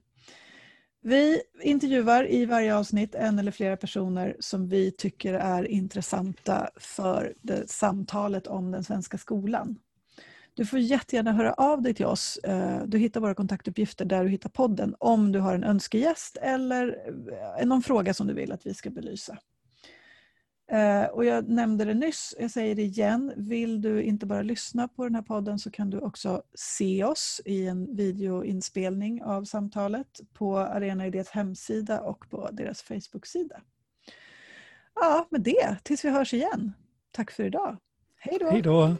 Vi 1.07 1.41
intervjuar 1.61 2.31
i 2.31 2.45
varje 2.45 2.75
avsnitt 2.75 3.15
en 3.15 3.39
eller 3.39 3.51
flera 3.51 3.77
personer 3.77 4.35
som 4.39 4.67
vi 4.67 4.91
tycker 4.91 5.33
är 5.33 5.63
intressanta 5.63 6.69
för 6.75 7.33
det 7.41 7.69
samtalet 7.69 8.47
om 8.47 8.71
den 8.71 8.83
svenska 8.83 9.17
skolan. 9.17 9.79
Du 10.53 10.65
får 10.65 10.79
jättegärna 10.79 11.31
höra 11.31 11.53
av 11.53 11.81
dig 11.81 11.93
till 11.93 12.05
oss. 12.05 12.37
Eh, 12.37 12.83
du 12.85 12.97
hittar 12.97 13.21
våra 13.21 13.35
kontaktuppgifter 13.35 14.05
där 14.05 14.23
du 14.23 14.29
hittar 14.29 14.49
podden 14.49 14.95
om 14.99 15.31
du 15.31 15.39
har 15.39 15.55
en 15.55 15.63
önskegäst 15.63 16.37
eller 16.41 16.97
eh, 17.59 17.67
någon 17.67 17.81
fråga 17.81 18.13
som 18.13 18.27
du 18.27 18.33
vill 18.33 18.51
att 18.51 18.65
vi 18.65 18.73
ska 18.73 18.89
belysa. 18.89 19.37
Eh, 20.71 21.05
och 21.05 21.25
jag 21.25 21.49
nämnde 21.49 21.85
det 21.85 21.93
nyss, 21.93 22.35
jag 22.39 22.51
säger 22.51 22.75
det 22.75 22.81
igen. 22.81 23.33
Vill 23.37 23.81
du 23.81 24.03
inte 24.03 24.25
bara 24.25 24.41
lyssna 24.41 24.87
på 24.87 25.03
den 25.03 25.15
här 25.15 25.21
podden 25.21 25.59
så 25.59 25.71
kan 25.71 25.89
du 25.89 25.99
också 25.99 26.43
se 26.53 27.03
oss 27.03 27.41
i 27.45 27.67
en 27.67 27.95
videoinspelning 27.95 29.23
av 29.23 29.43
samtalet 29.43 30.19
på 30.33 30.57
Arena 30.57 31.07
Idés 31.07 31.29
hemsida 31.29 32.01
och 32.01 32.29
på 32.29 32.49
deras 32.51 32.81
Facebook-sida. 32.81 33.61
Ja, 34.95 35.27
med 35.31 35.41
det, 35.41 35.77
tills 35.83 36.05
vi 36.05 36.09
hörs 36.09 36.33
igen. 36.33 36.73
Tack 37.11 37.31
för 37.31 37.43
idag. 37.43 37.77
Hej 38.17 38.37
då! 38.39 38.49
Hej 38.49 38.61
då! 38.61 38.95